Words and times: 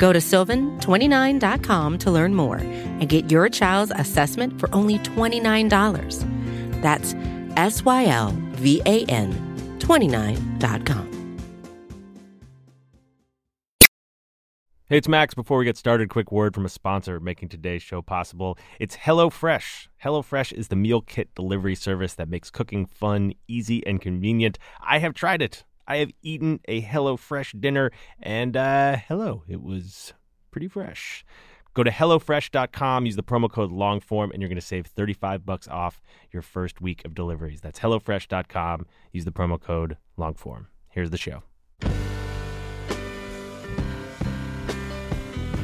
Go 0.00 0.14
to 0.14 0.18
sylvan29.com 0.18 1.98
to 1.98 2.10
learn 2.10 2.34
more 2.34 2.56
and 2.56 3.06
get 3.06 3.30
your 3.30 3.50
child's 3.50 3.92
assessment 3.94 4.58
for 4.58 4.74
only 4.74 4.98
$29. 5.00 6.80
That's 6.80 7.14
S 7.56 7.84
Y 7.84 8.06
L 8.06 8.34
V 8.52 8.80
A 8.86 9.04
N 9.04 9.76
29.com. 9.78 11.10
Hey, 14.86 14.96
it's 14.96 15.06
Max. 15.06 15.34
Before 15.34 15.58
we 15.58 15.66
get 15.66 15.76
started, 15.76 16.08
quick 16.08 16.32
word 16.32 16.54
from 16.54 16.64
a 16.64 16.70
sponsor 16.70 17.20
making 17.20 17.50
today's 17.50 17.82
show 17.82 18.00
possible. 18.00 18.58
It's 18.80 18.96
HelloFresh. 18.96 19.88
HelloFresh 20.02 20.52
is 20.52 20.68
the 20.68 20.76
meal 20.76 21.02
kit 21.02 21.32
delivery 21.34 21.74
service 21.74 22.14
that 22.14 22.28
makes 22.28 22.50
cooking 22.50 22.86
fun, 22.86 23.34
easy, 23.46 23.86
and 23.86 24.00
convenient. 24.00 24.58
I 24.80 24.98
have 24.98 25.12
tried 25.12 25.42
it. 25.42 25.64
I 25.90 25.96
have 25.96 26.12
eaten 26.22 26.60
a 26.68 26.82
HelloFresh 26.82 27.60
dinner, 27.60 27.90
and 28.22 28.56
uh, 28.56 28.94
hello, 29.08 29.42
it 29.48 29.60
was 29.60 30.12
pretty 30.52 30.68
fresh. 30.68 31.24
Go 31.74 31.82
to 31.82 31.90
HelloFresh.com, 31.90 33.06
use 33.06 33.16
the 33.16 33.24
promo 33.24 33.50
code 33.50 33.72
LONGFORM, 33.72 34.30
and 34.30 34.40
you're 34.40 34.48
going 34.48 34.54
to 34.54 34.64
save 34.64 34.86
35 34.86 35.44
bucks 35.44 35.66
off 35.66 36.00
your 36.30 36.42
first 36.42 36.80
week 36.80 37.04
of 37.04 37.12
deliveries. 37.12 37.60
That's 37.60 37.80
HelloFresh.com, 37.80 38.86
use 39.10 39.24
the 39.24 39.32
promo 39.32 39.60
code 39.60 39.96
LONGFORM. 40.16 40.66
Here's 40.90 41.10
the 41.10 41.18
show. 41.18 41.42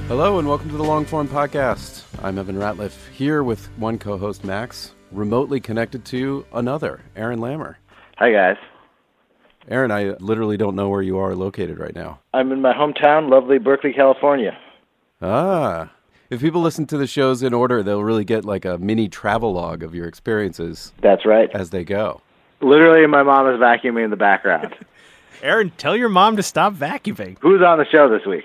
Hello 0.09 0.41
and 0.41 0.49
welcome 0.49 0.71
to 0.71 0.77
the 0.77 0.83
Longform 0.83 1.29
Podcast. 1.29 2.03
I'm 2.25 2.37
Evan 2.37 2.57
Ratliff 2.57 3.11
here 3.11 3.45
with 3.45 3.65
one 3.79 3.97
co 3.97 4.19
host, 4.19 4.43
Max, 4.43 4.97
remotely 5.13 5.61
connected 5.61 6.05
to 6.07 6.45
another, 6.53 7.01
Aaron 7.15 7.39
Lammer. 7.39 7.77
Hi, 8.17 8.33
guys. 8.33 8.57
Aaron, 9.69 9.91
I 9.91 10.15
literally 10.21 10.57
don't 10.57 10.77
know 10.77 10.89
where 10.89 11.03
you 11.03 11.19
are 11.19 11.35
located 11.35 11.79
right 11.79 11.95
now. 11.95 12.21
I'm 12.33 12.53
in 12.53 12.61
my 12.61 12.73
hometown, 12.73 13.29
lovely 13.31 13.59
Berkeley, 13.59 13.93
California. 13.93 14.57
Ah. 15.21 15.91
If 16.31 16.41
people 16.41 16.61
listen 16.61 16.87
to 16.87 16.99
the 16.99 17.07
shows 17.07 17.43
in 17.43 17.55
order, 17.55 17.83
they'll 17.83 18.03
really 18.03 18.25
get 18.25 18.45
like 18.45 18.65
a 18.65 18.79
mini 18.79 19.09
travel 19.09 19.53
log 19.53 19.83
of 19.83 19.95
your 19.95 20.07
experiences 20.07 20.93
That's 21.01 21.25
right. 21.25 21.51
as 21.55 21.71
they 21.71 21.85
go. 21.85 22.21
Literally, 22.61 23.07
my 23.07 23.23
mom 23.23 23.49
is 23.49 23.61
vacuuming 23.61 24.05
in 24.05 24.11
the 24.11 24.17
background. 24.17 24.75
Aaron, 25.43 25.71
tell 25.77 25.97
your 25.97 26.09
mom 26.09 26.37
to 26.37 26.43
stop 26.43 26.75
vacuuming. 26.75 27.37
Who's 27.41 27.63
on 27.63 27.79
the 27.79 27.85
show 27.87 28.09
this 28.09 28.27
week? 28.27 28.45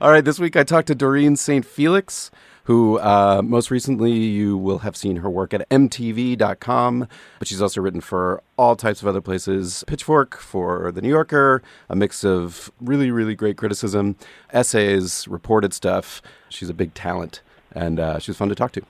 All 0.00 0.10
right, 0.10 0.24
this 0.24 0.38
week 0.38 0.56
I 0.56 0.64
talked 0.64 0.88
to 0.88 0.94
Doreen 0.94 1.36
St. 1.36 1.64
Felix, 1.64 2.30
who 2.66 2.98
uh, 2.98 3.42
most 3.44 3.70
recently 3.70 4.12
you 4.12 4.56
will 4.56 4.78
have 4.78 4.96
seen 4.96 5.16
her 5.16 5.30
work 5.30 5.54
at 5.54 5.68
MTV.com, 5.68 7.06
but 7.38 7.46
she's 7.46 7.62
also 7.62 7.80
written 7.80 8.00
for 8.00 8.42
all 8.56 8.74
types 8.74 9.00
of 9.00 9.06
other 9.06 9.20
places 9.20 9.84
Pitchfork, 9.86 10.36
for 10.36 10.90
The 10.90 11.00
New 11.00 11.08
Yorker, 11.08 11.62
a 11.88 11.94
mix 11.94 12.24
of 12.24 12.72
really, 12.80 13.12
really 13.12 13.36
great 13.36 13.56
criticism, 13.56 14.16
essays, 14.52 15.28
reported 15.28 15.72
stuff. 15.72 16.20
She's 16.48 16.68
a 16.68 16.74
big 16.74 16.92
talent, 16.94 17.40
and 17.70 18.00
uh, 18.00 18.18
she 18.18 18.32
was 18.32 18.36
fun 18.36 18.48
to 18.48 18.56
talk 18.56 18.72
to. 18.72 18.82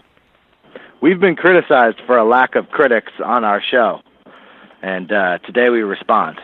We've 1.02 1.20
been 1.20 1.36
criticized 1.36 2.00
for 2.06 2.16
a 2.16 2.24
lack 2.24 2.55
of 2.55 2.70
critics 2.70 3.12
on 3.22 3.44
our 3.44 3.61
show, 3.61 4.00
and 4.80 5.12
uh, 5.12 5.36
today 5.44 5.68
we 5.68 5.83
respond. 5.83 6.40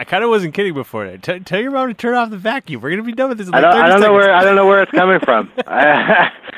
I 0.00 0.04
kind 0.04 0.22
of 0.22 0.30
wasn't 0.30 0.54
kidding 0.54 0.74
before 0.74 1.10
that. 1.10 1.24
T- 1.24 1.40
tell 1.40 1.60
your 1.60 1.72
mom 1.72 1.88
to 1.88 1.94
turn 1.94 2.14
off 2.14 2.30
the 2.30 2.38
vacuum. 2.38 2.80
We're 2.80 2.90
gonna 2.90 3.02
be 3.02 3.12
done 3.12 3.30
with 3.30 3.38
this. 3.38 3.48
In 3.48 3.54
I 3.54 3.60
don't, 3.60 3.72
30 3.72 3.82
I 3.82 3.88
don't 3.88 4.00
know 4.00 4.12
where 4.12 4.32
I 4.32 4.44
don't 4.44 4.54
know 4.54 4.66
where 4.66 4.82
it's 4.82 4.92
coming 4.94 5.18
from. 5.18 5.50
I, 5.66 6.30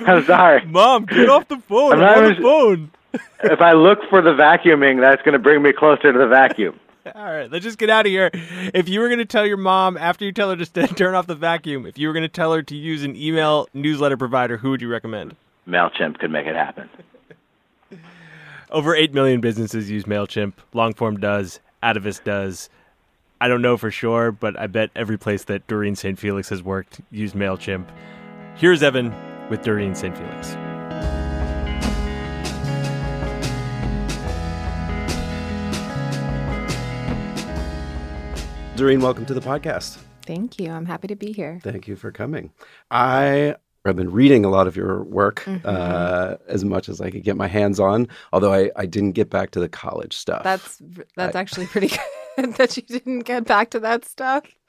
I'm 0.06 0.24
sorry. 0.24 0.64
Mom, 0.66 1.04
get 1.06 1.28
off 1.28 1.48
the 1.48 1.58
phone. 1.58 1.94
I'm 1.94 2.02
I'm, 2.02 2.24
on 2.24 2.34
the 2.34 2.42
phone. 2.42 2.90
If 3.44 3.60
I 3.60 3.74
look 3.74 4.00
for 4.10 4.22
the 4.22 4.30
vacuuming, 4.30 5.00
that's 5.00 5.22
going 5.22 5.34
to 5.34 5.38
bring 5.38 5.62
me 5.62 5.72
closer 5.72 6.12
to 6.12 6.18
the 6.18 6.26
vacuum. 6.26 6.80
All 7.14 7.24
right, 7.24 7.50
let's 7.50 7.62
just 7.62 7.78
get 7.78 7.90
out 7.90 8.06
of 8.06 8.10
here. 8.10 8.30
If 8.32 8.88
you 8.88 9.00
were 9.00 9.08
going 9.08 9.18
to 9.18 9.24
tell 9.24 9.46
your 9.46 9.58
mom 9.58 9.96
after 9.96 10.24
you 10.24 10.32
tell 10.32 10.50
her 10.50 10.56
to 10.56 10.64
st- 10.64 10.96
turn 10.96 11.14
off 11.14 11.26
the 11.26 11.34
vacuum, 11.34 11.86
if 11.86 11.98
you 11.98 12.08
were 12.08 12.14
going 12.14 12.22
to 12.22 12.28
tell 12.28 12.52
her 12.54 12.62
to 12.62 12.74
use 12.74 13.04
an 13.04 13.14
email 13.14 13.68
newsletter 13.74 14.16
provider, 14.16 14.56
who 14.56 14.70
would 14.70 14.80
you 14.80 14.88
recommend? 14.88 15.36
Mailchimp 15.68 16.18
could 16.18 16.30
make 16.30 16.46
it 16.46 16.56
happen. 16.56 16.88
Over 18.70 18.94
8 18.96 19.12
million 19.12 19.40
businesses 19.40 19.90
use 19.90 20.04
MailChimp. 20.04 20.54
Longform 20.74 21.20
does. 21.20 21.60
Atavist 21.82 22.24
does. 22.24 22.70
I 23.40 23.48
don't 23.48 23.62
know 23.62 23.76
for 23.76 23.90
sure, 23.90 24.32
but 24.32 24.58
I 24.58 24.66
bet 24.66 24.90
every 24.96 25.18
place 25.18 25.44
that 25.44 25.66
Doreen 25.66 25.96
St. 25.96 26.18
Felix 26.18 26.48
has 26.48 26.62
worked 26.62 27.00
used 27.10 27.34
MailChimp. 27.34 27.86
Here's 28.56 28.82
Evan 28.82 29.12
with 29.50 29.62
Doreen 29.62 29.94
St. 29.94 30.16
Felix. 30.16 30.56
Doreen, 38.76 39.00
welcome 39.00 39.24
to 39.26 39.34
the 39.34 39.40
podcast. 39.40 39.98
Thank 40.26 40.58
you. 40.58 40.70
I'm 40.70 40.86
happy 40.86 41.06
to 41.08 41.14
be 41.14 41.32
here. 41.32 41.60
Thank 41.62 41.86
you 41.86 41.96
for 41.96 42.10
coming. 42.10 42.50
I 42.90 43.54
have 43.84 43.96
been 43.96 44.10
reading 44.10 44.44
a 44.44 44.48
lot 44.48 44.66
of 44.66 44.76
your 44.76 45.04
work 45.04 45.46
uh, 45.64 46.36
as 46.48 46.64
much 46.64 46.88
as 46.88 47.00
I 47.00 47.10
could 47.10 47.22
get 47.22 47.36
my 47.36 47.46
hands 47.46 47.78
on, 47.78 48.08
although 48.32 48.52
I, 48.52 48.70
I 48.74 48.86
didn't 48.86 49.12
get 49.12 49.30
back 49.30 49.50
to 49.52 49.60
the 49.60 49.68
college 49.68 50.16
stuff. 50.16 50.42
That's 50.42 50.82
that's 51.16 51.36
actually 51.36 51.66
pretty 51.66 51.88
good 51.96 52.00
that 52.56 52.76
you 52.76 52.82
didn't 52.82 53.20
get 53.20 53.44
back 53.44 53.70
to 53.70 53.80
that 53.80 54.04
stuff. 54.04 54.44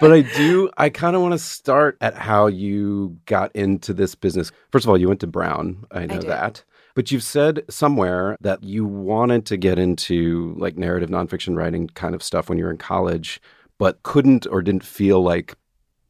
but 0.00 0.12
I 0.12 0.22
do, 0.36 0.70
I 0.76 0.90
kind 0.90 1.16
of 1.16 1.22
want 1.22 1.32
to 1.32 1.38
start 1.38 1.96
at 2.00 2.14
how 2.14 2.46
you 2.46 3.18
got 3.26 3.54
into 3.54 3.94
this 3.94 4.14
business. 4.14 4.52
First 4.70 4.84
of 4.84 4.90
all, 4.90 4.98
you 4.98 5.08
went 5.08 5.20
to 5.20 5.26
Brown. 5.26 5.84
I 5.90 6.06
know 6.06 6.20
did. 6.20 6.28
that. 6.28 6.64
But 6.94 7.10
you've 7.10 7.24
said 7.24 7.64
somewhere 7.68 8.36
that 8.40 8.62
you 8.62 8.84
wanted 8.84 9.46
to 9.46 9.56
get 9.56 9.78
into 9.78 10.54
like 10.58 10.76
narrative 10.76 11.10
nonfiction 11.10 11.56
writing 11.56 11.88
kind 11.88 12.14
of 12.14 12.22
stuff 12.22 12.48
when 12.48 12.58
you 12.58 12.64
were 12.64 12.70
in 12.70 12.78
college, 12.78 13.40
but 13.78 14.02
couldn't 14.02 14.46
or 14.46 14.62
didn't 14.62 14.84
feel 14.84 15.22
like 15.22 15.54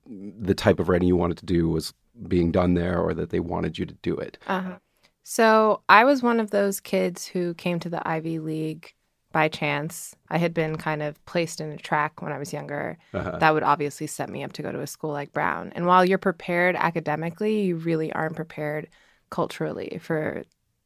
the 0.07 0.55
type 0.55 0.81
of 0.81 0.89
writing 0.89 1.09
you 1.09 1.17
wanted 1.17 1.39
to 1.39 1.47
do 1.47 1.69
was 1.69 1.95
being 2.29 2.53
done 2.53 2.75
there 2.75 3.01
or 3.01 3.15
that 3.15 3.31
they 3.31 3.41
wanted 3.41 3.79
you 3.79 3.87
to 3.87 3.95
do 4.03 4.17
it. 4.17 4.39
Uh-huh. 4.47 4.77
So 5.23 5.81
I 5.89 6.05
was 6.05 6.23
one 6.23 6.39
of 6.39 6.51
those 6.51 6.81
kids 6.81 7.27
who 7.27 7.55
came 7.55 7.81
to 7.81 7.89
the 7.89 8.07
Ivy 8.07 8.39
League 8.39 8.93
by 9.35 9.49
chance. 9.49 10.15
I 10.31 10.39
had 10.39 10.55
been 10.55 10.77
kind 10.77 11.03
of 11.03 11.23
placed 11.27 11.61
in 11.61 11.73
a 11.73 11.77
track 11.77 12.23
when 12.23 12.33
I 12.33 12.39
was 12.39 12.53
younger. 12.53 12.97
Uh-huh. 13.13 13.37
That 13.41 13.53
would 13.53 13.65
obviously 13.65 14.07
set 14.07 14.31
me 14.31 14.45
up 14.45 14.53
to 14.53 14.63
go 14.63 14.71
to 14.71 14.81
a 14.81 14.87
school 14.87 15.11
like 15.11 15.33
Brown. 15.33 15.73
And 15.75 15.87
while 15.87 16.05
you're 16.05 16.19
prepared 16.19 16.77
academically, 16.77 17.63
you 17.63 17.75
really 17.77 18.13
aren't 18.13 18.37
prepared 18.37 18.89
culturally 19.31 19.99
for 20.01 20.45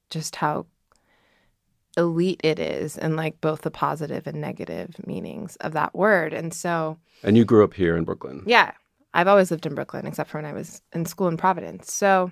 just 0.08 0.36
how 0.36 0.64
elite 1.98 2.40
it 2.42 2.58
is 2.58 2.96
and 2.96 3.16
like 3.16 3.38
both 3.42 3.60
the 3.60 3.70
positive 3.70 4.26
and 4.26 4.40
negative 4.40 4.96
meanings 5.06 5.56
of 5.56 5.72
that 5.74 5.94
word. 5.94 6.32
And 6.32 6.54
so 6.54 6.96
And 7.22 7.36
you 7.36 7.44
grew 7.44 7.62
up 7.64 7.74
here 7.74 7.98
in 7.98 8.04
Brooklyn. 8.04 8.44
yeah, 8.46 8.72
I've 9.12 9.28
always 9.28 9.50
lived 9.50 9.66
in 9.66 9.74
Brooklyn, 9.74 10.06
except 10.06 10.30
for 10.30 10.38
when 10.38 10.46
I 10.46 10.54
was 10.54 10.80
in 10.94 11.04
school 11.04 11.28
in 11.28 11.36
Providence. 11.36 11.92
So, 11.92 12.30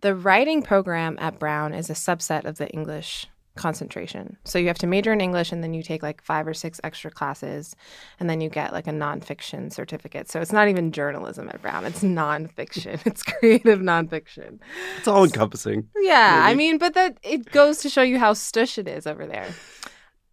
the 0.00 0.14
writing 0.14 0.60
program 0.62 1.16
at 1.20 1.38
Brown 1.38 1.72
is 1.72 1.88
a 1.88 1.94
subset 1.94 2.44
of 2.44 2.58
the 2.58 2.68
English 2.68 3.26
concentration. 3.56 4.36
So, 4.44 4.58
you 4.58 4.66
have 4.68 4.78
to 4.78 4.86
major 4.86 5.12
in 5.12 5.20
English 5.20 5.52
and 5.52 5.62
then 5.62 5.74
you 5.74 5.82
take 5.82 6.02
like 6.02 6.22
five 6.22 6.46
or 6.46 6.54
six 6.54 6.80
extra 6.84 7.10
classes, 7.10 7.76
and 8.18 8.28
then 8.28 8.40
you 8.40 8.48
get 8.50 8.72
like 8.72 8.86
a 8.86 8.92
nonfiction 8.92 9.72
certificate. 9.72 10.30
So, 10.30 10.40
it's 10.40 10.52
not 10.52 10.68
even 10.68 10.92
journalism 10.92 11.48
at 11.48 11.62
Brown, 11.62 11.84
it's 11.84 12.02
nonfiction, 12.02 13.00
it's 13.06 13.22
creative 13.22 13.80
nonfiction. 13.80 14.58
It's 14.98 15.08
all 15.08 15.24
encompassing. 15.24 15.88
Yeah, 15.96 16.42
I 16.44 16.54
mean, 16.54 16.78
but 16.78 16.94
that 16.94 17.18
it 17.22 17.50
goes 17.50 17.78
to 17.78 17.88
show 17.88 18.02
you 18.02 18.18
how 18.18 18.32
stush 18.32 18.78
it 18.78 18.88
is 18.88 19.06
over 19.06 19.26
there. 19.26 19.48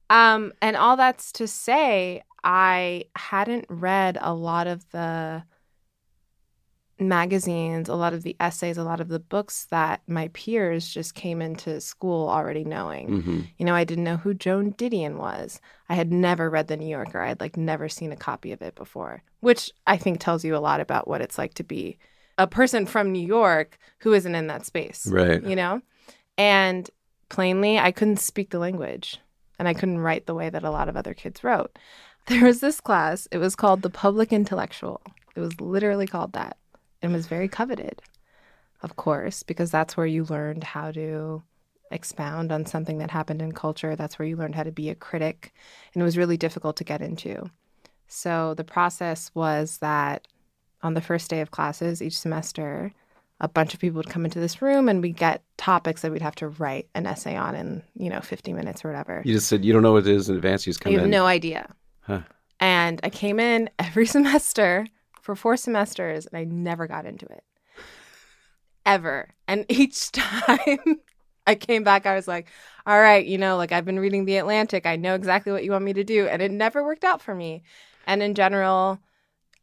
Um, 0.10 0.52
and 0.62 0.76
all 0.76 0.98
that's 0.98 1.32
to 1.34 1.48
say, 1.48 2.24
I 2.44 3.06
hadn't 3.16 3.66
read 3.70 4.18
a 4.20 4.34
lot 4.34 4.68
of 4.68 4.90
the 4.92 5.44
magazines, 7.08 7.90
a 7.90 7.96
lot 7.96 8.14
of 8.14 8.24
the 8.24 8.36
essays, 8.40 8.78
a 8.78 8.84
lot 8.84 9.00
of 9.00 9.08
the 9.08 9.20
books 9.20 9.66
that 9.72 10.02
my 10.08 10.30
peers 10.30 10.88
just 10.88 11.16
came 11.16 11.42
into 11.42 11.82
school 11.82 12.30
already 12.30 12.64
knowing. 12.64 13.22
hmm 13.22 13.40
You 13.58 13.66
know, 13.66 13.76
I 13.76 13.84
didn't 13.84 14.04
know 14.04 14.18
who 14.18 14.34
Joan 14.34 14.74
Didion 14.74 15.18
was. 15.18 15.60
I 15.90 15.96
had 15.96 16.12
never 16.12 16.50
read 16.50 16.68
The 16.68 16.78
New 16.78 16.88
Yorker. 16.88 17.20
I 17.22 17.28
had 17.30 17.42
like 17.42 17.58
never 17.58 17.90
seen 17.90 18.12
a 18.12 18.18
copy 18.18 18.52
of 18.52 18.62
it 18.62 18.76
before, 18.76 19.24
which 19.42 19.72
I 19.88 19.98
think 19.98 20.20
tells 20.20 20.46
you 20.46 20.56
a 20.56 20.60
lot 20.60 20.80
about 20.80 21.08
what 21.08 21.22
it's 21.22 21.38
like 21.38 21.54
to 21.56 21.64
be 21.64 21.98
a 22.38 22.48
person 22.48 22.86
from 22.86 23.12
New 23.12 23.26
York 23.26 23.78
who 24.00 24.14
isn't 24.14 24.36
in 24.36 24.48
that 24.48 24.66
space. 24.66 25.06
Right. 25.08 25.44
You 25.44 25.56
know? 25.56 25.82
And 26.38 26.90
plainly, 27.30 27.78
I 27.78 27.92
couldn't 27.92 28.20
speak 28.20 28.50
the 28.50 28.60
language 28.60 29.20
and 29.60 29.68
I 29.68 29.74
couldn't 29.74 30.00
write 30.00 30.26
the 30.26 30.34
way 30.34 30.50
that 30.50 30.64
a 30.64 30.72
lot 30.72 30.90
of 30.90 30.98
other 30.98 31.14
kids 31.14 31.44
wrote. 31.44 31.78
There 32.28 32.46
was 32.46 32.60
this 32.60 32.80
class, 32.80 33.28
it 33.32 33.40
was 33.40 33.56
called 33.56 33.82
The 33.82 33.90
Public 33.90 34.32
Intellectual. 34.32 35.02
It 35.36 35.40
was 35.40 35.60
literally 35.60 36.06
called 36.06 36.34
that 36.34 36.56
and 37.02 37.14
was 37.14 37.28
very 37.28 37.48
coveted. 37.48 38.02
of 38.84 38.96
course, 38.96 39.44
because 39.44 39.70
that's 39.70 39.96
where 39.96 40.08
you 40.08 40.24
learned 40.24 40.64
how 40.64 40.92
to 40.92 41.44
expound 41.92 42.52
on 42.52 42.66
something 42.66 42.98
that 42.98 43.12
happened 43.12 43.42
in 43.42 43.52
culture. 43.52 43.96
That's 43.96 44.18
where 44.18 44.28
you 44.28 44.36
learned 44.36 44.56
how 44.56 44.64
to 44.64 44.72
be 44.72 44.90
a 44.90 44.96
critic. 44.96 45.54
And 45.94 46.02
it 46.02 46.04
was 46.04 46.18
really 46.18 46.38
difficult 46.38 46.78
to 46.78 46.84
get 46.84 47.02
into. 47.02 47.50
So 48.08 48.54
the 48.56 48.64
process 48.64 49.30
was 49.36 49.78
that 49.80 50.28
on 50.82 50.96
the 50.96 51.02
first 51.02 51.30
day 51.30 51.42
of 51.42 51.52
classes 51.52 52.02
each 52.02 52.18
semester, 52.18 52.92
a 53.40 53.48
bunch 53.48 53.74
of 53.74 53.80
people 53.80 53.98
would 53.98 54.10
come 54.10 54.26
into 54.26 54.40
this 54.40 54.62
room 54.62 54.90
and 54.90 55.02
we'd 55.02 55.18
get 55.18 55.44
topics 55.58 56.02
that 56.02 56.12
we'd 56.12 56.22
have 56.22 56.36
to 56.36 56.48
write 56.48 56.88
an 56.96 57.06
essay 57.06 57.36
on 57.36 57.56
in, 57.56 57.84
you 57.96 58.10
know, 58.10 58.22
50 58.22 58.54
minutes 58.54 58.84
or 58.84 58.90
whatever. 58.90 59.22
You 59.26 59.34
just 59.34 59.48
said 59.48 59.64
you 59.64 59.74
don't 59.74 59.84
know 59.84 59.94
what 59.94 60.08
it 60.08 60.16
is 60.16 60.30
in 60.30 60.36
advance. 60.36 60.66
You 60.66 60.72
just 60.72 60.82
come 60.82 60.94
have 60.94 61.04
in. 61.04 61.10
no 61.10 61.26
idea. 61.26 61.74
Huh. 62.02 62.22
And 62.60 63.00
I 63.04 63.10
came 63.10 63.40
in 63.40 63.70
every 63.80 64.06
semester 64.06 64.88
for 65.22 65.36
four 65.36 65.58
semesters 65.58 66.26
and 66.26 66.38
I 66.38 66.44
never 66.44 66.88
got 66.88 67.06
into 67.06 67.26
it. 67.26 67.44
Ever. 68.86 69.30
And 69.48 69.66
each 69.70 70.12
time 70.12 71.00
I 71.48 71.56
came 71.56 71.84
back, 71.84 72.06
I 72.06 72.16
was 72.16 72.28
like, 72.28 72.48
all 72.86 73.00
right, 73.00 73.26
you 73.26 73.38
know, 73.38 73.58
like 73.58 73.72
I've 73.72 73.86
been 73.86 74.00
reading 74.00 74.26
The 74.26 74.38
Atlantic. 74.38 74.86
I 74.86 74.96
know 74.96 75.16
exactly 75.16 75.52
what 75.52 75.64
you 75.64 75.72
want 75.72 75.86
me 75.86 75.94
to 75.94 76.04
do. 76.04 76.28
And 76.28 76.42
it 76.42 76.52
never 76.52 76.84
worked 76.84 77.04
out 77.04 77.22
for 77.22 77.36
me. 77.36 77.64
And 78.08 78.24
in 78.24 78.36
general, 78.36 79.00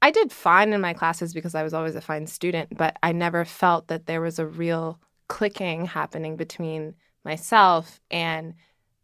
I 0.00 0.10
did 0.10 0.32
fine 0.32 0.72
in 0.72 0.80
my 0.80 0.94
classes 0.94 1.34
because 1.34 1.54
I 1.54 1.64
was 1.64 1.74
always 1.74 1.96
a 1.96 2.00
fine 2.00 2.26
student, 2.26 2.76
but 2.76 2.96
I 3.02 3.12
never 3.12 3.44
felt 3.44 3.88
that 3.88 4.06
there 4.06 4.20
was 4.20 4.38
a 4.38 4.46
real 4.46 5.00
clicking 5.26 5.86
happening 5.86 6.36
between 6.36 6.94
myself 7.24 8.00
and 8.10 8.54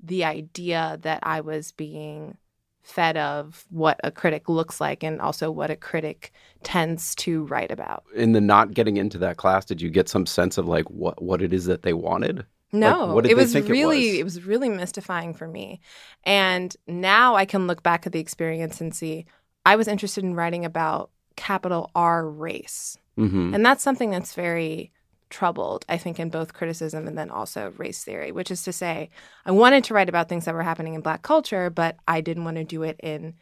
the 0.02 0.24
idea 0.24 0.98
that 1.02 1.20
I 1.22 1.40
was 1.40 1.72
being 1.72 2.36
fed 2.84 3.16
of 3.16 3.64
what 3.70 3.98
a 4.04 4.10
critic 4.10 4.48
looks 4.48 4.78
like 4.80 5.02
and 5.02 5.20
also 5.20 5.50
what 5.50 5.70
a 5.70 5.76
critic 5.76 6.30
tends 6.62 7.14
to 7.16 7.44
write 7.46 7.70
about. 7.70 8.04
In 8.14 8.32
the 8.32 8.40
not 8.40 8.74
getting 8.74 8.98
into 8.98 9.18
that 9.18 9.38
class, 9.38 9.64
did 9.64 9.80
you 9.80 9.90
get 9.90 10.08
some 10.08 10.26
sense 10.26 10.58
of 10.58 10.68
like 10.68 10.88
what 10.90 11.20
what 11.22 11.42
it 11.42 11.52
is 11.52 11.64
that 11.64 11.82
they 11.82 11.94
wanted? 11.94 12.44
No, 12.72 13.06
Like, 13.06 13.14
what 13.14 13.24
did 13.24 13.32
it 13.32 13.36
they 13.36 13.42
was 13.42 13.52
think 13.52 13.68
it 13.68 13.72
really 13.72 14.10
was? 14.10 14.18
it 14.18 14.24
was 14.24 14.44
really 14.44 14.68
mystifying 14.68 15.32
for 15.32 15.48
me. 15.48 15.80
And 16.24 16.76
now 16.86 17.34
I 17.36 17.46
can 17.46 17.66
look 17.66 17.82
back 17.82 18.06
at 18.06 18.12
the 18.12 18.20
experience 18.20 18.80
and 18.80 18.94
see 18.94 19.26
I 19.64 19.76
was 19.76 19.88
interested 19.88 20.22
in 20.22 20.34
writing 20.34 20.64
about 20.64 21.10
capital 21.36 21.90
R 21.94 22.28
race. 22.28 22.98
Mm-hmm. 23.18 23.54
And 23.54 23.64
that's 23.64 23.82
something 23.82 24.10
that's 24.10 24.34
very 24.34 24.92
troubled, 25.30 25.84
I 25.88 25.98
think, 25.98 26.20
in 26.20 26.28
both 26.28 26.54
criticism 26.54 27.06
and 27.06 27.18
then 27.18 27.30
also 27.30 27.72
race 27.76 28.04
theory, 28.04 28.32
which 28.32 28.50
is 28.50 28.62
to 28.64 28.72
say, 28.72 29.10
I 29.44 29.50
wanted 29.50 29.84
to 29.84 29.94
write 29.94 30.08
about 30.08 30.28
things 30.28 30.44
that 30.44 30.54
were 30.54 30.62
happening 30.62 30.94
in 30.94 31.00
Black 31.00 31.22
culture, 31.22 31.70
but 31.70 31.96
I 32.06 32.20
didn't 32.20 32.44
want 32.44 32.56
to 32.56 32.64
do 32.64 32.82
it 32.82 33.00
in 33.02 33.34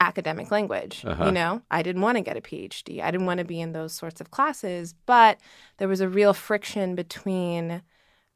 academic 0.00 0.50
language. 0.50 1.04
Uh-huh. 1.04 1.26
You 1.26 1.32
know, 1.32 1.62
I 1.70 1.82
didn't 1.82 2.02
want 2.02 2.16
to 2.16 2.22
get 2.22 2.36
a 2.36 2.40
PhD. 2.40 3.02
I 3.02 3.10
didn't 3.10 3.26
want 3.26 3.38
to 3.38 3.44
be 3.44 3.60
in 3.60 3.72
those 3.72 3.92
sorts 3.92 4.20
of 4.20 4.30
classes, 4.30 4.94
but 5.04 5.38
there 5.78 5.88
was 5.88 6.00
a 6.00 6.08
real 6.08 6.32
friction 6.32 6.94
between 6.94 7.82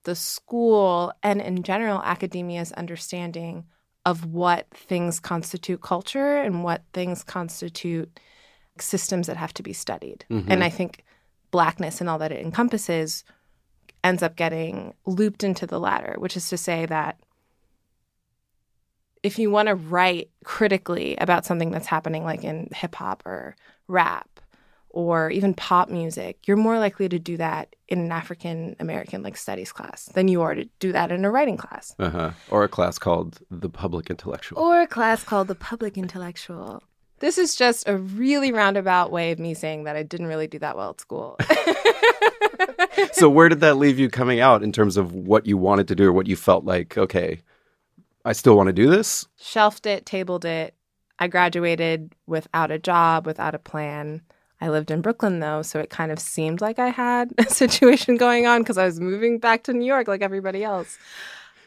the 0.05 0.14
school 0.14 1.12
and, 1.22 1.40
in 1.40 1.62
general, 1.62 2.02
academia's 2.02 2.72
understanding 2.72 3.64
of 4.05 4.25
what 4.25 4.66
things 4.72 5.20
constitute 5.20 5.81
culture 5.81 6.38
and 6.38 6.64
what 6.64 6.82
things 6.93 7.22
constitute 7.22 8.19
systems 8.81 9.26
that 9.26 9.37
have 9.37 9.52
to 9.55 9.62
be 9.62 9.72
studied. 9.72 10.25
Mhm. 10.31 10.46
And 10.49 10.64
I 10.64 10.70
think 10.70 11.05
blackness 11.50 12.00
and 12.00 12.09
all 12.09 12.19
that 12.19 12.33
it 12.33 12.45
encompasses 12.45 13.25
ends 14.05 14.23
up 14.23 14.37
getting 14.37 14.95
looped 15.06 15.43
into 15.43 15.67
the 15.67 15.81
latter, 15.81 16.15
which 16.19 16.37
is 16.37 16.49
to 16.49 16.56
say 16.56 16.87
that 16.87 17.19
if 19.23 19.39
you 19.39 19.50
want 19.50 19.69
to 19.69 19.75
write 19.75 20.31
critically 20.45 21.17
about 21.17 21.45
something 21.45 21.71
that's 21.71 21.87
happening 21.87 22.25
like 22.25 22.45
in 22.45 22.69
hip 22.73 22.95
hop 22.95 23.23
or 23.27 23.56
rap 23.89 24.41
or 24.91 25.31
even 25.31 25.55
pop 25.55 25.91
music, 25.91 26.39
you're 26.47 26.56
more 26.56 26.79
likely 26.79 27.09
to 27.09 27.19
do 27.19 27.37
that 27.37 27.75
in 27.89 27.99
an 27.99 28.12
African 28.12 28.77
American 28.81 29.23
like 29.23 29.37
studies 29.37 29.73
class 29.73 30.06
than 30.15 30.29
you 30.29 30.43
are 30.43 30.55
to 30.55 30.65
do 30.79 30.93
that 30.93 31.12
in 31.12 31.25
a 31.25 31.31
writing 31.31 31.56
class. 31.56 31.94
Uh-huh. 31.99 32.31
Or 32.51 32.65
a 32.65 32.69
class 32.69 32.99
called 32.99 33.41
the 33.51 33.69
public 33.69 34.11
intellectual. 34.11 34.61
Or 34.61 34.81
a 34.81 34.87
class 34.87 35.25
called 35.25 35.49
the 35.49 35.55
public 35.55 35.99
intellectual. 35.99 36.83
This 37.20 37.38
is 37.38 37.55
just 37.55 37.88
a 37.88 37.97
really 37.97 38.53
roundabout 38.53 39.11
way 39.11 39.32
of 39.32 39.38
me 39.38 39.55
saying 39.55 39.85
that 39.85 39.97
I 39.97 40.03
didn't 40.03 40.26
really 40.26 40.47
do 40.47 40.59
that 40.61 40.76
well 40.76 40.91
at 40.91 41.00
school. 41.00 41.37
so 43.12 43.29
where 43.29 43.49
did 43.49 43.61
that 43.61 43.76
leave 43.76 43.99
you 43.99 44.09
coming 44.09 44.41
out 44.41 44.62
in 44.62 44.73
terms 44.73 44.97
of 44.97 45.12
what 45.12 45.47
you 45.47 45.56
wanted 45.56 45.88
to 45.88 45.94
do 45.94 46.09
or 46.09 46.12
what 46.12 46.26
you 46.26 46.37
felt 46.37 46.65
like, 46.65 46.97
okay, 46.97 47.41
I 48.25 48.32
still 48.32 48.56
want 48.56 48.69
to 48.69 48.73
do 48.73 48.88
this? 48.88 49.26
Shelved 49.37 49.87
it, 49.87 50.06
tabled 50.06 50.44
it. 50.44 50.75
I 51.19 51.26
graduated 51.26 52.15
without 52.26 52.70
a 52.70 52.79
job, 52.79 53.26
without 53.26 53.55
a 53.55 53.59
plan. 53.59 54.23
I 54.61 54.69
lived 54.70 54.91
in 54.91 55.03
Brooklyn 55.03 55.41
though, 55.41 55.62
so 55.62 55.79
it 55.79 55.91
kind 55.91 56.11
of 56.12 56.19
seemed 56.19 56.61
like 56.61 56.79
I 56.79 56.88
had 56.88 57.32
a 57.38 57.44
situation 57.49 58.17
going 58.17 58.47
on 58.47 58.62
because 58.62 58.79
I 58.79 58.85
was 58.85 59.00
moving 59.00 59.38
back 59.38 59.65
to 59.65 59.73
New 59.73 59.87
York 59.87 60.09
like 60.09 60.23
everybody 60.23 60.65
else. 60.65 60.99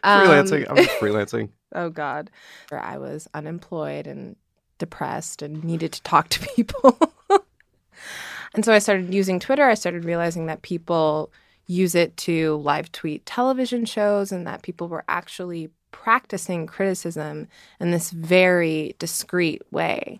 Um, 0.04 0.28
Freelancing. 0.28 0.68
I 0.68 0.74
was 0.74 0.88
freelancing. 0.88 1.50
oh 1.74 1.90
God. 1.90 2.32
I 2.72 2.98
was 2.98 3.28
unemployed 3.34 4.08
and 4.08 4.36
depressed 4.82 5.42
and 5.42 5.64
needed 5.64 5.94
to 5.94 6.02
talk 6.02 6.28
to 6.30 6.48
people. 6.56 7.00
and 8.54 8.66
so 8.66 8.74
I 8.74 8.80
started 8.80 9.14
using 9.14 9.40
Twitter. 9.40 9.70
I 9.70 9.76
started 9.76 10.04
realizing 10.04 10.48
that 10.48 10.64
people 10.64 11.32
use 11.68 11.96
it 11.96 12.18
to 12.18 12.56
live 12.58 12.92
tweet 12.92 13.26
television 13.26 13.86
shows 13.86 14.34
and 14.34 14.46
that 14.46 14.64
people 14.64 14.90
were 14.90 15.06
actually 15.08 15.70
practicing 15.92 16.68
criticism 16.68 17.48
in 17.80 17.92
this 17.92 18.12
very 18.12 18.96
discreet 19.00 19.62
way. 19.72 20.20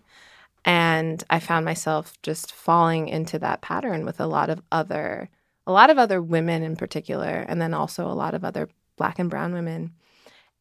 And 0.64 1.22
I 1.28 1.40
found 1.40 1.64
myself 1.64 2.14
just 2.22 2.52
falling 2.52 3.08
into 3.08 3.38
that 3.40 3.60
pattern 3.60 4.06
with 4.06 4.20
a 4.20 4.26
lot 4.26 4.48
of 4.48 4.62
other 4.70 5.28
a 5.64 5.72
lot 5.72 5.90
of 5.90 5.98
other 5.98 6.20
women 6.20 6.62
in 6.64 6.74
particular 6.74 7.44
and 7.48 7.60
then 7.60 7.72
also 7.72 8.06
a 8.06 8.14
lot 8.14 8.34
of 8.34 8.44
other 8.44 8.68
black 8.96 9.20
and 9.20 9.30
brown 9.30 9.52
women. 9.52 9.92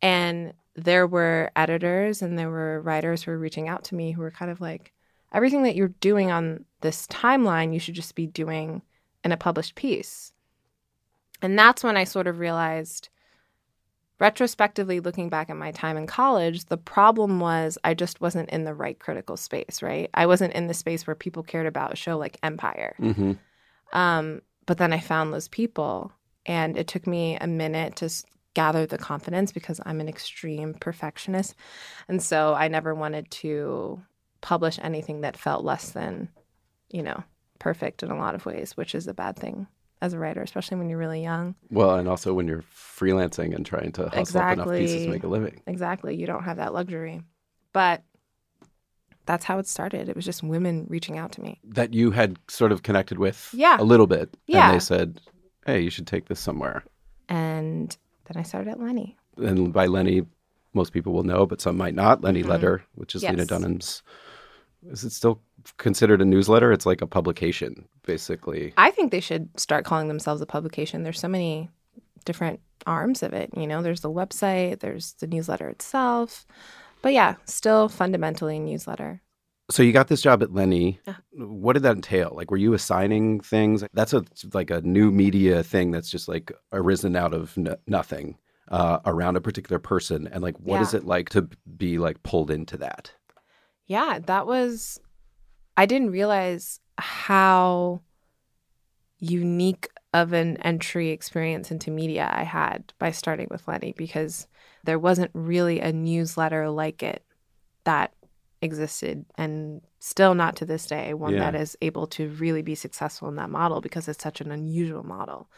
And 0.02 0.54
there 0.76 1.06
were 1.06 1.52
editors 1.56 2.22
and 2.22 2.38
there 2.38 2.50
were 2.50 2.82
writers 2.82 3.24
who 3.24 3.32
were 3.32 3.38
reaching 3.38 3.68
out 3.68 3.84
to 3.86 3.96
me 3.96 4.12
who 4.12 4.22
were 4.22 4.32
kind 4.32 4.52
of 4.52 4.62
like, 4.62 4.94
everything 5.34 5.64
that 5.64 5.76
you're 5.76 5.90
doing 6.00 6.32
on 6.32 6.66
this 6.82 7.08
timeline, 7.08 7.74
you 7.74 7.80
should 7.80 7.96
just 7.96 8.16
be 8.16 8.28
doing 8.28 8.82
in 9.24 9.32
a 9.32 9.38
published 9.38 9.76
piece. 9.76 10.34
And 11.42 11.58
that's 11.58 11.84
when 11.84 11.98
I 11.98 12.04
sort 12.04 12.28
of 12.28 12.40
realized, 12.40 13.10
retrospectively 14.20 15.00
looking 15.00 15.30
back 15.30 15.50
at 15.50 15.58
my 15.58 15.72
time 15.72 15.98
in 15.98 16.06
college, 16.06 16.66
the 16.66 16.78
problem 16.78 17.40
was 17.40 17.78
I 17.84 17.94
just 17.94 18.22
wasn't 18.22 18.50
in 18.50 18.64
the 18.64 18.74
right 18.74 19.00
critical 19.00 19.36
space, 19.38 19.82
right? 19.82 20.10
I 20.14 20.26
wasn't 20.26 20.54
in 20.54 20.68
the 20.68 20.74
space 20.74 21.08
where 21.08 21.16
people 21.16 21.44
cared 21.44 21.66
about 21.66 21.94
a 21.94 21.96
show 21.96 22.18
like 22.18 22.38
Empire. 22.44 22.96
hmm 22.98 23.34
Um, 23.94 24.42
but 24.68 24.78
then 24.78 24.94
I 24.94 25.00
found 25.00 25.34
those 25.34 25.48
people, 25.48 26.12
and 26.46 26.78
it 26.78 26.88
took 26.88 27.08
me 27.08 27.38
a 27.42 27.48
minute 27.48 27.96
to 27.98 28.10
gather 28.54 28.86
the 28.86 28.98
confidence 28.98 29.52
because 29.52 29.80
I'm 29.86 30.02
an 30.02 30.10
extreme 30.10 30.74
perfectionist. 30.74 31.56
And 32.08 32.22
so 32.22 32.54
I 32.54 32.68
never 32.68 32.94
wanted 32.94 33.30
to 33.32 34.02
publish 34.42 34.78
anything 34.82 35.22
that 35.22 35.38
felt 35.38 35.64
less 35.64 35.92
than, 35.92 36.30
you 36.90 37.04
know, 37.04 37.24
perfect 37.60 38.04
in 38.04 38.12
a 38.12 38.18
lot 38.18 38.36
of 38.36 38.46
ways, 38.46 38.76
which 38.76 38.96
is 38.96 39.08
a 39.08 39.14
bad 39.14 39.38
thing 39.38 39.68
as 40.02 40.14
a 40.14 40.20
writer, 40.20 40.42
especially 40.42 40.78
when 40.78 40.90
you're 40.90 40.98
really 40.98 41.22
young. 41.22 41.56
Well, 41.70 41.96
and 41.96 42.08
also 42.10 42.34
when 42.34 42.48
you're 42.48 42.64
freelancing 42.76 43.56
and 43.56 43.66
trying 43.66 43.92
to 43.94 44.10
hustle 44.10 44.42
up 44.42 44.54
enough 44.54 44.68
pieces 44.70 44.94
Exactly. 44.96 45.06
to 45.06 45.12
make 45.12 45.24
a 45.24 45.28
living. 45.28 45.62
Exactly. 45.68 46.16
You 46.16 46.26
don't 46.26 46.44
have 46.44 46.58
that 46.58 46.74
luxury. 46.74 47.22
But 47.72 48.04
that's 49.28 49.46
how 49.46 49.60
it 49.60 49.68
started. 49.68 50.10
It 50.10 50.16
was 50.16 50.26
just 50.26 50.42
women 50.44 50.88
reaching 50.90 51.18
out 51.20 51.32
to 51.34 51.42
me. 51.42 51.60
That 51.64 51.94
you 51.94 52.10
had 52.12 52.38
sort 52.48 52.72
of 52.72 52.82
connected 52.84 53.20
with 53.20 53.50
Yeah. 53.54 53.78
a 53.80 53.84
little 53.84 54.08
bit. 54.08 54.36
Yeah. 54.48 54.66
And 54.66 54.76
they 54.76 54.80
said, 54.80 55.22
hey, 55.68 55.82
you 55.82 55.92
should 55.92 56.08
take 56.08 56.28
this 56.28 56.40
somewhere. 56.40 56.84
And 57.30 57.96
then 58.26 58.38
I 58.40 58.44
started 58.44 58.72
at 58.72 58.80
Lenny. 58.80 59.18
And 59.38 59.72
by 59.74 59.88
Lenny, 59.88 60.24
most 60.74 60.94
people 60.94 61.14
will 61.14 61.24
know, 61.24 61.46
but 61.46 61.62
some 61.62 61.78
might 61.78 61.96
not. 61.96 62.22
Lenny 62.22 62.44
Mhm. 62.44 62.48
Letter, 62.48 62.84
which 62.96 63.16
is 63.16 63.24
Lena 63.24 63.46
Dunham's. 63.46 64.04
Is 64.90 65.04
it 65.04 65.12
still 65.12 65.40
considered 65.78 66.22
a 66.22 66.26
newsletter? 66.26 66.72
It's 66.72 66.86
like 66.86 67.02
a 67.02 67.08
publication, 67.08 67.88
basically. 68.04 68.74
I 68.78 68.90
think 68.92 69.12
they 69.12 69.20
should 69.20 69.50
start 69.60 69.86
calling 69.86 70.08
themselves 70.08 70.42
a 70.42 70.46
publication. 70.46 71.04
There's 71.04 71.20
so 71.20 71.28
many 71.28 71.70
different 72.26 72.60
arms 72.88 73.22
of 73.22 73.34
it. 73.34 73.52
You 73.56 73.68
know, 73.68 73.82
there's 73.84 74.02
the 74.02 74.10
website, 74.10 74.80
there's 74.80 75.14
the 75.14 75.28
newsletter 75.28 75.70
itself. 75.70 76.46
But 77.02 77.14
yeah, 77.14 77.36
still 77.46 77.90
fundamentally 77.90 78.58
a 78.58 78.60
newsletter. 78.60 79.22
So 79.72 79.84
you 79.84 79.92
got 79.94 80.08
this 80.10 80.22
job 80.22 80.44
at 80.44 80.54
Lenny. 80.54 81.00
Yeah. 81.08 81.16
What 81.34 81.74
did 81.74 81.84
that 81.84 81.96
entail? 81.96 82.34
Like, 82.36 82.52
were 82.52 82.58
you 82.58 82.74
assigning 82.74 83.40
things? 83.40 83.84
That's 83.94 84.14
a 84.14 84.24
like 84.54 84.70
a 84.70 84.82
new 84.82 85.12
media 85.12 85.64
thing 85.64 85.92
that's 85.92 86.10
just 86.10 86.28
like 86.28 86.52
arisen 86.72 87.16
out 87.16 87.34
of 87.34 87.58
n- 87.58 87.76
nothing 87.88 88.38
uh, 88.70 89.00
around 89.06 89.38
a 89.38 89.42
particular 89.42 89.80
person. 89.80 90.28
And 90.28 90.44
like, 90.44 90.58
what 90.60 90.82
is 90.82 90.94
Yeah. 90.94 91.00
it 91.00 91.06
like 91.06 91.30
to 91.30 91.48
be 91.78 91.98
like 91.98 92.22
pulled 92.24 92.52
into 92.52 92.78
that? 92.78 93.12
Yeah, 93.88 94.20
that 94.26 94.46
was, 94.46 95.00
I 95.78 95.86
didn't 95.86 96.12
realize 96.12 96.80
how 96.98 98.02
unique 99.20 99.90
of 100.14 100.34
an 100.34 100.58
entry 100.58 101.10
experience 101.10 101.72
into 101.72 101.92
media 101.92 102.30
I 102.32 102.44
had 102.44 102.94
by 103.00 103.12
starting 103.12 103.48
with 103.50 103.68
Lenny 103.68 103.94
because 103.98 104.48
there 104.84 105.00
wasn't 105.00 105.32
really 105.34 105.80
a 105.80 105.94
newsletter 105.94 106.70
like 106.70 107.04
it 107.04 107.24
that 107.84 108.14
existed 108.62 109.26
and 109.36 109.82
still 110.00 110.36
not 110.36 110.56
to 110.58 110.66
this 110.66 110.86
day 110.86 111.14
one 111.14 111.34
Yeah. 111.34 111.52
that 111.52 111.60
is 111.60 111.76
able 111.82 112.08
to 112.08 112.30
really 112.30 112.62
be 112.62 112.76
successful 112.76 113.28
in 113.28 113.36
that 113.36 113.50
model 113.50 113.82
because 113.82 114.08
it's 114.08 114.24
such 114.24 114.42
an 114.42 114.52
unusual 114.52 115.04
model. 115.04 115.50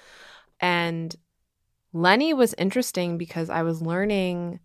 And 0.59 1.15
Lenny 1.91 2.33
was 2.33 2.53
interesting 2.57 3.17
because 3.17 3.49
I 3.49 3.63
was 3.63 3.81
learning 3.81 4.59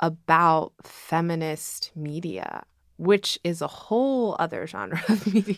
about 0.00 0.72
feminist 0.82 1.92
media, 1.94 2.64
which 2.96 3.38
is 3.44 3.60
a 3.60 3.66
whole 3.66 4.36
other 4.38 4.66
genre 4.66 5.00
of 5.08 5.32
media. 5.32 5.56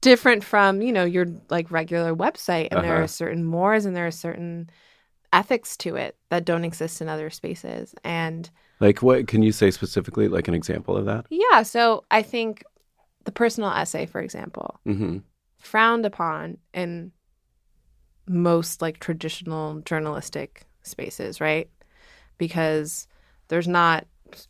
Different 0.00 0.42
from, 0.44 0.82
you 0.82 0.92
know, 0.92 1.04
your 1.04 1.26
like 1.50 1.70
regular 1.70 2.14
website. 2.14 2.68
And 2.70 2.82
there 2.82 2.94
Uh-huh. 2.94 3.04
are 3.04 3.08
certain 3.08 3.44
mores 3.44 3.84
and 3.84 3.94
there 3.94 4.06
are 4.06 4.10
certain 4.10 4.70
ethics 5.32 5.76
to 5.78 5.96
it 5.96 6.16
that 6.30 6.44
don't 6.44 6.64
exist 6.64 7.00
in 7.00 7.08
other 7.08 7.30
spaces. 7.30 7.94
And 8.04 8.50
Like, 8.84 9.02
what 9.02 9.26
can 9.28 9.42
you 9.42 9.50
say 9.50 9.70
specifically, 9.70 10.28
like 10.28 10.46
an 10.46 10.54
example 10.54 10.94
of 10.94 11.06
that? 11.06 11.24
yeah, 11.30 11.62
so 11.62 12.04
I 12.10 12.20
think 12.20 12.62
the 13.24 13.32
personal 13.32 13.70
essay, 13.70 14.04
for 14.04 14.20
example, 14.20 14.78
Mm-hmm. 14.86 15.18
frowned 15.58 16.04
upon 16.04 16.58
in 16.74 17.12
most 18.28 18.82
like 18.82 18.98
traditional 19.00 19.80
journalistic 19.80 20.66
spaces, 20.82 21.40
right? 21.40 21.68
Because 22.36 23.06
there's 23.48 23.68
not 23.68 24.06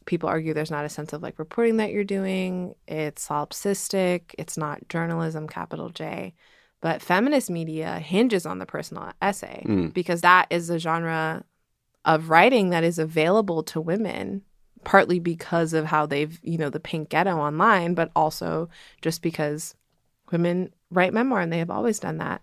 people 0.06 0.28
argue 0.28 0.54
there's 0.54 0.70
not 0.70 0.84
a 0.84 0.88
sense 0.88 1.12
of 1.12 1.22
like 1.22 1.38
reporting 1.38 1.76
that 1.76 1.92
you're 1.92 2.04
doing. 2.04 2.74
It's 2.88 3.28
solipsistic, 3.28 4.34
it's 4.38 4.56
not 4.56 4.88
journalism, 4.88 5.46
capital 5.46 5.90
J. 5.90 6.34
But 6.80 7.02
feminist 7.02 7.50
media 7.50 7.98
hinges 7.98 8.46
on 8.46 8.58
the 8.58 8.66
personal 8.66 9.12
essay 9.22 9.62
Mm. 9.66 9.94
because 9.94 10.20
that 10.22 10.46
is 10.50 10.70
a 10.70 10.78
genre 10.78 11.44
of 12.04 12.28
writing 12.30 12.70
that 12.70 12.84
is 12.84 12.98
available 12.98 13.62
to 13.62 13.80
women 13.80 14.42
partly 14.84 15.18
because 15.18 15.72
of 15.72 15.86
how 15.86 16.04
they've 16.04 16.38
you 16.42 16.58
know 16.58 16.68
the 16.70 16.80
pink 16.80 17.08
ghetto 17.08 17.36
online 17.38 17.94
but 17.94 18.10
also 18.14 18.68
just 19.00 19.22
because 19.22 19.74
women 20.30 20.70
write 20.90 21.14
memoir 21.14 21.40
and 21.40 21.52
they 21.52 21.58
have 21.58 21.70
always 21.70 21.98
done 21.98 22.18
that 22.18 22.42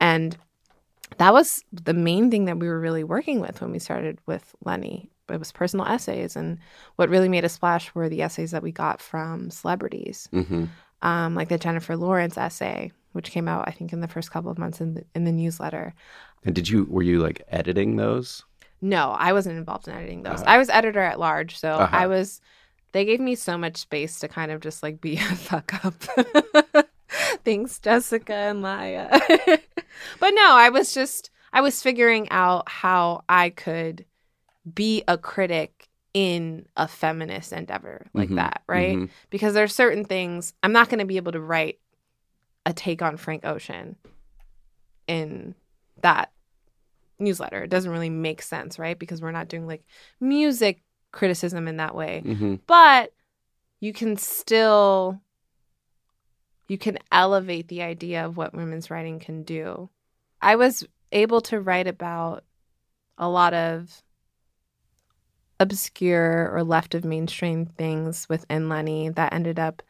and 0.00 0.36
that 1.18 1.32
was 1.34 1.62
the 1.72 1.92
main 1.92 2.30
thing 2.30 2.46
that 2.46 2.58
we 2.58 2.66
were 2.68 2.80
really 2.80 3.04
working 3.04 3.40
with 3.40 3.60
when 3.60 3.70
we 3.70 3.78
started 3.78 4.18
with 4.26 4.54
lenny 4.64 5.10
it 5.28 5.38
was 5.38 5.52
personal 5.52 5.86
essays 5.86 6.34
and 6.36 6.58
what 6.96 7.08
really 7.10 7.28
made 7.28 7.44
a 7.44 7.48
splash 7.48 7.94
were 7.94 8.08
the 8.08 8.22
essays 8.22 8.50
that 8.50 8.62
we 8.62 8.72
got 8.72 9.00
from 9.00 9.50
celebrities 9.50 10.28
Mm-hmm. 10.32 10.64
um, 11.02 11.34
like 11.34 11.48
the 11.50 11.58
jennifer 11.58 11.96
lawrence 11.96 12.38
essay 12.38 12.90
which 13.12 13.30
came 13.30 13.48
out 13.48 13.68
i 13.68 13.70
think 13.70 13.92
in 13.92 14.00
the 14.00 14.08
first 14.08 14.30
couple 14.30 14.50
of 14.50 14.58
months 14.58 14.80
in 14.80 14.94
the, 14.94 15.04
in 15.14 15.24
the 15.24 15.32
newsletter 15.32 15.94
And 16.44 16.54
did 16.54 16.68
you 16.70 16.86
were 16.88 17.02
you 17.02 17.20
like 17.20 17.42
editing 17.48 17.96
those? 17.96 18.44
No, 18.82 19.12
I 19.12 19.32
wasn't 19.32 19.58
involved 19.58 19.86
in 19.88 19.94
editing 19.94 20.22
those. 20.24 20.40
Uh-huh. 20.42 20.44
I 20.48 20.58
was 20.58 20.68
editor 20.68 21.00
at 21.00 21.18
large, 21.20 21.58
so 21.58 21.70
Uh-huh. 21.70 21.96
I 21.96 22.06
was. 22.08 22.40
They 22.92 23.06
gave 23.06 23.20
me 23.20 23.36
so 23.36 23.56
much 23.56 23.78
space 23.78 24.18
to 24.18 24.28
kind 24.28 24.50
of 24.52 24.60
just 24.60 24.82
like 24.82 25.00
be 25.00 25.14
a 25.16 25.20
fuck 25.36 25.82
up. 25.84 25.94
Thanks, 27.44 27.78
Jessica 27.78 28.34
and 28.34 28.60
Maya. 28.60 29.08
but 30.20 30.30
no, 30.34 30.52
I 30.52 30.68
was 30.70 30.92
just 30.92 31.30
I 31.52 31.60
was 31.62 31.80
figuring 31.82 32.28
out 32.30 32.68
how 32.68 33.22
I 33.28 33.50
could 33.50 34.04
be 34.74 35.04
a 35.08 35.16
critic 35.16 35.88
in 36.12 36.66
a 36.76 36.86
feminist 36.88 37.52
endeavor 37.52 38.06
like 38.14 38.28
Mhm, 38.28 38.36
that, 38.36 38.62
right? 38.66 38.96
mhm. 38.98 39.08
Because 39.30 39.56
are 39.56 39.68
certain 39.68 40.04
things 40.04 40.52
I'm 40.62 40.72
not 40.72 40.88
going 40.90 40.98
to 40.98 41.04
be 41.06 41.16
able 41.16 41.32
to 41.32 41.40
write 41.40 41.78
a 42.66 42.72
take 42.74 43.00
on 43.00 43.16
Frank 43.16 43.44
Ocean 43.46 43.96
in 45.06 45.54
that 46.02 46.31
newsletter. 47.22 47.62
It 47.62 47.70
doesn't 47.70 47.90
really 47.90 48.10
make 48.10 48.42
sense, 48.42 48.78
right? 48.78 48.98
Because 48.98 49.22
we're 49.22 49.30
not 49.30 49.48
doing 49.48 49.66
like 49.66 49.84
music 50.20 50.82
criticism 51.12 51.68
in 51.68 51.76
that 51.78 51.94
way. 51.94 52.22
Mm-hmm. 52.24 52.56
But 52.66 53.12
you 53.80 53.92
can 53.92 54.16
still 54.16 55.20
you 56.68 56.78
can 56.78 56.98
elevate 57.10 57.68
the 57.68 57.82
idea 57.82 58.24
of 58.24 58.36
what 58.36 58.54
women's 58.54 58.90
writing 58.90 59.18
can 59.18 59.42
do. 59.42 59.90
I 60.40 60.56
was 60.56 60.86
able 61.10 61.40
to 61.42 61.60
write 61.60 61.86
about 61.86 62.44
a 63.18 63.28
lot 63.28 63.52
of 63.52 64.02
obscure 65.60 66.50
or 66.52 66.64
left 66.64 66.94
of 66.94 67.04
mainstream 67.04 67.66
things 67.66 68.28
within 68.28 68.68
Lenny 68.68 69.10
that 69.10 69.32
ended 69.32 69.58
up 69.58 69.82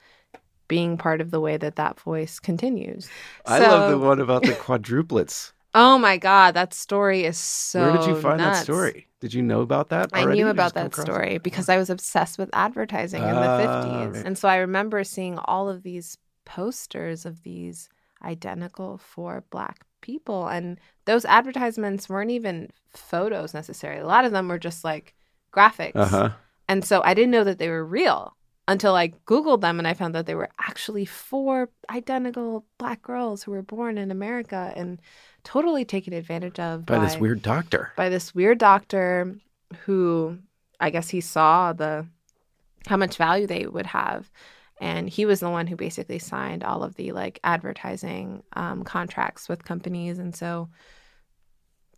being 0.68 0.96
part 0.96 1.20
of 1.20 1.30
the 1.30 1.40
way 1.40 1.56
that 1.56 1.76
that 1.76 2.00
voice 2.00 2.38
continues. 2.38 3.08
I 3.46 3.60
love 3.60 3.90
the 3.90 3.98
one 3.98 4.20
about 4.20 4.42
the 4.42 4.52
quadruplets. 4.52 5.52
Oh 5.74 5.98
my 5.98 6.18
god, 6.18 6.52
that 6.54 6.74
story 6.74 7.24
is 7.24 7.38
so. 7.38 7.80
Where 7.80 7.92
did 7.98 8.06
you 8.06 8.20
find 8.20 8.40
that 8.40 8.64
story? 8.64 9.08
Did 9.20 9.32
you 9.32 9.42
know 9.42 9.60
about 9.60 9.88
that? 9.90 10.10
I 10.12 10.24
knew 10.26 10.48
about 10.48 10.74
that 10.74 10.94
story 10.94 11.36
it? 11.36 11.42
because 11.42 11.68
I 11.68 11.78
was 11.78 11.88
obsessed 11.88 12.38
with 12.38 12.50
advertising 12.52 13.22
in 13.22 13.34
the 13.34 13.40
Ah, 13.40 13.58
50s. 13.58 14.12
right. 14.14 14.26
And 14.26 14.36
so 14.36 14.48
I 14.48 14.56
remember 14.56 15.02
seeing 15.04 15.38
all 15.38 15.68
of 15.68 15.82
these 15.82 16.18
posters 16.44 17.24
of 17.24 17.42
these 17.42 17.88
identical 18.22 18.98
for 18.98 19.44
black 19.50 19.84
people. 20.00 20.48
And 20.48 20.78
those 21.06 21.24
advertisements 21.24 22.08
weren't 22.08 22.30
even 22.32 22.70
photos 22.90 23.54
necessarily. 23.54 24.02
A 24.02 24.06
lot 24.06 24.24
of 24.24 24.32
them 24.32 24.48
were 24.48 24.58
just 24.58 24.84
like 24.84 25.14
graphics. 25.54 25.92
Uh 25.94 26.06
huh. 26.06 26.30
And 26.68 26.84
so 26.84 27.00
I 27.04 27.14
didn't 27.14 27.30
know 27.30 27.44
that 27.44 27.58
they 27.58 27.68
were 27.68 27.84
real 27.84 28.36
until 28.68 28.94
I 28.94 29.08
Googled 29.26 29.60
them 29.60 29.78
and 29.78 29.88
I 29.88 29.94
found 29.94 30.14
that 30.14 30.26
they 30.26 30.34
were 30.34 30.50
actually 30.58 31.04
four 31.04 31.68
identical 31.90 32.64
black 32.78 33.02
girls 33.02 33.42
who 33.42 33.50
were 33.50 33.62
born 33.62 33.98
in 33.98 34.10
America 34.10 34.72
and 34.76 35.00
totally 35.44 35.84
taken 35.84 36.12
advantage 36.12 36.58
of 36.60 36.86
By 36.86 36.98
this 36.98 37.16
weird 37.16 37.42
doctor. 37.42 37.92
by 37.96 38.08
this 38.08 38.34
weird 38.34 38.58
doctor 38.58 39.36
who 39.84 40.38
I 40.78 40.90
guess 40.90 41.08
he 41.08 41.20
saw 41.20 41.72
the 41.72 42.06
how 42.86 42.96
much 42.96 43.16
value 43.16 43.46
they 43.46 43.66
would 43.66 43.86
have. 43.86 44.30
And 44.80 45.08
he 45.08 45.26
was 45.26 45.38
the 45.38 45.50
one 45.50 45.68
who 45.68 45.76
basically 45.76 46.18
signed 46.18 46.64
all 46.64 46.82
of 46.82 46.96
the 46.96 47.12
like 47.12 47.38
advertising 47.44 48.42
um, 48.54 48.82
contracts 48.82 49.48
with 49.48 49.64
companies. 49.64 50.18
And 50.18 50.34
so 50.34 50.68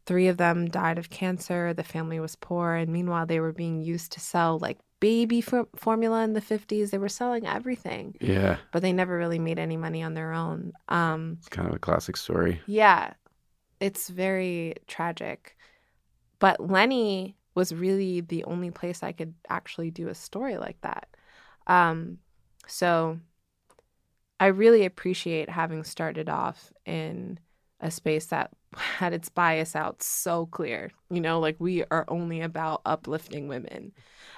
three 0.04 0.28
of 0.28 0.36
them 0.36 0.68
died 0.68 0.98
of 0.98 1.08
cancer. 1.08 1.72
The 1.72 1.82
family 1.82 2.20
was 2.20 2.36
poor. 2.36 2.74
And 2.74 2.92
meanwhile, 2.92 3.24
they 3.24 3.40
were 3.40 3.52
being 3.52 3.80
used 3.80 4.12
to 4.12 4.20
sell 4.20 4.58
like 4.58 4.78
baby 5.04 5.40
for- 5.42 5.68
formula 5.76 6.22
in 6.24 6.32
the 6.32 6.40
50s. 6.40 6.90
They 6.90 6.98
were 6.98 7.10
selling 7.20 7.46
everything, 7.46 8.14
Yeah, 8.20 8.56
but 8.72 8.80
they 8.82 8.92
never 8.92 9.14
really 9.18 9.38
made 9.38 9.58
any 9.58 9.76
money 9.76 10.02
on 10.02 10.14
their 10.14 10.32
own. 10.32 10.72
Um, 10.88 11.36
it's 11.40 11.48
kind 11.48 11.68
of 11.68 11.74
a 11.74 11.78
classic 11.78 12.16
story. 12.16 12.60
yeah, 12.66 13.12
it's 13.80 14.08
very 14.08 14.74
tragic. 14.86 15.56
But 16.38 16.58
Lenny 16.58 17.36
was 17.54 17.72
really 17.74 18.22
the 18.22 18.44
only 18.44 18.70
place 18.70 19.02
I 19.02 19.12
could 19.12 19.34
actually 19.48 19.90
do 19.90 20.08
a 20.08 20.14
story 20.14 20.56
like 20.56 20.80
that. 20.80 21.06
Um, 21.66 22.18
so 22.66 23.18
I 24.40 24.46
really 24.46 24.84
appreciate 24.84 25.48
having 25.48 25.84
started 25.84 26.28
off 26.28 26.72
in 26.86 27.38
a 27.80 27.90
space 27.90 28.26
that 28.26 28.50
had 28.76 29.12
its 29.12 29.28
bias 29.28 29.74
out 29.76 30.02
so 30.02 30.46
clear. 30.46 30.90
You 31.10 31.20
know, 31.20 31.40
like 31.40 31.56
we 31.58 31.84
are 31.90 32.04
only 32.08 32.40
about 32.40 32.82
uplifting 32.84 33.48
women. 33.48 33.92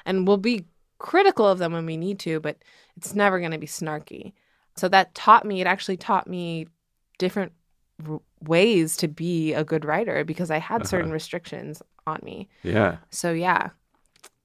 And 0.04 0.26
we'll 0.26 0.36
be 0.36 0.64
critical 0.98 1.46
of 1.46 1.58
them 1.58 1.72
when 1.72 1.86
we 1.86 1.96
need 1.96 2.18
to, 2.20 2.40
but 2.40 2.56
it's 2.96 3.14
never 3.14 3.38
going 3.38 3.52
to 3.52 3.58
be 3.58 3.66
snarky. 3.66 4.32
So 4.76 4.88
that 4.88 5.14
taught 5.14 5.44
me, 5.44 5.60
it 5.60 5.66
actually 5.66 5.96
taught 5.96 6.26
me 6.26 6.66
different 7.18 7.52
r- 8.08 8.20
ways 8.40 8.96
to 8.98 9.08
be 9.08 9.52
a 9.54 9.64
good 9.64 9.84
writer 9.84 10.24
because 10.24 10.50
I 10.50 10.58
had 10.58 10.86
certain 10.86 11.06
Uh-huh. 11.06 11.14
restrictions 11.14 11.82
on 12.06 12.20
me. 12.22 12.48
Yeah. 12.62 12.98
So 13.10 13.32
yeah. 13.32 13.70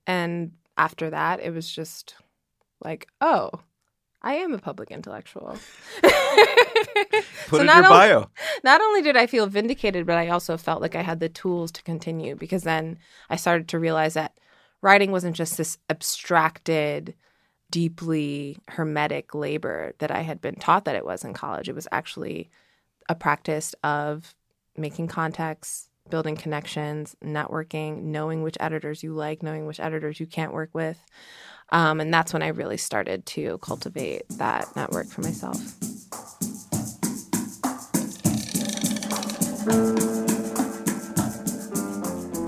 And 0.07 0.53
after 0.77 1.09
that, 1.09 1.41
it 1.41 1.51
was 1.53 1.69
just 1.69 2.15
like, 2.83 3.07
oh, 3.19 3.51
I 4.21 4.35
am 4.35 4.53
a 4.53 4.59
public 4.59 4.91
intellectual. 4.91 5.57
Put 6.01 7.57
So 7.57 7.59
in 7.59 7.65
your 7.67 7.75
only- 7.77 7.89
bio. 7.89 8.29
not 8.63 8.81
only 8.81 9.01
did 9.01 9.17
I 9.17 9.27
feel 9.27 9.47
vindicated, 9.47 10.05
but 10.05 10.17
I 10.17 10.29
also 10.29 10.57
felt 10.57 10.81
like 10.81 10.95
I 10.95 11.01
had 11.01 11.19
the 11.19 11.29
tools 11.29 11.71
to 11.73 11.83
continue 11.83 12.35
because 12.35 12.63
then 12.63 12.97
I 13.29 13.35
started 13.35 13.67
to 13.69 13.79
realize 13.79 14.13
that 14.13 14.37
writing 14.81 15.11
wasn't 15.11 15.35
just 15.35 15.57
this 15.57 15.77
abstracted, 15.89 17.15
deeply 17.69 18.57
hermetic 18.69 19.33
labor 19.33 19.93
that 19.99 20.11
I 20.11 20.21
had 20.21 20.41
been 20.41 20.55
taught 20.55 20.85
that 20.85 20.95
it 20.95 21.05
was 21.05 21.23
in 21.23 21.33
college. 21.33 21.67
It 21.69 21.75
was 21.75 21.87
actually 21.91 22.49
a 23.09 23.15
practice 23.15 23.73
of 23.83 24.33
making 24.77 25.07
contacts, 25.07 25.89
building 26.09 26.35
connections, 26.35 27.15
networking, 27.23 28.03
knowing 28.03 28.43
which 28.43 28.57
editors 28.59 29.03
you 29.03 29.13
like, 29.13 29.41
knowing 29.43 29.65
which 29.65 29.79
editors 29.79 30.19
you 30.19 30.25
can't 30.27 30.53
work 30.53 30.69
with. 30.73 30.97
Um, 31.71 31.99
and 32.01 32.13
that's 32.13 32.33
when 32.33 32.43
I 32.43 32.49
really 32.49 32.77
started 32.77 33.25
to 33.27 33.57
cultivate 33.59 34.27
that 34.31 34.75
network 34.75 35.07
for 35.07 35.21
myself. 35.21 35.57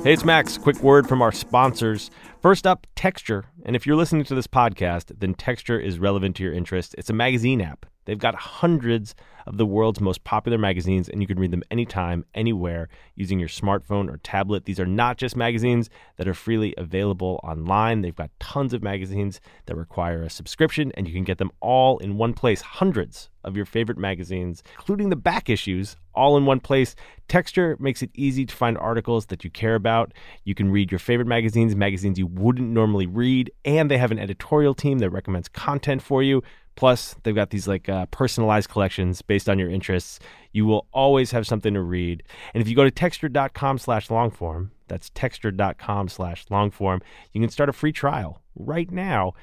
Hey, 0.03 0.11
it's 0.11 0.25
Max. 0.25 0.57
Quick 0.57 0.83
word 0.83 1.07
from 1.07 1.21
our 1.21 1.31
sponsors. 1.31 2.11
First 2.41 2.67
up, 2.67 2.85
Texture. 2.93 3.45
And 3.65 3.73
if 3.73 3.87
you're 3.87 3.95
listening 3.95 4.25
to 4.25 4.35
this 4.35 4.47
podcast, 4.47 5.17
then 5.19 5.33
Texture 5.33 5.79
is 5.79 5.97
relevant 5.97 6.35
to 6.35 6.43
your 6.43 6.51
interest. 6.51 6.93
It's 6.97 7.09
a 7.09 7.13
magazine 7.13 7.61
app. 7.61 7.85
They've 8.05 8.17
got 8.17 8.35
hundreds 8.35 9.15
of 9.45 9.57
the 9.57 9.65
world's 9.65 9.99
most 9.99 10.23
popular 10.23 10.57
magazines, 10.57 11.09
and 11.09 11.21
you 11.21 11.27
can 11.27 11.39
read 11.39 11.51
them 11.51 11.63
anytime, 11.69 12.25
anywhere, 12.33 12.87
using 13.15 13.39
your 13.39 13.49
smartphone 13.49 14.09
or 14.09 14.17
tablet. 14.17 14.65
These 14.65 14.79
are 14.79 14.85
not 14.85 15.17
just 15.17 15.35
magazines 15.35 15.89
that 16.17 16.27
are 16.27 16.33
freely 16.33 16.73
available 16.77 17.39
online. 17.43 18.01
They've 18.01 18.15
got 18.15 18.31
tons 18.39 18.73
of 18.73 18.81
magazines 18.81 19.41
that 19.65 19.75
require 19.75 20.23
a 20.23 20.29
subscription, 20.29 20.91
and 20.95 21.07
you 21.07 21.13
can 21.13 21.23
get 21.23 21.37
them 21.37 21.51
all 21.59 21.97
in 21.97 22.17
one 22.17 22.33
place. 22.33 22.61
Hundreds 22.61 23.29
of 23.43 23.57
your 23.57 23.65
favorite 23.65 23.97
magazines, 23.97 24.63
including 24.77 25.09
the 25.09 25.15
back 25.17 25.49
issues, 25.49 25.97
all 26.15 26.37
in 26.37 26.45
one 26.45 26.61
place. 26.61 26.95
Texture 27.27 27.75
makes 27.79 28.01
it 28.01 28.09
easy 28.13 28.45
to 28.45 28.55
find 28.55 28.77
articles 28.77 29.25
that 29.25 29.43
you 29.43 29.49
care 29.49 29.75
about. 29.75 30.13
You 30.45 30.55
can 30.55 30.71
read 30.71 30.91
your 30.91 30.99
favorite 30.99 31.27
magazines, 31.27 31.75
magazines 31.75 32.17
you 32.17 32.27
wouldn't 32.27 32.69
normally 32.69 33.07
read, 33.07 33.51
and 33.65 33.91
they 33.91 33.97
have 33.97 34.11
an 34.11 34.19
editorial 34.19 34.73
team 34.73 34.99
that 34.99 35.09
recommends 35.09 35.49
content 35.49 36.01
for 36.01 36.23
you. 36.23 36.41
Plus, 36.75 37.15
they've 37.23 37.35
got 37.35 37.51
these 37.51 37.67
like 37.67 37.87
uh, 37.87 38.05
personalized 38.07 38.69
collections 38.69 39.21
based 39.21 39.49
on 39.49 39.59
your 39.59 39.69
interests. 39.69 40.19
You 40.51 40.65
will 40.65 40.87
always 40.91 41.31
have 41.31 41.45
something 41.45 41.73
to 41.73 41.81
read. 41.81 42.23
And 42.53 42.61
if 42.61 42.67
you 42.67 42.75
go 42.75 42.83
to 42.83 42.91
texture.com 42.91 43.77
slash 43.77 44.07
longform, 44.07 44.69
that's 44.87 45.09
texture.com 45.11 46.09
slash 46.09 46.45
longform, 46.47 47.01
you 47.31 47.41
can 47.41 47.49
start 47.49 47.69
a 47.69 47.73
free 47.73 47.91
trial 47.91 48.41
right 48.55 48.91
now. 48.91 49.33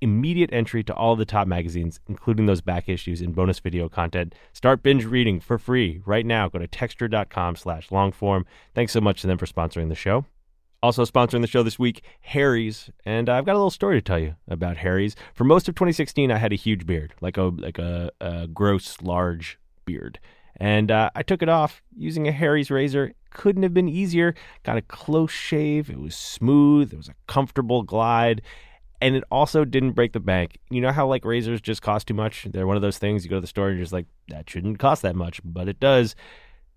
Immediate 0.00 0.52
entry 0.52 0.82
to 0.84 0.94
all 0.94 1.16
the 1.16 1.24
top 1.24 1.46
magazines, 1.46 2.00
including 2.08 2.46
those 2.46 2.60
back 2.60 2.88
issues 2.88 3.22
and 3.22 3.34
bonus 3.34 3.58
video 3.58 3.88
content. 3.88 4.34
Start 4.52 4.82
binge 4.82 5.06
reading 5.06 5.40
for 5.40 5.56
free 5.56 6.02
right 6.04 6.26
now. 6.26 6.48
Go 6.48 6.58
to 6.58 6.66
texture.com 6.66 7.56
slash 7.56 7.88
longform. 7.88 8.44
Thanks 8.74 8.92
so 8.92 9.00
much 9.00 9.22
to 9.22 9.26
them 9.26 9.38
for 9.38 9.46
sponsoring 9.46 9.88
the 9.88 9.94
show. 9.94 10.26
Also 10.84 11.06
sponsoring 11.06 11.40
the 11.40 11.46
show 11.46 11.62
this 11.62 11.78
week, 11.78 12.04
Harry's, 12.20 12.90
and 13.06 13.30
I've 13.30 13.46
got 13.46 13.52
a 13.52 13.56
little 13.56 13.70
story 13.70 13.96
to 13.96 14.02
tell 14.02 14.18
you 14.18 14.34
about 14.48 14.76
Harry's. 14.76 15.16
For 15.32 15.44
most 15.44 15.66
of 15.66 15.74
2016, 15.76 16.30
I 16.30 16.36
had 16.36 16.52
a 16.52 16.56
huge 16.56 16.84
beard, 16.84 17.14
like 17.22 17.38
a 17.38 17.44
like 17.44 17.78
a, 17.78 18.10
a 18.20 18.48
gross, 18.48 19.00
large 19.00 19.58
beard, 19.86 20.20
and 20.58 20.90
uh, 20.90 21.08
I 21.14 21.22
took 21.22 21.40
it 21.40 21.48
off 21.48 21.82
using 21.96 22.28
a 22.28 22.32
Harry's 22.32 22.70
razor. 22.70 23.14
Couldn't 23.30 23.62
have 23.62 23.72
been 23.72 23.88
easier. 23.88 24.34
Got 24.62 24.76
a 24.76 24.82
close 24.82 25.30
shave. 25.30 25.88
It 25.88 25.98
was 25.98 26.14
smooth. 26.14 26.92
It 26.92 26.98
was 26.98 27.08
a 27.08 27.14
comfortable 27.28 27.82
glide. 27.82 28.42
And 29.00 29.16
it 29.16 29.24
also 29.30 29.64
didn't 29.64 29.92
break 29.92 30.12
the 30.12 30.20
bank. 30.20 30.58
You 30.68 30.82
know 30.82 30.92
how 30.92 31.06
like 31.06 31.24
razors 31.24 31.62
just 31.62 31.80
cost 31.80 32.08
too 32.08 32.14
much? 32.14 32.46
They're 32.50 32.66
one 32.66 32.76
of 32.76 32.82
those 32.82 32.98
things 32.98 33.24
you 33.24 33.30
go 33.30 33.36
to 33.36 33.40
the 33.40 33.46
store 33.46 33.68
and 33.68 33.78
you're 33.78 33.84
just 33.84 33.94
like, 33.94 34.06
that 34.28 34.50
shouldn't 34.50 34.78
cost 34.78 35.00
that 35.00 35.16
much, 35.16 35.40
but 35.42 35.66
it 35.66 35.80
does. 35.80 36.14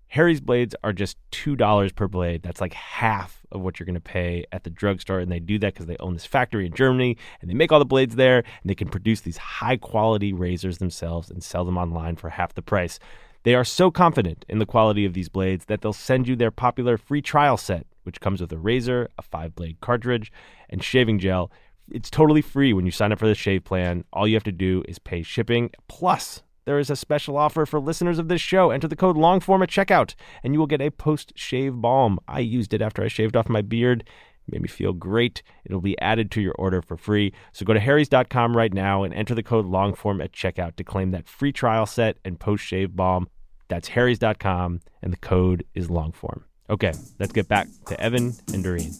Harry's 0.08 0.40
blades 0.40 0.74
are 0.82 0.92
just 0.92 1.18
$2 1.32 1.94
per 1.94 2.08
blade. 2.08 2.42
That's 2.42 2.60
like 2.60 2.72
half 2.72 3.44
of 3.52 3.60
what 3.60 3.78
you're 3.78 3.86
going 3.86 3.94
to 3.94 4.00
pay 4.00 4.44
at 4.52 4.64
the 4.64 4.70
drugstore. 4.70 5.20
And 5.20 5.30
they 5.30 5.38
do 5.40 5.58
that 5.58 5.74
because 5.74 5.86
they 5.86 5.98
own 5.98 6.14
this 6.14 6.24
factory 6.24 6.66
in 6.66 6.72
Germany 6.72 7.16
and 7.40 7.50
they 7.50 7.54
make 7.54 7.72
all 7.72 7.78
the 7.78 7.84
blades 7.84 8.16
there 8.16 8.38
and 8.38 8.70
they 8.70 8.74
can 8.74 8.88
produce 8.88 9.20
these 9.20 9.36
high 9.36 9.76
quality 9.76 10.32
razors 10.32 10.78
themselves 10.78 11.30
and 11.30 11.42
sell 11.42 11.64
them 11.64 11.76
online 11.76 12.16
for 12.16 12.30
half 12.30 12.54
the 12.54 12.62
price. 12.62 12.98
They 13.42 13.54
are 13.54 13.64
so 13.64 13.90
confident 13.90 14.44
in 14.48 14.58
the 14.58 14.66
quality 14.66 15.04
of 15.04 15.14
these 15.14 15.28
blades 15.28 15.66
that 15.66 15.82
they'll 15.82 15.92
send 15.92 16.26
you 16.26 16.36
their 16.36 16.50
popular 16.50 16.96
free 16.96 17.22
trial 17.22 17.56
set, 17.56 17.86
which 18.02 18.20
comes 18.20 18.40
with 18.40 18.52
a 18.52 18.58
razor, 18.58 19.08
a 19.18 19.22
five 19.22 19.54
blade 19.54 19.78
cartridge, 19.80 20.32
and 20.70 20.82
shaving 20.82 21.18
gel. 21.18 21.50
It's 21.90 22.10
totally 22.10 22.42
free 22.42 22.72
when 22.72 22.84
you 22.84 22.92
sign 22.92 23.12
up 23.12 23.18
for 23.18 23.28
the 23.28 23.34
shave 23.34 23.64
plan. 23.64 24.04
All 24.12 24.26
you 24.26 24.34
have 24.34 24.44
to 24.44 24.52
do 24.52 24.82
is 24.88 24.98
pay 24.98 25.22
shipping 25.22 25.70
plus 25.86 26.42
there 26.68 26.78
is 26.78 26.90
a 26.90 26.96
special 26.96 27.38
offer 27.38 27.64
for 27.64 27.80
listeners 27.80 28.18
of 28.18 28.28
this 28.28 28.42
show. 28.42 28.70
Enter 28.70 28.88
the 28.88 28.94
code 28.94 29.16
LONGFORM 29.16 29.62
at 29.62 29.70
checkout, 29.70 30.14
and 30.44 30.52
you 30.52 30.60
will 30.60 30.66
get 30.66 30.82
a 30.82 30.90
post 30.90 31.32
shave 31.34 31.76
balm. 31.76 32.20
I 32.28 32.40
used 32.40 32.74
it 32.74 32.82
after 32.82 33.02
I 33.02 33.08
shaved 33.08 33.36
off 33.36 33.48
my 33.48 33.62
beard. 33.62 34.04
It 34.46 34.52
made 34.52 34.60
me 34.60 34.68
feel 34.68 34.92
great. 34.92 35.42
It'll 35.64 35.80
be 35.80 35.98
added 35.98 36.30
to 36.32 36.42
your 36.42 36.52
order 36.58 36.82
for 36.82 36.98
free. 36.98 37.32
So 37.52 37.64
go 37.64 37.72
to 37.72 37.80
harrys.com 37.80 38.54
right 38.54 38.74
now 38.74 39.02
and 39.02 39.14
enter 39.14 39.34
the 39.34 39.42
code 39.42 39.64
LONGFORM 39.64 40.22
at 40.22 40.32
checkout 40.32 40.76
to 40.76 40.84
claim 40.84 41.10
that 41.12 41.26
free 41.26 41.52
trial 41.52 41.86
set 41.86 42.18
and 42.22 42.38
post 42.38 42.64
shave 42.64 42.94
balm. 42.94 43.28
That's 43.68 43.88
harrys.com, 43.88 44.80
and 45.00 45.10
the 45.10 45.16
code 45.16 45.64
is 45.74 45.88
LONGFORM. 45.88 46.42
Okay, 46.68 46.92
let's 47.18 47.32
get 47.32 47.48
back 47.48 47.66
to 47.86 47.98
Evan 47.98 48.34
and 48.52 48.62
Doreen. 48.62 48.92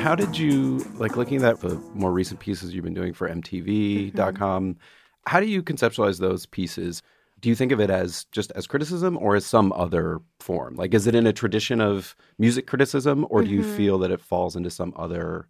How 0.00 0.14
did 0.14 0.36
you 0.38 0.78
like 0.94 1.16
looking 1.16 1.44
at 1.44 1.60
the 1.60 1.76
more 1.94 2.10
recent 2.10 2.40
pieces 2.40 2.72
you've 2.72 2.84
been 2.84 2.94
doing 2.94 3.12
for 3.12 3.28
mtv.com 3.28 4.74
mm-hmm. 4.74 4.80
how 5.26 5.38
do 5.38 5.46
you 5.46 5.62
conceptualize 5.62 6.18
those 6.18 6.46
pieces 6.46 7.02
do 7.40 7.48
you 7.48 7.54
think 7.54 7.70
of 7.70 7.80
it 7.80 7.90
as 7.90 8.24
just 8.32 8.50
as 8.52 8.66
criticism 8.66 9.16
or 9.18 9.36
as 9.36 9.44
some 9.44 9.72
other 9.74 10.20
form 10.40 10.74
like 10.76 10.94
is 10.94 11.06
it 11.06 11.14
in 11.14 11.26
a 11.26 11.32
tradition 11.32 11.80
of 11.82 12.16
music 12.38 12.66
criticism 12.66 13.26
or 13.28 13.42
do 13.42 13.50
you 13.50 13.60
mm-hmm. 13.60 13.76
feel 13.76 13.98
that 13.98 14.10
it 14.10 14.20
falls 14.20 14.56
into 14.56 14.70
some 14.70 14.94
other 14.96 15.46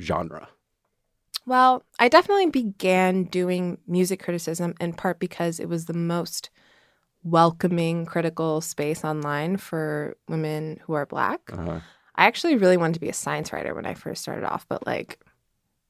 genre 0.00 0.48
well 1.46 1.84
i 2.00 2.08
definitely 2.08 2.50
began 2.50 3.22
doing 3.24 3.78
music 3.86 4.20
criticism 4.20 4.74
in 4.80 4.92
part 4.92 5.20
because 5.20 5.60
it 5.60 5.68
was 5.68 5.84
the 5.84 5.94
most 5.94 6.50
welcoming 7.22 8.04
critical 8.04 8.60
space 8.60 9.04
online 9.04 9.56
for 9.56 10.16
women 10.28 10.80
who 10.82 10.94
are 10.94 11.06
black 11.06 11.40
uh-huh. 11.52 11.78
I 12.16 12.26
actually 12.26 12.56
really 12.56 12.76
wanted 12.76 12.94
to 12.94 13.00
be 13.00 13.08
a 13.08 13.14
science 13.14 13.52
writer 13.52 13.74
when 13.74 13.86
I 13.86 13.94
first 13.94 14.22
started 14.22 14.44
off, 14.44 14.66
but 14.68 14.86
like 14.86 15.18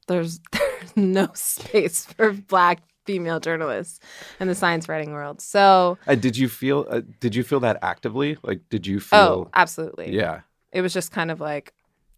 there's 0.08 0.40
there's 0.52 0.96
no 0.96 1.28
space 1.34 2.06
for 2.06 2.32
black 2.32 2.82
female 3.04 3.40
journalists 3.40 4.00
in 4.40 4.48
the 4.48 4.54
science 4.54 4.88
writing 4.88 5.12
world. 5.12 5.40
So, 5.40 5.98
uh, 6.06 6.14
did 6.14 6.36
you 6.36 6.48
feel 6.48 6.86
uh, 6.88 7.02
did 7.20 7.34
you 7.34 7.42
feel 7.42 7.60
that 7.60 7.78
actively? 7.82 8.38
Like 8.42 8.68
did 8.70 8.86
you 8.86 9.00
feel 9.00 9.18
Oh, 9.18 9.50
absolutely. 9.54 10.14
Yeah. 10.14 10.40
It 10.72 10.80
was 10.80 10.92
just 10.92 11.12
kind 11.12 11.30
of 11.30 11.40
like 11.40 11.72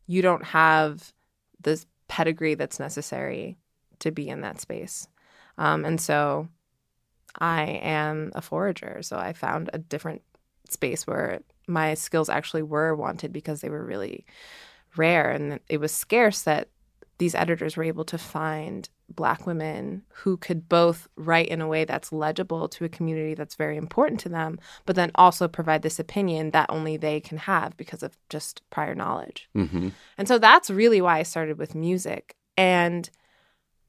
you 0.06 0.22
don't 0.22 0.44
have 0.44 1.12
this 1.60 1.86
pedigree 2.08 2.54
that's 2.54 2.78
necessary 2.78 3.56
to 3.98 4.10
be 4.10 4.28
in 4.28 4.42
that 4.42 4.60
space. 4.60 5.08
Um, 5.58 5.84
and 5.84 6.00
so 6.00 6.48
I 7.38 7.62
am 7.82 8.30
a 8.34 8.40
forager, 8.40 9.02
so 9.02 9.16
I 9.16 9.32
found 9.32 9.70
a 9.72 9.78
different 9.78 10.22
space 10.68 11.06
where 11.06 11.40
my 11.66 11.94
skills 11.94 12.28
actually 12.28 12.62
were 12.62 12.94
wanted 12.94 13.32
because 13.32 13.60
they 13.60 13.70
were 13.70 13.84
really 13.84 14.24
rare 14.96 15.30
and 15.30 15.60
it 15.68 15.78
was 15.78 15.92
scarce 15.92 16.42
that 16.42 16.68
these 17.18 17.34
editors 17.34 17.76
were 17.76 17.84
able 17.84 18.04
to 18.04 18.18
find 18.18 18.88
black 19.08 19.46
women 19.46 20.02
who 20.08 20.36
could 20.36 20.68
both 20.68 21.06
write 21.16 21.48
in 21.48 21.60
a 21.60 21.68
way 21.68 21.84
that's 21.84 22.12
legible 22.12 22.68
to 22.68 22.84
a 22.84 22.88
community 22.88 23.34
that's 23.34 23.54
very 23.54 23.76
important 23.76 24.18
to 24.18 24.28
them 24.28 24.58
but 24.84 24.96
then 24.96 25.10
also 25.14 25.46
provide 25.46 25.82
this 25.82 25.98
opinion 25.98 26.50
that 26.50 26.66
only 26.68 26.96
they 26.96 27.20
can 27.20 27.38
have 27.38 27.76
because 27.76 28.02
of 28.02 28.16
just 28.28 28.62
prior 28.70 28.94
knowledge 28.94 29.48
mm-hmm. 29.56 29.90
and 30.18 30.26
so 30.26 30.38
that's 30.38 30.70
really 30.70 31.00
why 31.00 31.18
i 31.18 31.22
started 31.22 31.56
with 31.56 31.74
music 31.74 32.34
and 32.56 33.10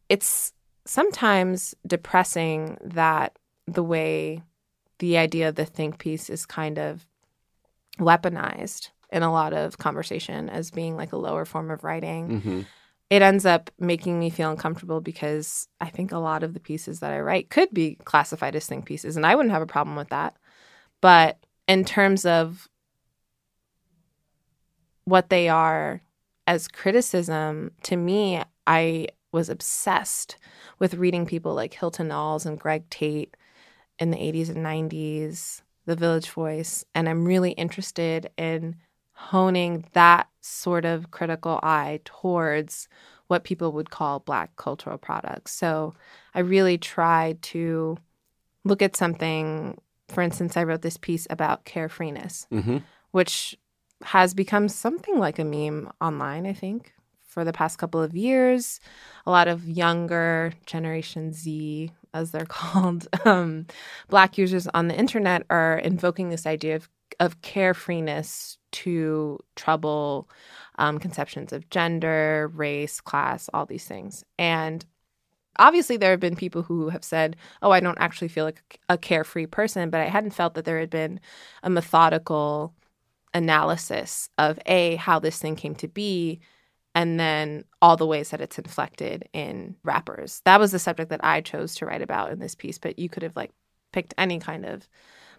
it's 0.08 0.54
sometimes 0.86 1.74
depressing 1.86 2.78
that 2.84 3.38
the 3.66 3.84
way 3.84 4.42
the 5.00 5.18
idea 5.18 5.50
of 5.50 5.56
the 5.56 5.66
think 5.66 5.98
piece 5.98 6.30
is 6.30 6.46
kind 6.46 6.78
of 6.78 7.06
weaponized 7.98 8.90
in 9.12 9.24
a 9.24 9.32
lot 9.32 9.54
of 9.54 9.78
conversation 9.78 10.50
as 10.50 10.72
being 10.72 10.96
like 10.96 11.14
a 11.14 11.18
lower 11.18 11.46
form 11.46 11.72
of 11.72 11.84
writing. 11.84 12.30
Mm-hmm. 12.30 12.62
It 13.10 13.22
ends 13.22 13.46
up 13.46 13.72
making 13.80 14.20
me 14.20 14.30
feel 14.30 14.52
uncomfortable 14.52 15.00
because 15.00 15.70
I 15.80 15.90
think 15.90 16.12
a 16.12 16.18
lot 16.18 16.44
of 16.44 16.54
the 16.54 16.60
pieces 16.60 17.00
that 17.00 17.14
I 17.14 17.22
write 17.22 17.50
could 17.50 17.74
be 17.74 17.96
classified 18.04 18.56
as 18.56 18.68
think 18.68 18.86
pieces, 18.86 19.16
and 19.16 19.26
I 19.26 19.36
wouldn't 19.36 19.54
have 19.54 19.62
a 19.62 19.68
problem 19.68 19.96
with 19.96 20.10
that. 20.10 20.36
But 21.00 21.38
in 21.68 21.86
terms 21.86 22.26
of 22.26 22.68
what 25.06 25.30
they 25.30 25.48
are 25.48 26.02
as 26.48 26.68
criticism, 26.68 27.72
to 27.84 27.96
me, 27.96 28.42
I 28.66 29.08
was 29.32 29.50
obsessed 29.50 30.38
with 30.80 30.96
reading 30.96 31.26
people 31.26 31.54
like 31.54 31.74
Hilton 31.74 32.12
Als 32.12 32.46
and 32.46 32.60
Greg 32.60 32.90
Tate 32.90 33.38
in 34.00 34.12
the 34.12 34.18
80s 34.18 34.50
and 34.50 34.66
90s 34.66 35.62
the 35.88 35.96
Village 35.96 36.30
Voice, 36.30 36.86
and 36.94 37.10
I'm 37.10 37.26
really 37.26 37.52
interested 37.52 38.30
in 38.38 38.76
honing 39.14 39.86
that 39.94 40.28
sort 40.42 40.86
of 40.86 41.10
critical 41.10 41.60
eye 41.64 42.02
towards 42.06 42.88
what 43.28 43.46
people 43.46 43.72
would 43.72 43.90
call 43.90 44.20
Black 44.20 44.56
cultural 44.58 44.98
products. 44.98 45.54
So 45.54 45.96
I 46.36 46.42
really 46.42 46.78
try 46.78 47.38
to 47.44 47.98
look 48.64 48.82
at 48.82 48.96
something. 48.96 49.80
For 50.10 50.22
instance, 50.22 50.56
I 50.56 50.64
wrote 50.64 50.82
this 50.82 50.98
piece 50.98 51.26
about 51.30 51.66
carefreeness, 51.66 52.48
mm-hmm. 52.52 52.78
which 53.12 53.58
has 54.04 54.34
become 54.34 54.70
something 54.70 55.18
like 55.18 55.40
a 55.40 55.46
meme 55.46 55.90
online, 56.02 56.46
I 56.46 56.54
think, 56.54 56.94
for 57.26 57.44
the 57.44 57.54
past 57.54 57.80
couple 57.80 58.02
of 58.02 58.16
years. 58.16 58.80
A 59.26 59.32
lot 59.32 59.48
of 59.48 59.68
younger 59.68 60.54
Generation 60.66 61.34
Z 61.34 61.92
as 62.18 62.32
they're 62.32 62.46
called, 62.50 63.08
um, 63.26 63.66
black 64.10 64.38
users 64.38 64.68
on 64.74 64.88
the 64.88 64.96
internet 64.98 65.44
are 65.50 65.78
invoking 65.80 66.30
this 66.30 66.46
idea 66.46 66.76
of, 66.76 66.90
of 67.20 67.42
carefreeness 67.42 68.58
to 68.72 69.40
trouble 69.56 70.30
um, 70.78 71.00
conceptions 71.00 71.54
of 71.54 71.70
gender, 71.70 72.52
race, 72.54 73.02
class, 73.02 73.50
all 73.54 73.66
these 73.66 73.86
things. 73.86 74.24
And 74.38 74.86
obviously, 75.58 75.98
there 75.98 76.12
have 76.12 76.20
been 76.20 76.36
people 76.36 76.64
who 76.64 76.90
have 76.90 77.04
said, 77.04 77.36
Oh, 77.62 77.72
I 77.72 77.80
don't 77.80 77.98
actually 78.00 78.28
feel 78.28 78.46
like 78.46 78.80
a 78.90 78.98
carefree 78.98 79.48
person, 79.48 79.90
but 79.90 80.02
I 80.02 80.06
hadn't 80.06 80.32
felt 80.32 80.54
that 80.56 80.66
there 80.66 80.80
had 80.80 80.90
been 80.90 81.20
a 81.64 81.70
methodical 81.70 82.74
analysis 83.34 84.30
of 84.38 84.60
A, 84.66 84.96
how 84.96 85.20
this 85.20 85.40
thing 85.40 85.56
came 85.56 85.76
to 85.76 85.88
be, 85.88 86.40
and 86.98 87.20
then 87.20 87.64
all 87.80 87.96
the 87.96 88.08
ways 88.08 88.32
that 88.32 88.42
it's 88.42 88.58
inflected 88.58 89.30
in 89.32 89.76
rappers. 89.84 90.42
That 90.46 90.60
was 90.60 90.72
the 90.72 90.80
subject 90.80 91.12
that 91.12 91.24
I 91.24 91.42
chose 91.42 91.76
to 91.76 91.86
write 91.86 92.02
about 92.02 92.32
in 92.32 92.40
this 92.40 92.56
piece, 92.56 92.80
but 92.80 92.98
you 92.98 93.08
could 93.08 93.22
have 93.22 93.36
like 93.36 93.52
picked 93.94 94.16
any 94.18 94.40
kind 94.40 94.66
of 94.66 94.90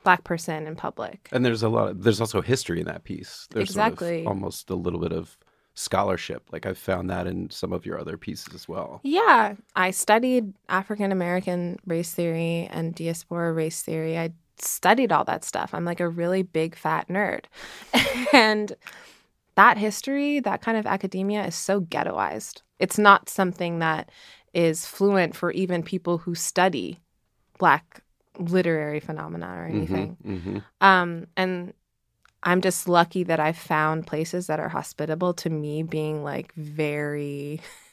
black 0.04 0.22
person 0.22 0.68
in 0.68 0.76
public. 0.76 1.28
And 1.32 1.44
there's 1.44 1.64
a 1.64 1.68
lot. 1.68 1.88
Of, 1.88 2.04
there's 2.04 2.20
also 2.20 2.42
history 2.42 2.78
in 2.78 2.86
that 2.86 3.02
piece. 3.02 3.48
There's 3.50 3.74
sort 3.74 3.88
of 3.88 3.92
Exactly. 3.94 4.24
almost 4.24 4.70
a 4.70 4.76
little 4.76 5.00
bit 5.00 5.10
of 5.12 5.36
scholarship. 5.74 6.44
Like 6.52 6.64
I've 6.64 6.78
found 6.78 7.10
that 7.10 7.26
in 7.26 7.50
some 7.50 7.72
of 7.72 7.84
your 7.84 7.98
other 7.98 8.16
pieces 8.16 8.54
as 8.54 8.68
well. 8.68 9.00
Yeah, 9.02 9.54
I 9.74 9.90
studied 9.90 10.54
African 10.68 11.10
American 11.10 11.80
race 11.86 12.14
theory 12.14 12.68
and 12.70 12.94
diaspora 12.94 13.52
race 13.52 13.82
theory. 13.82 14.16
I 14.16 14.30
studied 14.60 15.10
all 15.10 15.24
that 15.24 15.42
stuff. 15.44 15.74
I'm 15.74 15.84
like 15.84 15.98
a 15.98 16.08
really 16.08 16.44
big 16.44 16.76
fat 16.76 17.08
nerd. 17.08 17.46
and 18.32 18.76
that 19.58 19.76
history, 19.76 20.38
that 20.38 20.62
kind 20.62 20.78
of 20.78 20.86
academia 20.86 21.44
is 21.44 21.56
so 21.56 21.80
ghettoized. 21.80 22.62
It's 22.78 22.96
not 22.96 23.28
something 23.28 23.80
that 23.80 24.08
is 24.54 24.86
fluent 24.86 25.34
for 25.34 25.50
even 25.50 25.82
people 25.82 26.18
who 26.18 26.36
study 26.36 27.00
black 27.58 28.02
literary 28.38 29.00
phenomena 29.00 29.52
or 29.56 29.66
anything. 29.66 30.16
hmm 30.22 30.58
Um, 30.80 31.26
and 31.36 31.72
I'm 32.44 32.60
just 32.60 32.88
lucky 32.88 33.24
that 33.24 33.40
I 33.40 33.50
found 33.50 34.06
places 34.06 34.46
that 34.46 34.60
are 34.60 34.68
hospitable 34.68 35.34
to 35.34 35.50
me 35.50 35.82
being 35.82 36.22
like 36.22 36.54
very 36.54 37.60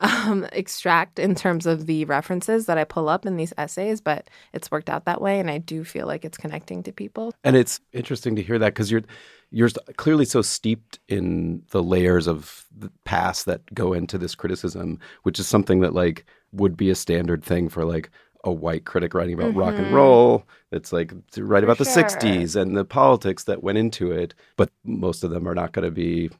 um, 0.00 0.46
extract 0.52 1.18
in 1.18 1.34
terms 1.34 1.66
of 1.66 1.86
the 1.86 2.04
references 2.04 2.66
that 2.66 2.78
I 2.78 2.84
pull 2.84 3.08
up 3.08 3.26
in 3.26 3.36
these 3.36 3.52
essays, 3.56 4.00
but 4.00 4.28
it's 4.52 4.70
worked 4.70 4.90
out 4.90 5.04
that 5.04 5.20
way. 5.20 5.38
And 5.40 5.50
I 5.50 5.58
do 5.58 5.84
feel 5.84 6.06
like 6.06 6.24
it's 6.24 6.38
connecting 6.38 6.82
to 6.84 6.92
people. 6.92 7.32
And 7.44 7.56
it's 7.56 7.80
interesting 7.92 8.36
to 8.36 8.42
hear 8.42 8.58
that 8.58 8.74
because 8.74 8.90
you're 8.90 9.02
you're 9.50 9.68
clearly 9.96 10.24
so 10.24 10.40
steeped 10.40 10.98
in 11.08 11.62
the 11.70 11.82
layers 11.82 12.26
of 12.26 12.66
the 12.76 12.90
past 13.04 13.44
that 13.46 13.62
go 13.74 13.92
into 13.92 14.16
this 14.16 14.34
criticism, 14.34 14.98
which 15.24 15.38
is 15.38 15.46
something 15.46 15.80
that 15.80 15.92
like 15.92 16.24
would 16.52 16.76
be 16.76 16.90
a 16.90 16.94
standard 16.94 17.44
thing 17.44 17.68
for 17.68 17.84
like 17.84 18.10
a 18.44 18.52
white 18.52 18.84
critic 18.84 19.14
writing 19.14 19.34
about 19.34 19.54
rock 19.54 19.74
and 19.74 19.94
roll. 19.94 20.46
It's 20.72 20.92
like 20.92 21.12
to 21.32 21.44
write 21.44 21.62
Mm-hmm. 21.62 21.70
About 21.70 21.78
the 21.78 21.84
'60s 21.84 22.60
and 22.60 22.76
the 22.76 22.84
politics 22.84 23.44
that 23.44 23.62
went 23.62 23.78
into 23.78 24.10
it, 24.10 24.34
but 24.56 24.70
most 24.84 25.22
of 25.22 25.30
them 25.30 25.46
are 25.46 25.54
not 25.54 25.72
going 25.72 25.84
to 25.84 25.90
be 25.90 26.30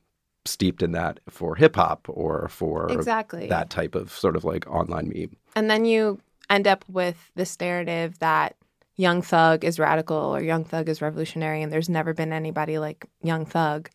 steeped 0.45 0.83
in 0.83 0.93
that 0.93 1.21
for 1.29 1.55
hip 1.55 1.77
hop 1.77 2.07
or 2.09 2.49
for 2.49 2.91
Exactly. 2.91 3.47
that 3.49 3.71
type 3.71 3.95
of 3.95 4.11
sort 4.13 4.37
of 4.37 4.45
like 4.45 4.67
online 4.69 5.09
meme. 5.09 5.37
And 5.55 5.71
then 5.71 5.85
you 5.85 6.21
end 6.51 6.67
up 6.67 6.85
with 6.89 7.31
this 7.35 7.59
narrative 7.61 8.19
that 8.19 8.57
Young 8.97 9.23
Thug 9.23 9.65
is 9.65 9.79
radical 9.79 10.17
or 10.17 10.43
Young 10.43 10.65
Thug 10.65 10.89
is 10.89 11.01
revolutionary, 11.01 11.63
and 11.63 11.73
there's 11.73 11.89
never 11.89 12.13
been 12.13 12.33
anybody 12.33 12.79
like 12.79 13.07
Young 13.23 13.47
Thug, 13.47 13.89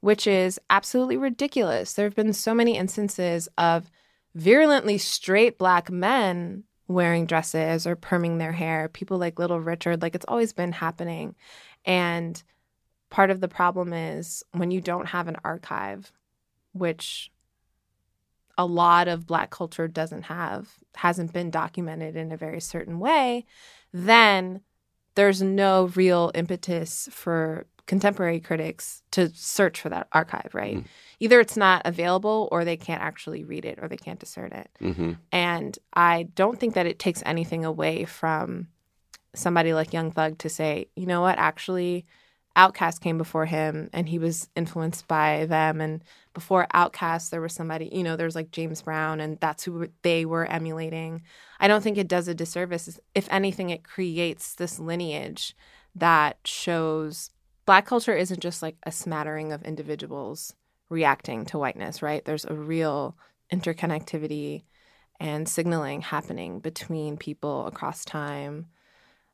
which 0.00 0.26
is 0.26 0.60
absolutely 0.70 1.16
ridiculous. 1.16 1.94
There 1.94 2.06
have 2.06 2.14
been 2.14 2.32
so 2.32 2.54
many 2.54 2.76
instances 2.76 3.48
of 3.58 3.90
virulently 4.34 4.98
straight 4.98 5.58
black 5.58 5.90
men 5.90 6.64
wearing 6.88 7.26
dresses 7.26 7.86
or 7.86 7.96
perming 7.96 8.38
their 8.38 8.52
hair, 8.52 8.88
people 8.88 9.18
like 9.18 9.38
Little 9.38 9.60
Richard, 9.60 10.02
like 10.02 10.14
it's 10.14 10.26
always 10.28 10.52
been 10.52 10.72
happening. 10.72 11.34
And 11.84 12.40
part 13.10 13.30
of 13.30 13.40
the 13.40 13.48
problem 13.48 13.92
is 13.92 14.42
when 14.52 14.70
you 14.70 14.80
don't 14.80 15.06
have 15.06 15.28
an 15.28 15.36
archive, 15.44 16.12
which 16.72 17.30
a 18.58 18.66
lot 18.66 19.08
of 19.08 19.26
black 19.26 19.50
culture 19.50 19.88
doesn't 19.88 20.22
have, 20.22 20.78
hasn't 20.94 21.32
been 21.32 21.50
documented 21.50 22.16
in 22.16 22.32
a 22.32 22.36
very 22.36 22.60
certain 22.60 22.98
way, 22.98 23.44
then 23.92 24.60
there's 25.14 25.42
no 25.42 25.86
real 25.94 26.30
impetus 26.34 27.08
for 27.12 27.66
contemporary 27.86 28.40
critics 28.40 29.02
to 29.12 29.30
search 29.34 29.80
for 29.80 29.88
that 29.88 30.08
archive, 30.12 30.50
right? 30.52 30.78
Mm. 30.78 30.84
Either 31.20 31.40
it's 31.40 31.56
not 31.56 31.82
available 31.84 32.48
or 32.50 32.64
they 32.64 32.76
can't 32.76 33.02
actually 33.02 33.44
read 33.44 33.64
it 33.64 33.78
or 33.80 33.88
they 33.88 33.96
can't 33.96 34.18
discern 34.18 34.52
it. 34.52 34.68
hmm 34.78 35.12
And 35.32 35.78
I 35.94 36.24
don't 36.34 36.58
think 36.58 36.74
that 36.74 36.86
it 36.86 36.98
takes 36.98 37.22
anything 37.24 37.64
away 37.64 38.04
from 38.04 38.68
somebody 39.34 39.72
like 39.72 39.92
Young 39.92 40.10
Thug 40.10 40.38
to 40.38 40.48
say, 40.48 40.88
you 40.96 41.06
know 41.06 41.20
what, 41.20 41.38
actually, 41.38 42.04
OutKast 42.56 43.00
came 43.00 43.18
before 43.18 43.46
him 43.46 43.90
and 43.92 44.08
he 44.08 44.18
was 44.18 44.48
influenced 44.56 45.06
by 45.06 45.46
them. 45.46 45.80
And 45.80 46.02
before 46.32 46.66
OutKast, 46.74 47.30
there 47.30 47.40
was 47.40 47.52
somebody, 47.52 47.90
you 47.92 48.02
know, 48.02 48.16
there's 48.16 48.34
like 48.34 48.50
James 48.50 48.82
Brown 48.82 49.20
and 49.20 49.38
that's 49.40 49.64
who 49.64 49.88
they 50.02 50.24
were 50.24 50.46
emulating. 50.46 51.22
I 51.60 51.68
don't 51.68 51.82
think 51.82 51.98
it 51.98 52.08
does 52.08 52.28
a 52.28 52.34
disservice. 52.34 52.98
If 53.14 53.28
anything, 53.30 53.70
it 53.70 53.84
creates 53.84 54.54
this 54.54 54.78
lineage 54.78 55.54
that 55.94 56.38
shows 56.44 57.30
Black 57.66 57.84
culture 57.84 58.16
isn't 58.16 58.40
just 58.40 58.62
like 58.62 58.76
a 58.84 58.92
smattering 58.92 59.52
of 59.52 59.62
individuals 59.64 60.54
reacting 60.88 61.44
to 61.46 61.58
whiteness, 61.58 62.00
right? 62.00 62.24
There's 62.24 62.44
a 62.44 62.54
real 62.54 63.16
interconnectivity 63.52 64.62
and 65.18 65.48
signaling 65.48 66.00
happening 66.00 66.60
between 66.60 67.16
people 67.16 67.66
across 67.66 68.04
time, 68.04 68.66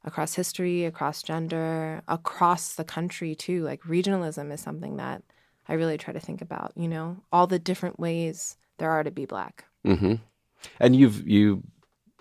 across 0.05 0.35
history, 0.35 0.85
across 0.85 1.23
gender, 1.23 2.03
across 2.09 2.75
the 2.75 2.85
country 2.85 3.35
too. 3.35 3.63
Like 3.63 3.83
regionalism 3.83 4.53
is 4.53 4.61
something 4.61 4.97
that 4.97 5.23
I 5.69 5.75
really 5.75 5.99
try 5.99 6.13
to 6.13 6.21
think 6.21 6.43
about, 6.43 6.73
you 6.77 6.89
know, 6.89 7.17
all 7.33 7.47
the 7.47 7.59
different 7.59 7.99
ways 8.01 8.57
there 8.79 8.91
are 8.91 9.05
to 9.05 9.11
be 9.11 9.27
black. 9.27 9.65
hmm 9.85 10.15
And 10.81 10.97
you've 10.97 11.27
you 11.27 11.63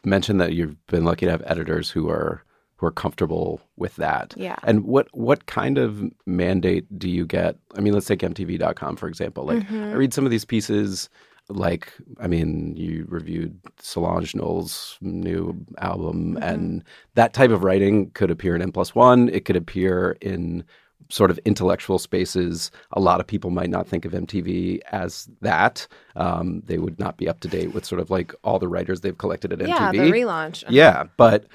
mentioned 0.04 0.42
that 0.42 0.54
you've 0.54 0.76
been 0.88 1.06
lucky 1.06 1.26
to 1.26 1.32
have 1.32 1.44
editors 1.46 1.90
who 1.90 2.10
are 2.10 2.44
who 2.76 2.88
are 2.88 2.92
comfortable 2.92 3.62
with 3.78 3.96
that. 3.98 4.34
Yeah. 4.38 4.58
And 4.64 4.84
what 4.86 5.08
what 5.14 5.46
kind 5.46 5.78
of 5.78 6.04
mandate 6.26 6.86
do 6.98 7.10
you 7.10 7.26
get? 7.26 7.58
I 7.76 7.82
mean, 7.82 7.94
let's 7.94 8.08
take 8.08 8.20
MTV.com 8.20 8.96
for 8.96 9.08
example. 9.08 9.46
Like 9.46 9.60
Mm-hmm. 9.60 9.84
I 9.84 9.94
read 9.94 10.14
some 10.14 10.26
of 10.26 10.32
these 10.32 10.46
pieces. 10.46 11.10
Like, 11.54 11.94
I 12.20 12.28
mean, 12.28 12.76
you 12.76 13.06
reviewed 13.10 13.60
Solange 13.80 14.34
Knowles' 14.36 14.98
new 15.02 15.56
album, 15.80 16.36
Mm-hmm. 16.36 16.44
and 16.44 16.84
that 17.16 17.34
type 17.34 17.52
of 17.52 17.64
writing 17.64 18.10
could 18.12 18.32
appear 18.32 18.56
in 18.56 18.62
N 18.62 18.72
plus 18.72 18.94
one. 18.96 19.30
It 19.30 19.46
could 19.46 19.56
appear 19.56 20.18
in 20.22 20.64
sort 21.10 21.30
of 21.32 21.38
intellectual 21.46 22.00
spaces. 22.00 22.72
A 22.94 23.00
lot 23.02 23.20
of 23.20 23.28
people 23.28 23.50
might 23.50 23.70
not 23.70 23.86
think 23.88 24.06
of 24.06 24.14
MTV 24.14 24.80
as 24.92 25.28
that. 25.42 25.86
Um, 26.16 26.62
they 26.66 26.78
would 26.78 27.00
not 27.00 27.18
be 27.18 27.28
up 27.28 27.42
to 27.42 27.48
date 27.50 27.74
with 27.74 27.86
sort 27.86 28.00
of 28.00 28.10
like 28.10 28.34
all 28.44 28.60
the 28.60 28.68
writers 28.70 29.02
they've 29.02 29.18
collected 29.18 29.52
at 29.52 29.68
Yeah, 29.68 29.92
MTV. 29.92 29.92
the 29.92 30.12
relaunch. 30.12 30.64
Yeah, 30.70 31.04
but 31.18 31.48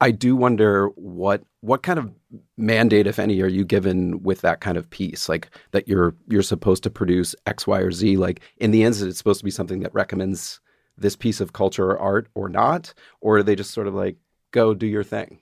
I- 0.00 0.10
do 0.10 0.36
wonder 0.36 0.88
what 0.96 1.42
what 1.60 1.82
kind 1.82 1.98
of 1.98 2.10
mandate, 2.56 3.06
if 3.06 3.18
any, 3.18 3.40
are 3.40 3.46
you 3.48 3.64
given 3.64 4.22
with 4.22 4.40
that 4.40 4.60
kind 4.60 4.76
of 4.76 4.90
piece? 4.90 5.28
Like 5.28 5.50
that 5.70 5.88
you're 5.88 6.14
you're 6.28 6.42
supposed 6.42 6.82
to 6.84 6.90
produce 6.90 7.34
X, 7.46 7.66
Y, 7.66 7.78
or 7.78 7.92
Z. 7.92 8.16
Like 8.16 8.40
in 8.58 8.70
the 8.70 8.82
end, 8.84 8.94
is 8.94 9.02
it 9.02 9.14
supposed 9.14 9.40
to 9.40 9.44
be 9.44 9.50
something 9.50 9.80
that 9.80 9.94
recommends 9.94 10.60
this 10.98 11.16
piece 11.16 11.40
of 11.40 11.52
culture 11.52 11.90
or 11.90 11.98
art 11.98 12.28
or 12.34 12.48
not, 12.48 12.94
or 13.20 13.38
are 13.38 13.42
they 13.42 13.54
just 13.54 13.72
sort 13.72 13.86
of 13.86 13.94
like 13.94 14.16
go 14.50 14.74
do 14.74 14.86
your 14.86 15.04
thing? 15.04 15.40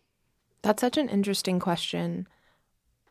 That's 0.62 0.80
such 0.80 0.98
an 0.98 1.08
interesting 1.08 1.58
question. 1.58 2.28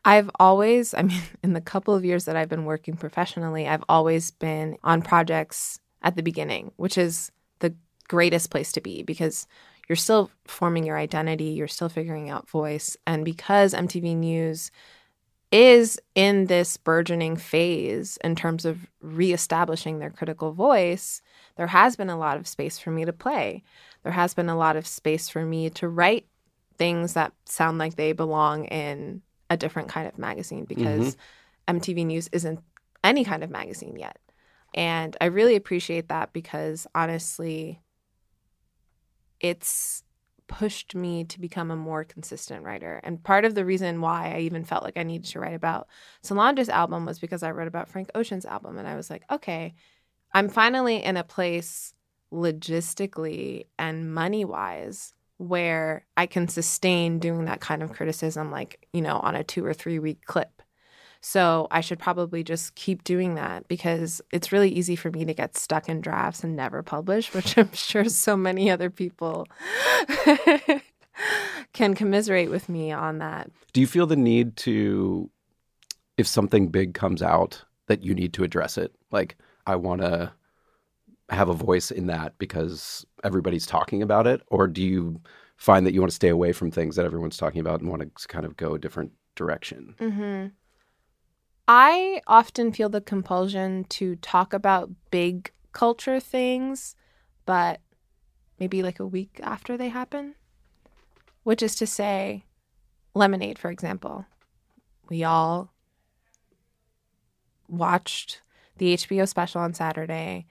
I've 0.04 0.30
always, 0.40 0.94
I 0.94 1.02
mean, 1.02 1.20
in 1.42 1.52
the 1.52 1.60
couple 1.60 1.94
of 1.94 2.04
years 2.04 2.24
that 2.24 2.36
I've 2.36 2.48
been 2.48 2.64
working 2.64 2.96
professionally, 2.96 3.68
I've 3.68 3.84
always 3.88 4.30
been 4.30 4.76
on 4.82 5.02
projects 5.02 5.80
at 6.02 6.16
the 6.16 6.22
beginning, 6.22 6.72
which 6.76 6.96
is 6.96 7.30
the 7.58 7.74
greatest 8.08 8.50
place 8.50 8.72
to 8.72 8.80
be 8.80 9.02
because 9.02 9.46
you're 9.90 9.96
still 9.96 10.30
forming 10.46 10.84
your 10.84 10.96
identity, 10.96 11.46
you're 11.46 11.66
still 11.66 11.88
figuring 11.88 12.30
out 12.30 12.48
voice. 12.48 12.96
And 13.08 13.24
because 13.24 13.74
MTV 13.74 14.16
News 14.16 14.70
is 15.50 15.98
in 16.14 16.46
this 16.46 16.76
burgeoning 16.76 17.34
phase 17.34 18.16
in 18.22 18.36
terms 18.36 18.64
of 18.64 18.86
reestablishing 19.02 19.98
their 19.98 20.10
critical 20.10 20.52
voice, 20.52 21.22
there 21.56 21.66
has 21.66 21.96
been 21.96 22.08
a 22.08 22.16
lot 22.16 22.36
of 22.36 22.46
space 22.46 22.78
for 22.78 22.92
me 22.92 23.04
to 23.04 23.12
play. 23.12 23.64
There 24.04 24.12
has 24.12 24.32
been 24.32 24.48
a 24.48 24.56
lot 24.56 24.76
of 24.76 24.86
space 24.86 25.28
for 25.28 25.44
me 25.44 25.70
to 25.70 25.88
write 25.88 26.28
things 26.78 27.14
that 27.14 27.32
sound 27.46 27.78
like 27.78 27.96
they 27.96 28.12
belong 28.12 28.66
in 28.66 29.22
a 29.50 29.56
different 29.56 29.88
kind 29.88 30.06
of 30.06 30.16
magazine 30.18 30.66
because 30.66 31.16
mm-hmm. 31.16 31.78
MTV 31.78 32.06
News 32.06 32.28
isn't 32.30 32.60
any 33.02 33.24
kind 33.24 33.42
of 33.42 33.50
magazine 33.50 33.96
yet. 33.98 34.20
And 34.72 35.16
I 35.20 35.24
really 35.24 35.56
appreciate 35.56 36.10
that 36.10 36.32
because 36.32 36.86
honestly, 36.94 37.80
it's 39.40 40.02
pushed 40.46 40.96
me 40.96 41.22
to 41.24 41.40
become 41.40 41.70
a 41.70 41.76
more 41.76 42.02
consistent 42.02 42.64
writer. 42.64 43.00
And 43.04 43.22
part 43.22 43.44
of 43.44 43.54
the 43.54 43.64
reason 43.64 44.00
why 44.00 44.34
I 44.34 44.40
even 44.40 44.64
felt 44.64 44.82
like 44.82 44.96
I 44.96 45.04
needed 45.04 45.30
to 45.30 45.40
write 45.40 45.54
about 45.54 45.86
Solange's 46.22 46.68
album 46.68 47.06
was 47.06 47.20
because 47.20 47.44
I 47.44 47.52
read 47.52 47.68
about 47.68 47.88
Frank 47.88 48.10
Ocean's 48.16 48.44
album 48.44 48.76
and 48.76 48.88
I 48.88 48.96
was 48.96 49.10
like, 49.10 49.22
okay, 49.30 49.74
I'm 50.34 50.48
finally 50.48 51.02
in 51.04 51.16
a 51.16 51.24
place 51.24 51.94
logistically 52.32 53.66
and 53.78 54.12
money 54.12 54.44
wise 54.44 55.14
where 55.38 56.04
I 56.16 56.26
can 56.26 56.48
sustain 56.48 57.18
doing 57.18 57.44
that 57.46 57.60
kind 57.60 57.82
of 57.82 57.92
criticism, 57.92 58.50
like, 58.50 58.86
you 58.92 59.00
know, 59.00 59.18
on 59.20 59.36
a 59.36 59.44
two 59.44 59.64
or 59.64 59.72
three 59.72 59.98
week 59.98 60.24
clip. 60.26 60.59
So 61.20 61.68
I 61.70 61.80
should 61.82 61.98
probably 61.98 62.42
just 62.42 62.74
keep 62.74 63.04
doing 63.04 63.34
that 63.34 63.68
because 63.68 64.22
it's 64.32 64.52
really 64.52 64.70
easy 64.70 64.96
for 64.96 65.10
me 65.10 65.24
to 65.26 65.34
get 65.34 65.56
stuck 65.56 65.88
in 65.88 66.00
drafts 66.00 66.42
and 66.42 66.56
never 66.56 66.82
publish, 66.82 67.32
which 67.34 67.56
I'm 67.58 67.72
sure 67.72 68.04
so 68.06 68.36
many 68.36 68.70
other 68.70 68.90
people 68.90 69.46
can 71.72 71.94
commiserate 71.94 72.50
with 72.50 72.68
me 72.68 72.90
on 72.92 73.18
that. 73.18 73.50
Do 73.72 73.80
you 73.80 73.86
feel 73.86 74.06
the 74.06 74.16
need 74.16 74.56
to, 74.58 75.30
if 76.16 76.26
something 76.26 76.68
big 76.68 76.94
comes 76.94 77.22
out, 77.22 77.64
that 77.86 78.04
you 78.04 78.14
need 78.14 78.32
to 78.34 78.44
address 78.44 78.78
it? 78.78 78.94
Like, 79.10 79.36
I 79.66 79.76
want 79.76 80.00
to 80.00 80.32
have 81.30 81.48
a 81.48 81.54
voice 81.54 81.90
in 81.90 82.06
that 82.06 82.36
because 82.38 83.06
everybody's 83.24 83.66
talking 83.66 84.02
about 84.02 84.26
it? 84.26 84.42
Or 84.48 84.66
do 84.66 84.82
you 84.82 85.20
find 85.56 85.86
that 85.86 85.94
you 85.94 86.00
want 86.00 86.10
to 86.10 86.16
stay 86.16 86.28
away 86.28 86.52
from 86.52 86.70
things 86.70 86.96
that 86.96 87.04
everyone's 87.04 87.36
talking 87.36 87.60
about 87.60 87.80
and 87.80 87.90
want 87.90 88.02
to 88.02 88.28
kind 88.28 88.44
of 88.44 88.56
go 88.56 88.74
a 88.74 88.78
different 88.78 89.12
direction? 89.36 89.94
Mm-hmm. 90.00 90.46
I 91.72 92.20
often 92.26 92.72
feel 92.72 92.88
the 92.88 93.00
compulsion 93.00 93.84
to 93.90 94.16
talk 94.16 94.52
about 94.52 94.90
big 95.12 95.52
culture 95.70 96.18
things, 96.18 96.96
but 97.46 97.80
maybe 98.58 98.82
like 98.82 98.98
a 98.98 99.06
week 99.06 99.38
after 99.40 99.76
they 99.76 99.88
happen. 99.88 100.34
Which 101.44 101.62
is 101.62 101.76
to 101.76 101.86
say, 101.86 102.44
Lemonade, 103.14 103.56
for 103.56 103.70
example. 103.70 104.26
We 105.08 105.22
all 105.22 105.72
watched 107.68 108.42
the 108.78 108.96
HBO 108.96 109.28
special 109.28 109.60
on 109.60 109.72
Saturday, 109.72 110.46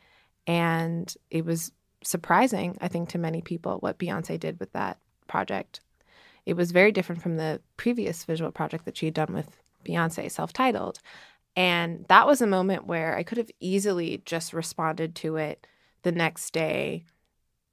and 0.48 1.14
it 1.30 1.44
was 1.44 1.74
surprising, 2.02 2.78
I 2.80 2.88
think, 2.88 3.10
to 3.10 3.18
many 3.18 3.42
people 3.42 3.80
what 3.82 4.00
Beyonce 4.00 4.40
did 4.40 4.58
with 4.58 4.72
that 4.72 5.00
project. 5.28 5.82
It 6.46 6.56
was 6.56 6.72
very 6.72 6.94
different 6.94 7.22
from 7.22 7.36
the 7.36 7.60
previous 7.76 8.24
visual 8.24 8.54
project 8.54 8.86
that 8.86 8.96
she 8.96 9.08
had 9.08 9.16
done 9.16 9.34
with 9.34 9.59
Beyonce, 9.86 10.32
self 10.32 10.54
titled. 10.54 11.00
And 11.56 12.06
that 12.08 12.28
was 12.28 12.42
a 12.42 12.48
moment 12.48 12.86
where 12.86 13.18
I 13.18 13.24
could 13.24 13.38
have 13.38 13.52
easily 13.60 14.22
just 14.26 14.54
responded 14.54 15.16
to 15.16 15.36
it 15.36 15.68
the 16.04 16.12
next 16.12 16.52
day 16.52 17.04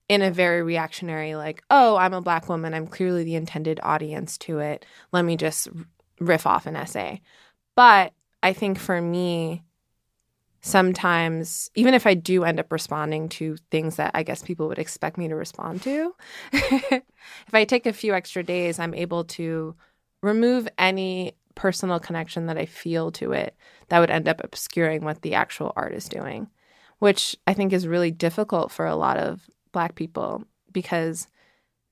in 0.09 0.23
a 0.23 0.31
very 0.31 0.63
reactionary, 0.63 1.35
like, 1.35 1.63
oh, 1.71 1.97
I'm 1.97 2.15
a 2.15 2.21
black 2.21 2.49
woman. 2.49 2.75
I'm 2.75 2.87
clearly 2.87 3.25
the 3.25 3.35
intended 3.35 3.81
audience 3.83 4.39
to 4.39 4.61
it. 4.61 4.85
Let 5.13 5.25
me 5.25 5.37
just 5.37 5.69
riff 6.21 6.47
off 6.47 6.67
an 6.67 6.77
essay. 6.77 7.21
But 7.75 8.13
I 8.43 8.53
think 8.53 8.79
for 8.79 9.01
me, 9.01 9.65
sometimes, 10.61 11.71
even 11.75 11.95
if 11.95 12.07
I 12.07 12.15
do 12.15 12.45
end 12.45 12.61
up 12.61 12.73
responding 12.73 13.29
to 13.31 13.57
things 13.71 13.97
that 13.97 14.13
I 14.15 14.23
guess 14.23 14.43
people 14.43 14.69
would 14.69 14.79
expect 14.79 15.19
me 15.19 15.29
to 15.29 15.35
respond 15.35 15.83
to, 15.83 16.15
if 16.53 17.03
I 17.53 17.65
take 17.65 17.87
a 17.87 17.93
few 17.93 18.15
extra 18.15 18.43
days, 18.43 18.79
I'm 18.79 18.95
able 18.95 19.25
to 19.25 19.75
remove 20.23 20.69
any 20.79 21.35
personal 21.57 21.99
connection 21.99 22.47
that 22.47 22.57
I 22.57 22.67
feel 22.67 23.11
to 23.13 23.33
it 23.33 23.57
that 23.89 23.99
would 23.99 24.11
end 24.11 24.29
up 24.29 24.41
obscuring 24.45 25.05
what 25.05 25.23
the 25.23 25.35
actual 25.35 25.73
art 25.75 25.93
is 25.93 26.09
doing, 26.09 26.49
which 27.01 27.35
I 27.49 27.55
think 27.55 27.73
is 27.73 27.89
really 27.89 28.13
difficult 28.13 28.71
for 28.71 28.87
a 28.87 28.95
lot 28.95 29.17
of 29.17 29.51
Black 29.73 29.97
people 29.97 30.45
because 30.73 31.27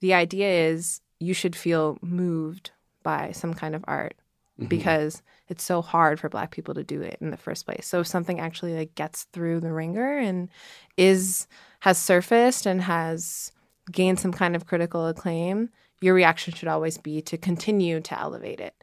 the 0.01 0.15
idea 0.15 0.69
is 0.69 1.01
you 1.19 1.35
should 1.35 1.57
feel 1.57 1.99
moved 2.03 2.71
by 3.03 3.33
some 3.33 3.55
kind 3.55 3.75
of 3.75 3.85
art 3.89 4.15
mm-hmm. 4.59 4.69
because 4.69 5.23
it's 5.49 5.65
so 5.65 5.83
hard 5.83 6.19
for 6.19 6.29
black 6.29 6.51
people 6.51 6.75
to 6.75 6.85
do 6.85 7.01
it 7.01 7.19
in 7.21 7.31
the 7.31 7.37
first 7.37 7.67
place. 7.67 7.87
So 7.87 8.01
if 8.01 8.07
something 8.07 8.41
actually 8.41 8.75
like 8.75 8.95
gets 8.95 9.25
through 9.25 9.61
the 9.61 9.73
ringer 9.73 10.19
and 10.19 10.49
is 10.97 11.47
has 11.81 11.99
surfaced 11.99 12.67
and 12.67 12.83
has 12.83 13.53
gained 13.93 14.19
some 14.19 14.33
kind 14.33 14.57
of 14.57 14.67
critical 14.67 15.07
acclaim, 15.07 15.69
your 16.01 16.15
reaction 16.15 16.55
should 16.55 16.69
always 16.69 16.99
be 16.99 17.21
to 17.23 17.37
continue 17.37 18.01
to 18.01 18.19
elevate 18.19 18.61
it. 18.61 18.75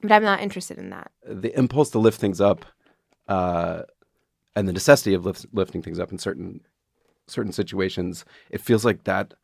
But 0.00 0.12
I'm 0.12 0.22
not 0.22 0.40
interested 0.40 0.78
in 0.78 0.90
that. 0.90 1.10
The 1.26 1.56
impulse 1.58 1.90
to 1.90 1.98
lift 1.98 2.20
things 2.20 2.40
up 2.40 2.64
uh, 3.26 3.82
and 4.54 4.68
the 4.68 4.72
necessity 4.72 5.14
of 5.14 5.24
lift, 5.24 5.46
lifting 5.52 5.82
things 5.82 5.98
up 5.98 6.12
in 6.12 6.18
certain 6.18 6.60
certain 7.26 7.52
situations, 7.52 8.24
it 8.50 8.60
feels 8.60 8.84
like 8.84 9.04
that 9.04 9.34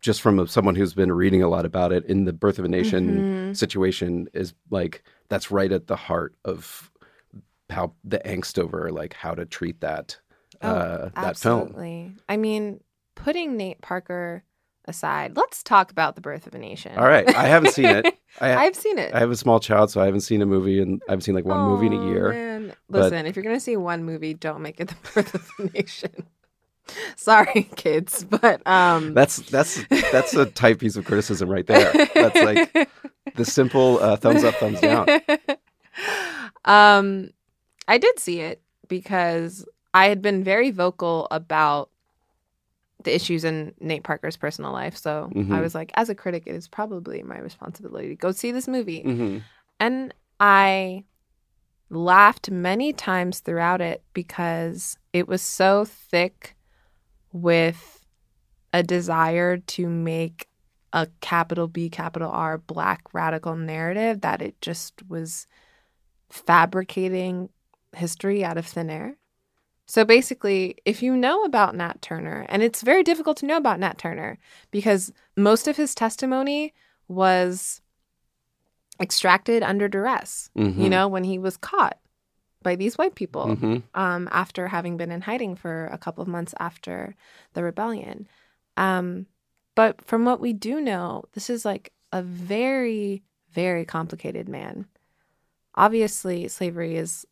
just 0.00 0.20
from 0.20 0.38
a, 0.38 0.46
someone 0.46 0.74
who's 0.74 0.94
been 0.94 1.12
reading 1.12 1.42
a 1.42 1.48
lot 1.48 1.64
about 1.64 1.92
it 1.92 2.04
in 2.06 2.24
the 2.24 2.32
birth 2.32 2.58
of 2.58 2.64
a 2.64 2.68
nation 2.68 3.08
mm-hmm. 3.08 3.52
situation 3.54 4.28
is 4.34 4.54
like 4.70 5.02
that's 5.28 5.50
right 5.50 5.72
at 5.72 5.86
the 5.86 5.96
heart 5.96 6.34
of 6.44 6.90
how 7.70 7.92
the 8.04 8.18
angst 8.20 8.58
over 8.58 8.92
like 8.92 9.14
how 9.14 9.34
to 9.34 9.46
treat 9.46 9.80
that 9.80 10.18
oh, 10.62 10.68
uh, 10.68 11.04
that 11.14 11.24
absolutely. 11.24 12.02
film. 12.04 12.20
I 12.28 12.36
mean, 12.36 12.80
putting 13.14 13.56
Nate 13.56 13.80
Parker 13.80 14.44
aside, 14.86 15.36
let's 15.36 15.62
talk 15.62 15.90
about 15.90 16.14
the 16.14 16.20
birth 16.20 16.46
of 16.46 16.54
a 16.54 16.58
nation. 16.58 16.96
All 16.96 17.06
right, 17.06 17.28
I 17.34 17.46
haven't 17.46 17.72
seen 17.72 17.86
it. 17.86 18.18
I, 18.40 18.64
have 18.64 18.76
seen 18.76 18.98
it. 18.98 19.14
I 19.14 19.20
have 19.20 19.30
a 19.30 19.36
small 19.36 19.60
child, 19.60 19.90
so 19.90 20.00
I 20.00 20.06
haven't 20.06 20.20
seen 20.20 20.42
a 20.42 20.46
movie, 20.46 20.80
and 20.80 21.00
I 21.08 21.12
haven't 21.12 21.22
seen 21.22 21.34
like 21.34 21.44
one 21.44 21.58
oh, 21.58 21.70
movie 21.70 21.86
in 21.86 21.92
a 21.92 22.06
year. 22.06 22.30
Man. 22.30 22.72
Listen, 22.88 23.26
if 23.26 23.36
you're 23.36 23.44
gonna 23.44 23.60
see 23.60 23.76
one 23.76 24.04
movie, 24.04 24.34
don't 24.34 24.60
make 24.60 24.80
it 24.80 24.88
the 24.88 24.96
birth 25.14 25.34
of 25.34 25.50
a 25.58 25.64
nation. 25.72 26.26
Sorry, 27.16 27.68
kids, 27.76 28.24
but 28.24 28.66
um 28.66 29.14
That's 29.14 29.36
that's 29.36 29.82
that's 29.88 30.34
a 30.34 30.46
tight 30.46 30.78
piece 30.78 30.96
of 30.96 31.04
criticism 31.04 31.48
right 31.48 31.66
there. 31.66 31.92
That's 32.14 32.42
like 32.42 32.90
the 33.36 33.44
simple 33.44 33.98
uh, 34.00 34.16
thumbs 34.16 34.44
up, 34.44 34.54
thumbs 34.56 34.80
down. 34.80 35.08
Um 36.64 37.30
I 37.88 37.98
did 37.98 38.18
see 38.18 38.40
it 38.40 38.62
because 38.88 39.66
I 39.92 40.08
had 40.08 40.20
been 40.20 40.44
very 40.44 40.70
vocal 40.70 41.28
about 41.30 41.90
the 43.04 43.14
issues 43.14 43.44
in 43.44 43.72
Nate 43.80 44.02
Parker's 44.02 44.36
personal 44.36 44.72
life. 44.72 44.96
So 44.96 45.30
mm-hmm. 45.34 45.52
I 45.52 45.60
was 45.60 45.74
like, 45.74 45.92
as 45.94 46.08
a 46.08 46.14
critic, 46.14 46.44
it 46.46 46.54
is 46.54 46.68
probably 46.68 47.22
my 47.22 47.38
responsibility 47.38 48.08
to 48.08 48.16
go 48.16 48.32
see 48.32 48.50
this 48.50 48.68
movie. 48.68 49.02
Mm-hmm. 49.02 49.38
And 49.80 50.14
I 50.40 51.04
laughed 51.90 52.50
many 52.50 52.92
times 52.92 53.40
throughout 53.40 53.80
it 53.80 54.02
because 54.12 54.98
it 55.12 55.28
was 55.28 55.42
so 55.42 55.84
thick 55.84 56.56
with 57.32 58.04
a 58.72 58.82
desire 58.82 59.58
to 59.58 59.88
make 59.88 60.48
a 60.92 61.08
capital 61.20 61.68
B, 61.68 61.88
capital 61.90 62.30
R 62.30 62.58
black 62.58 63.02
radical 63.12 63.56
narrative 63.56 64.20
that 64.22 64.40
it 64.40 64.60
just 64.60 64.94
was 65.08 65.46
fabricating 66.30 67.50
history 67.94 68.44
out 68.44 68.58
of 68.58 68.66
thin 68.66 68.90
air. 68.90 69.16
So 69.86 70.04
basically, 70.04 70.76
if 70.84 71.02
you 71.02 71.16
know 71.16 71.44
about 71.44 71.74
Nat 71.74 72.00
Turner, 72.00 72.46
and 72.48 72.62
it's 72.62 72.82
very 72.82 73.02
difficult 73.02 73.36
to 73.38 73.46
know 73.46 73.56
about 73.56 73.80
Nat 73.80 73.98
Turner 73.98 74.38
because 74.70 75.12
most 75.36 75.68
of 75.68 75.76
his 75.76 75.94
testimony 75.94 76.72
was 77.06 77.82
extracted 79.00 79.62
under 79.62 79.88
duress, 79.88 80.50
mm-hmm. 80.56 80.80
you 80.80 80.88
know, 80.88 81.06
when 81.08 81.24
he 81.24 81.38
was 81.38 81.56
caught 81.56 81.98
by 82.62 82.74
these 82.74 82.96
white 82.96 83.14
people 83.14 83.46
mm-hmm. 83.46 83.76
um, 83.94 84.28
after 84.32 84.68
having 84.68 84.96
been 84.96 85.10
in 85.10 85.20
hiding 85.20 85.54
for 85.54 85.86
a 85.92 85.98
couple 85.98 86.22
of 86.22 86.28
months 86.28 86.54
after 86.58 87.14
the 87.52 87.62
rebellion. 87.62 88.26
Um, 88.76 89.26
but 89.74 90.02
from 90.02 90.24
what 90.24 90.40
we 90.40 90.52
do 90.52 90.80
know, 90.80 91.24
this 91.34 91.50
is 91.50 91.64
like 91.64 91.92
a 92.12 92.22
very, 92.22 93.22
very 93.50 93.84
complicated 93.84 94.48
man. 94.48 94.86
Obviously, 95.74 96.48
slavery 96.48 96.96
is 96.96 97.26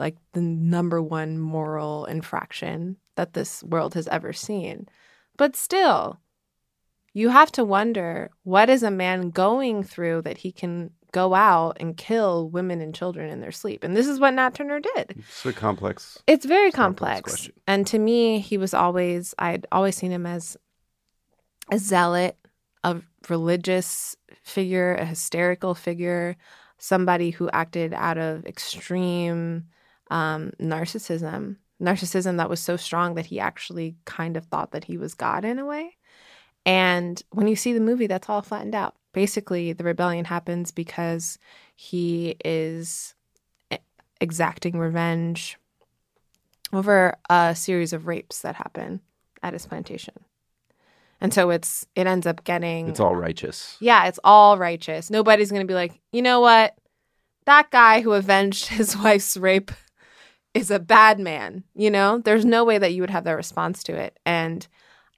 like 0.00 0.16
the 0.32 0.40
number 0.40 1.00
one 1.00 1.38
moral 1.38 2.06
infraction 2.06 2.96
that 3.14 3.34
this 3.34 3.62
world 3.62 3.94
has 3.94 4.08
ever 4.08 4.32
seen. 4.32 4.88
But 5.36 5.54
still, 5.54 6.18
you 7.12 7.28
have 7.28 7.52
to 7.52 7.64
wonder 7.64 8.30
what 8.42 8.70
is 8.70 8.82
a 8.82 8.90
man 8.90 9.30
going 9.30 9.82
through 9.84 10.22
that 10.22 10.38
he 10.38 10.50
can 10.50 10.90
go 11.12 11.34
out 11.34 11.76
and 11.80 11.96
kill 11.96 12.48
women 12.48 12.80
and 12.80 12.94
children 12.94 13.30
in 13.30 13.40
their 13.40 13.52
sleep. 13.52 13.82
And 13.82 13.96
this 13.96 14.06
is 14.06 14.20
what 14.20 14.34
Nat 14.34 14.54
Turner 14.54 14.80
did. 14.80 15.16
It's 15.18 15.44
a 15.44 15.52
complex. 15.52 16.22
It's 16.26 16.44
very 16.44 16.68
it's 16.68 16.76
complex. 16.76 17.32
complex 17.32 17.58
and 17.66 17.86
to 17.88 17.98
me, 17.98 18.38
he 18.38 18.56
was 18.56 18.74
always 18.74 19.34
I'd 19.38 19.66
always 19.72 19.96
seen 19.96 20.12
him 20.12 20.26
as 20.26 20.56
a 21.70 21.78
zealot, 21.78 22.36
a 22.84 23.00
religious 23.28 24.16
figure, 24.42 24.94
a 24.94 25.04
hysterical 25.04 25.74
figure, 25.74 26.36
somebody 26.78 27.30
who 27.30 27.50
acted 27.50 27.92
out 27.92 28.18
of 28.18 28.46
extreme 28.46 29.64
um, 30.10 30.52
narcissism. 30.60 31.56
Narcissism 31.80 32.36
that 32.36 32.50
was 32.50 32.60
so 32.60 32.76
strong 32.76 33.14
that 33.14 33.26
he 33.26 33.40
actually 33.40 33.96
kind 34.04 34.36
of 34.36 34.44
thought 34.44 34.72
that 34.72 34.84
he 34.84 34.98
was 34.98 35.14
God 35.14 35.44
in 35.44 35.58
a 35.58 35.64
way. 35.64 35.96
And 36.66 37.22
when 37.30 37.48
you 37.48 37.56
see 37.56 37.72
the 37.72 37.80
movie, 37.80 38.06
that's 38.06 38.28
all 38.28 38.42
flattened 38.42 38.74
out 38.74 38.94
basically 39.12 39.72
the 39.72 39.84
rebellion 39.84 40.24
happens 40.24 40.70
because 40.70 41.38
he 41.74 42.36
is 42.44 43.14
exacting 44.20 44.78
revenge 44.78 45.58
over 46.72 47.16
a 47.28 47.54
series 47.54 47.92
of 47.92 48.06
rapes 48.06 48.42
that 48.42 48.54
happen 48.54 49.00
at 49.42 49.52
his 49.52 49.66
plantation. 49.66 50.14
And 51.20 51.34
so 51.34 51.50
it's 51.50 51.86
it 51.94 52.06
ends 52.06 52.26
up 52.26 52.44
getting 52.44 52.88
It's 52.88 53.00
all 53.00 53.14
righteous. 53.16 53.76
Yeah, 53.80 54.06
it's 54.06 54.20
all 54.24 54.56
righteous. 54.56 55.10
Nobody's 55.10 55.50
going 55.50 55.62
to 55.62 55.68
be 55.68 55.74
like, 55.74 56.00
"You 56.12 56.22
know 56.22 56.40
what? 56.40 56.74
That 57.44 57.70
guy 57.70 58.00
who 58.00 58.12
avenged 58.12 58.66
his 58.68 58.96
wife's 58.96 59.36
rape 59.36 59.70
is 60.54 60.70
a 60.70 60.78
bad 60.78 61.18
man." 61.18 61.64
You 61.74 61.90
know? 61.90 62.18
There's 62.18 62.44
no 62.44 62.64
way 62.64 62.78
that 62.78 62.92
you 62.92 63.02
would 63.02 63.10
have 63.10 63.24
that 63.24 63.32
response 63.32 63.82
to 63.84 63.94
it. 63.94 64.18
And 64.24 64.66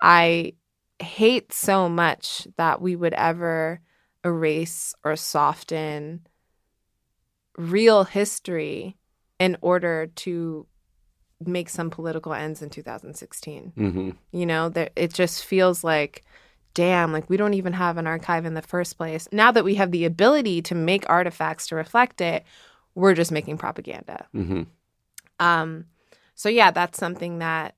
I 0.00 0.54
hate 1.00 1.52
so 1.52 1.88
much 1.88 2.46
that 2.56 2.80
we 2.80 2.96
would 2.96 3.14
ever 3.14 3.80
erase 4.24 4.94
or 5.04 5.16
soften 5.16 6.26
real 7.56 8.04
history 8.04 8.96
in 9.38 9.56
order 9.60 10.06
to 10.06 10.66
make 11.44 11.68
some 11.68 11.90
political 11.90 12.32
ends 12.32 12.62
in 12.62 12.70
2016. 12.70 13.72
Mm-hmm. 13.76 14.10
You 14.30 14.46
know, 14.46 14.68
that 14.70 14.92
it 14.96 15.12
just 15.12 15.44
feels 15.44 15.82
like, 15.82 16.24
damn, 16.74 17.12
like 17.12 17.28
we 17.28 17.36
don't 17.36 17.54
even 17.54 17.72
have 17.72 17.98
an 17.98 18.06
archive 18.06 18.44
in 18.44 18.54
the 18.54 18.62
first 18.62 18.96
place. 18.96 19.28
Now 19.32 19.50
that 19.52 19.64
we 19.64 19.74
have 19.74 19.90
the 19.90 20.04
ability 20.04 20.62
to 20.62 20.74
make 20.74 21.08
artifacts 21.10 21.66
to 21.68 21.74
reflect 21.74 22.20
it, 22.20 22.44
we're 22.94 23.14
just 23.14 23.32
making 23.32 23.58
propaganda. 23.58 24.26
Mm-hmm. 24.34 24.62
Um, 25.40 25.86
So 26.34 26.48
yeah, 26.48 26.70
that's 26.70 26.98
something 26.98 27.38
that 27.38 27.76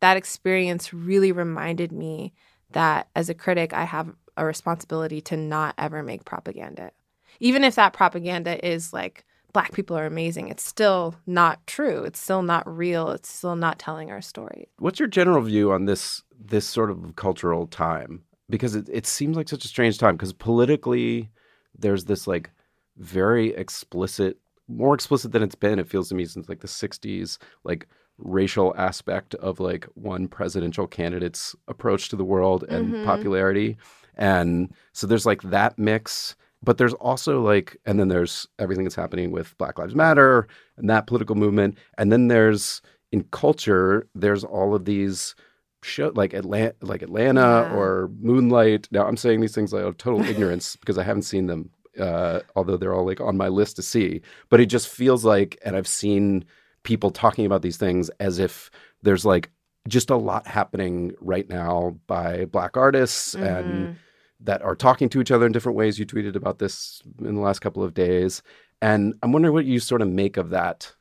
that 0.00 0.16
experience 0.16 0.92
really 0.92 1.32
reminded 1.32 1.92
me 1.92 2.32
that 2.70 3.08
as 3.14 3.28
a 3.28 3.34
critic, 3.34 3.72
I 3.72 3.84
have 3.84 4.14
a 4.36 4.44
responsibility 4.44 5.20
to 5.22 5.36
not 5.36 5.74
ever 5.78 6.02
make 6.02 6.24
propaganda. 6.24 6.92
Even 7.40 7.64
if 7.64 7.74
that 7.74 7.92
propaganda 7.92 8.64
is 8.66 8.92
like 8.92 9.24
black 9.52 9.72
people 9.72 9.96
are 9.96 10.06
amazing, 10.06 10.48
it's 10.48 10.64
still 10.64 11.14
not 11.26 11.66
true. 11.66 12.04
It's 12.04 12.20
still 12.20 12.42
not 12.42 12.64
real. 12.66 13.10
It's 13.10 13.32
still 13.32 13.56
not 13.56 13.78
telling 13.78 14.10
our 14.10 14.20
story. 14.20 14.68
What's 14.78 14.98
your 14.98 15.08
general 15.08 15.42
view 15.42 15.72
on 15.72 15.86
this 15.86 16.22
this 16.38 16.66
sort 16.66 16.90
of 16.90 17.14
cultural 17.16 17.66
time? 17.66 18.22
Because 18.50 18.74
it, 18.74 18.88
it 18.90 19.06
seems 19.06 19.36
like 19.36 19.48
such 19.48 19.64
a 19.64 19.68
strange 19.68 19.98
time 19.98 20.16
because 20.16 20.32
politically 20.32 21.30
there's 21.78 22.04
this 22.06 22.26
like 22.26 22.50
very 22.96 23.54
explicit 23.54 24.38
more 24.68 24.94
explicit 24.94 25.32
than 25.32 25.42
it's 25.42 25.54
been 25.54 25.78
it 25.78 25.88
feels 25.88 26.08
to 26.08 26.14
me 26.14 26.24
since 26.24 26.48
like 26.48 26.60
the 26.60 26.68
60s 26.68 27.38
like 27.64 27.88
racial 28.18 28.74
aspect 28.76 29.34
of 29.36 29.60
like 29.60 29.86
one 29.94 30.28
presidential 30.28 30.86
candidate's 30.86 31.54
approach 31.68 32.08
to 32.08 32.16
the 32.16 32.24
world 32.24 32.64
and 32.68 32.92
Mhm. 32.92 33.04
popularity 33.04 33.76
and 34.16 34.72
so 34.92 35.06
there's 35.06 35.26
like 35.26 35.42
that 35.42 35.78
mix 35.78 36.34
but 36.62 36.76
there's 36.78 36.94
also 36.94 37.40
like 37.40 37.76
and 37.86 38.00
then 38.00 38.08
there's 38.08 38.46
everything 38.58 38.84
that's 38.84 38.96
happening 38.96 39.30
with 39.30 39.56
black 39.58 39.78
lives 39.78 39.94
matter 39.94 40.48
and 40.76 40.90
that 40.90 41.06
political 41.06 41.36
movement 41.36 41.78
and 41.96 42.10
then 42.10 42.28
there's 42.28 42.82
in 43.12 43.22
culture 43.30 44.08
there's 44.14 44.42
all 44.44 44.74
of 44.74 44.84
these 44.84 45.34
show 45.82 46.10
like 46.16 46.34
Atlanta 46.34 46.74
like 46.82 47.02
Atlanta 47.02 47.40
Yeah. 47.70 47.76
or 47.76 48.10
Moonlight 48.20 48.88
now 48.90 49.06
I'm 49.06 49.16
saying 49.16 49.40
these 49.40 49.54
things 49.54 49.72
like 49.72 49.84
out 49.84 49.88
of 49.90 49.96
total 49.98 50.22
ignorance 50.28 50.74
because 50.74 50.98
I 50.98 51.04
haven't 51.04 51.22
seen 51.22 51.46
them 51.46 51.70
uh, 51.98 52.40
although 52.56 52.76
they're 52.76 52.94
all 52.94 53.06
like 53.06 53.20
on 53.20 53.36
my 53.36 53.48
list 53.48 53.76
to 53.76 53.82
see 53.82 54.20
but 54.48 54.60
it 54.60 54.66
just 54.66 54.88
feels 54.88 55.24
like 55.24 55.58
and 55.64 55.76
I've 55.76 55.88
seen 55.88 56.44
people 56.82 57.10
talking 57.10 57.44
about 57.46 57.62
these 57.62 57.76
things 57.76 58.08
as 58.20 58.38
if 58.38 58.70
there's 59.02 59.24
like 59.24 59.50
just 59.88 60.10
a 60.10 60.16
lot 60.16 60.46
happening 60.46 61.12
right 61.20 61.48
now 61.48 61.96
by 62.06 62.44
black 62.46 62.76
artists 62.76 63.34
and 63.34 63.88
Mhm. 63.88 63.94
that 64.40 64.62
are 64.62 64.76
talking 64.76 65.08
to 65.08 65.20
each 65.20 65.30
other 65.30 65.46
in 65.46 65.52
different 65.52 65.76
ways. 65.76 65.98
You 65.98 66.06
tweeted 66.06 66.36
about 66.36 66.58
this 66.58 67.02
in 67.20 67.34
the 67.34 67.40
last 67.40 67.60
couple 67.60 67.82
of 67.82 67.94
days. 67.94 68.42
And 68.80 69.14
I'm 69.22 69.32
wondering 69.32 69.54
what 69.54 69.64
you 69.64 69.80
sort 69.80 70.02
of 70.02 70.08
make 70.08 70.36
of 70.36 70.50
that. 70.50 70.94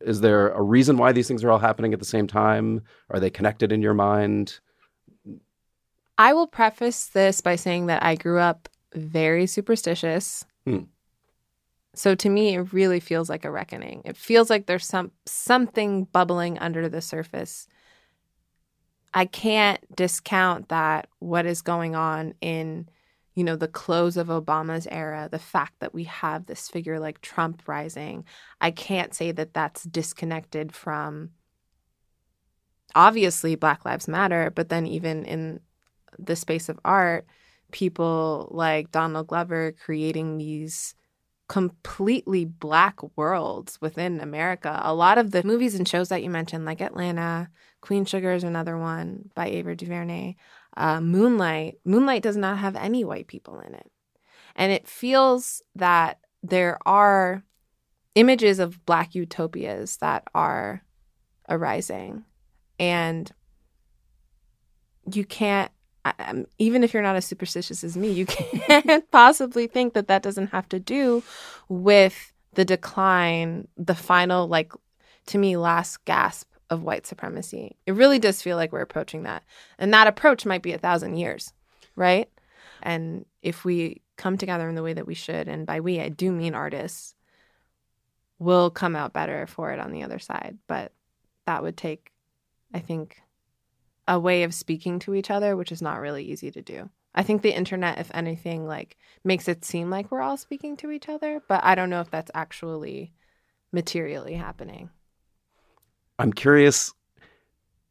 Is 0.00 0.20
there 0.20 0.48
a 0.50 0.60
reason 0.62 0.98
why 0.98 1.12
these 1.12 1.28
things 1.28 1.42
are 1.44 1.50
all 1.50 1.58
happening 1.58 1.92
at 1.94 1.98
the 2.00 2.04
same 2.04 2.26
time? 2.26 2.82
Are 3.10 3.20
they 3.20 3.30
connected 3.30 3.70
in 3.72 3.80
your 3.80 3.94
mind? 3.94 4.58
I 6.18 6.32
will 6.34 6.46
preface 6.46 7.06
this 7.06 7.40
by 7.40 7.56
saying 7.56 7.86
that 7.86 8.02
I 8.02 8.14
grew 8.14 8.38
up 8.38 8.68
very 8.94 9.46
superstitious. 9.46 10.44
Hmm. 10.64 10.84
So 11.94 12.14
to 12.14 12.28
me, 12.28 12.54
it 12.54 12.72
really 12.72 13.00
feels 13.00 13.28
like 13.28 13.44
a 13.44 13.50
reckoning. 13.50 14.02
It 14.04 14.16
feels 14.16 14.48
like 14.48 14.66
there's 14.66 14.86
some 14.86 15.10
something 15.26 16.04
bubbling 16.04 16.58
under 16.58 16.88
the 16.88 17.00
surface. 17.00 17.66
I 19.12 19.24
can't 19.24 19.80
discount 19.96 20.68
that 20.68 21.08
what 21.18 21.46
is 21.46 21.62
going 21.62 21.96
on 21.96 22.34
in, 22.40 22.88
you 23.34 23.42
know, 23.42 23.56
the 23.56 23.66
close 23.66 24.16
of 24.16 24.28
Obama's 24.28 24.86
era, 24.88 25.28
the 25.30 25.40
fact 25.40 25.80
that 25.80 25.92
we 25.92 26.04
have 26.04 26.46
this 26.46 26.68
figure 26.68 27.00
like 27.00 27.20
Trump 27.20 27.62
rising. 27.66 28.24
I 28.60 28.70
can't 28.70 29.12
say 29.12 29.32
that 29.32 29.52
that's 29.52 29.82
disconnected 29.82 30.72
from 30.72 31.30
obviously 32.94 33.56
Black 33.56 33.84
Lives 33.84 34.06
Matter, 34.06 34.52
but 34.54 34.68
then 34.68 34.86
even 34.86 35.24
in 35.24 35.60
the 36.18 36.36
space 36.36 36.68
of 36.68 36.78
art, 36.84 37.26
people 37.70 38.48
like 38.50 38.90
Donald 38.90 39.28
Glover 39.28 39.72
creating 39.72 40.38
these 40.38 40.94
completely 41.48 42.44
black 42.44 43.00
worlds 43.16 43.80
within 43.80 44.20
America. 44.20 44.80
A 44.84 44.94
lot 44.94 45.18
of 45.18 45.32
the 45.32 45.42
movies 45.42 45.74
and 45.74 45.86
shows 45.86 46.08
that 46.08 46.22
you 46.22 46.30
mentioned, 46.30 46.64
like 46.64 46.80
Atlanta, 46.80 47.48
Queen 47.80 48.04
Sugar 48.04 48.32
is 48.32 48.44
another 48.44 48.78
one 48.78 49.30
by 49.34 49.48
Ava 49.48 49.74
DuVernay, 49.74 50.36
uh, 50.76 51.00
Moonlight. 51.00 51.78
Moonlight 51.84 52.22
does 52.22 52.36
not 52.36 52.58
have 52.58 52.76
any 52.76 53.04
white 53.04 53.26
people 53.26 53.58
in 53.60 53.74
it. 53.74 53.90
And 54.54 54.70
it 54.70 54.86
feels 54.86 55.62
that 55.74 56.20
there 56.42 56.78
are 56.86 57.42
images 58.14 58.58
of 58.58 58.84
black 58.86 59.14
utopias 59.14 59.96
that 59.96 60.24
are 60.34 60.84
arising. 61.48 62.24
And 62.78 63.30
you 65.12 65.24
can't 65.24 65.72
I- 66.04 66.44
even 66.58 66.82
if 66.82 66.94
you're 66.94 67.02
not 67.02 67.16
as 67.16 67.24
superstitious 67.26 67.84
as 67.84 67.96
me, 67.96 68.10
you 68.10 68.26
can't 68.26 69.10
possibly 69.10 69.66
think 69.66 69.94
that 69.94 70.08
that 70.08 70.22
doesn't 70.22 70.48
have 70.48 70.68
to 70.70 70.78
do 70.80 71.22
with 71.68 72.32
the 72.54 72.64
decline, 72.64 73.68
the 73.76 73.94
final, 73.94 74.48
like, 74.48 74.72
to 75.26 75.38
me, 75.38 75.56
last 75.56 76.04
gasp 76.04 76.48
of 76.70 76.82
white 76.82 77.06
supremacy. 77.06 77.76
It 77.86 77.92
really 77.92 78.18
does 78.18 78.42
feel 78.42 78.56
like 78.56 78.72
we're 78.72 78.80
approaching 78.80 79.24
that. 79.24 79.42
And 79.78 79.92
that 79.92 80.06
approach 80.06 80.46
might 80.46 80.62
be 80.62 80.72
a 80.72 80.78
thousand 80.78 81.16
years, 81.16 81.52
right? 81.96 82.28
And 82.82 83.26
if 83.42 83.64
we 83.64 84.00
come 84.16 84.38
together 84.38 84.68
in 84.68 84.74
the 84.74 84.82
way 84.82 84.92
that 84.92 85.06
we 85.06 85.14
should, 85.14 85.48
and 85.48 85.66
by 85.66 85.80
we, 85.80 86.00
I 86.00 86.08
do 86.08 86.32
mean 86.32 86.54
artists, 86.54 87.14
we'll 88.38 88.70
come 88.70 88.96
out 88.96 89.12
better 89.12 89.46
for 89.46 89.70
it 89.72 89.78
on 89.80 89.92
the 89.92 90.02
other 90.02 90.18
side. 90.18 90.58
But 90.66 90.92
that 91.46 91.62
would 91.62 91.76
take, 91.76 92.12
I 92.72 92.78
think, 92.78 93.20
a 94.10 94.18
way 94.18 94.42
of 94.42 94.52
speaking 94.52 94.98
to 94.98 95.14
each 95.14 95.30
other, 95.30 95.56
which 95.56 95.70
is 95.70 95.80
not 95.80 96.00
really 96.00 96.24
easy 96.24 96.50
to 96.50 96.60
do. 96.60 96.90
I 97.14 97.22
think 97.22 97.42
the 97.42 97.56
internet, 97.56 97.98
if 97.98 98.10
anything, 98.12 98.66
like 98.66 98.96
makes 99.22 99.46
it 99.48 99.64
seem 99.64 99.88
like 99.88 100.10
we're 100.10 100.20
all 100.20 100.36
speaking 100.36 100.76
to 100.78 100.90
each 100.90 101.08
other, 101.08 101.40
but 101.48 101.62
I 101.62 101.76
don't 101.76 101.90
know 101.90 102.00
if 102.00 102.10
that's 102.10 102.30
actually 102.34 103.12
materially 103.72 104.34
happening. 104.34 104.90
I'm 106.18 106.32
curious 106.32 106.92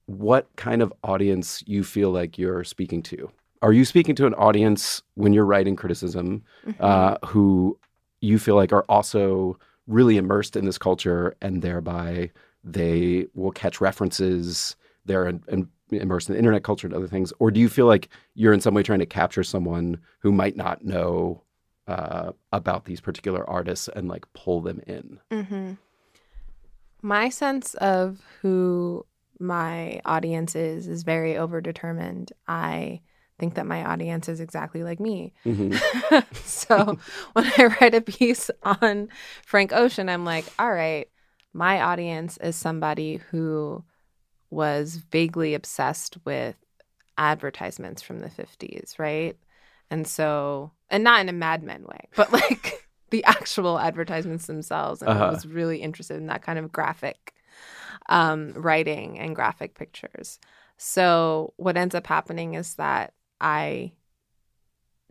what 0.08 0.48
kind 0.58 0.82
of 0.82 0.92
audience 1.06 1.64
you 1.66 1.86
feel 1.86 2.12
like 2.12 2.38
you're 2.38 2.66
speaking 2.66 3.02
to. 3.04 3.32
Are 3.62 3.72
you 3.72 3.86
speaking 3.86 4.16
to 4.16 4.26
an 4.26 4.34
audience 4.34 5.02
when 5.16 5.32
you're 5.32 5.46
writing 5.46 5.78
criticism 5.78 6.44
uh, 6.82 7.16
who 7.26 7.80
you 8.20 8.40
feel 8.40 8.56
like 8.56 8.74
are 8.74 8.86
also 8.90 9.58
really 9.88 10.18
immersed 10.18 10.58
in 10.58 10.66
this 10.66 10.78
culture 10.78 11.36
and 11.42 11.62
thereby 11.62 12.32
they 12.64 13.28
will 13.36 13.52
catch 13.52 13.80
references, 13.80 14.76
they're 15.06 15.28
in, 15.28 15.44
in, 15.48 15.70
immersed 15.92 16.30
in 16.30 16.36
internet 16.36 16.64
culture 16.64 16.88
and 16.88 16.96
other 16.96 17.08
things? 17.08 17.34
Or 17.40 17.52
do 17.52 17.60
you 17.60 17.70
feel 17.70 17.86
like 17.88 18.10
you're 18.36 18.54
in 18.54 18.62
some 18.62 18.74
way 18.74 18.84
trying 18.84 19.00
to 19.00 19.06
capture 19.06 19.44
someone 19.44 20.00
who 20.20 20.32
might 20.32 20.56
not 20.56 20.84
know 20.84 21.44
uh, 21.88 22.32
about 22.52 22.86
these 22.86 23.02
particular 23.02 23.50
artists 23.50 23.90
and 23.96 24.08
like 24.08 24.32
pull 24.34 24.62
them 24.62 24.82
in? 24.88 25.20
Mm-hmm. 25.32 25.74
My 27.02 27.30
sense 27.30 27.74
of 27.76 28.22
who 28.42 29.06
my 29.40 30.02
audience 30.06 30.56
is 30.56 30.88
is 30.88 31.04
very 31.04 31.34
overdetermined. 31.34 32.32
I 32.48 33.02
think 33.40 33.56
that 33.56 33.66
my 33.66 33.86
audience 33.86 34.28
is 34.28 34.42
exactly 34.42 34.84
like 34.84 35.00
me. 35.00 35.34
Mhm. 35.46 35.74
so 36.46 36.98
when 37.34 37.52
I 37.58 37.76
write 37.80 37.96
a 37.96 38.02
piece 38.02 38.52
on 38.64 39.08
Frank 39.46 39.72
Ocean, 39.72 40.10
I'm 40.10 40.26
like, 40.26 40.46
all 40.60 40.72
right, 40.72 41.08
my 41.54 41.82
audience 41.82 42.38
is 42.38 42.56
somebody 42.56 43.22
who 43.32 43.84
was 44.50 44.98
vaguely 45.12 45.54
obsessed 45.54 46.18
with 46.26 46.56
advertisements 47.18 48.02
from 48.02 48.20
the 48.20 48.30
50s, 48.30 48.96
right? 48.98 49.38
And 49.92 50.08
so, 50.08 50.72
and 50.90 51.04
not 51.04 51.22
in 51.22 51.30
a 51.30 51.34
Mad 51.34 51.64
Men 51.64 51.84
way, 51.84 52.08
but 52.16 52.32
like 52.34 52.88
the 53.12 53.24
actual 53.26 53.80
advertisements 53.80 54.48
themselves. 54.48 55.02
And 55.02 55.14
I 55.14 55.22
Uh-huh. 55.22 55.32
was 55.32 55.46
really 55.48 55.80
interested 55.82 56.18
in 56.18 56.28
that 56.28 56.44
kind 56.44 56.60
of 56.60 56.72
graphic 56.72 57.34
um, 58.10 58.54
writing 58.56 59.20
and 59.20 59.36
graphic 59.36 59.76
pictures. 59.76 60.40
So, 60.78 61.54
what 61.58 61.78
ends 61.78 61.96
up 61.96 62.08
happening 62.08 62.54
is 62.56 62.76
that 62.76 63.14
I 63.42 63.94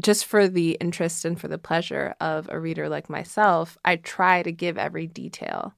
just 0.02 0.26
for 0.26 0.48
the 0.48 0.72
interest 0.80 1.24
and 1.24 1.40
for 1.40 1.48
the 1.48 1.58
pleasure 1.58 2.14
of 2.20 2.48
a 2.50 2.58
reader 2.60 2.88
like 2.88 3.10
myself, 3.10 3.76
I 3.84 3.96
try 3.96 4.42
to 4.42 4.52
give 4.52 4.78
every 4.78 5.06
detail 5.06 5.74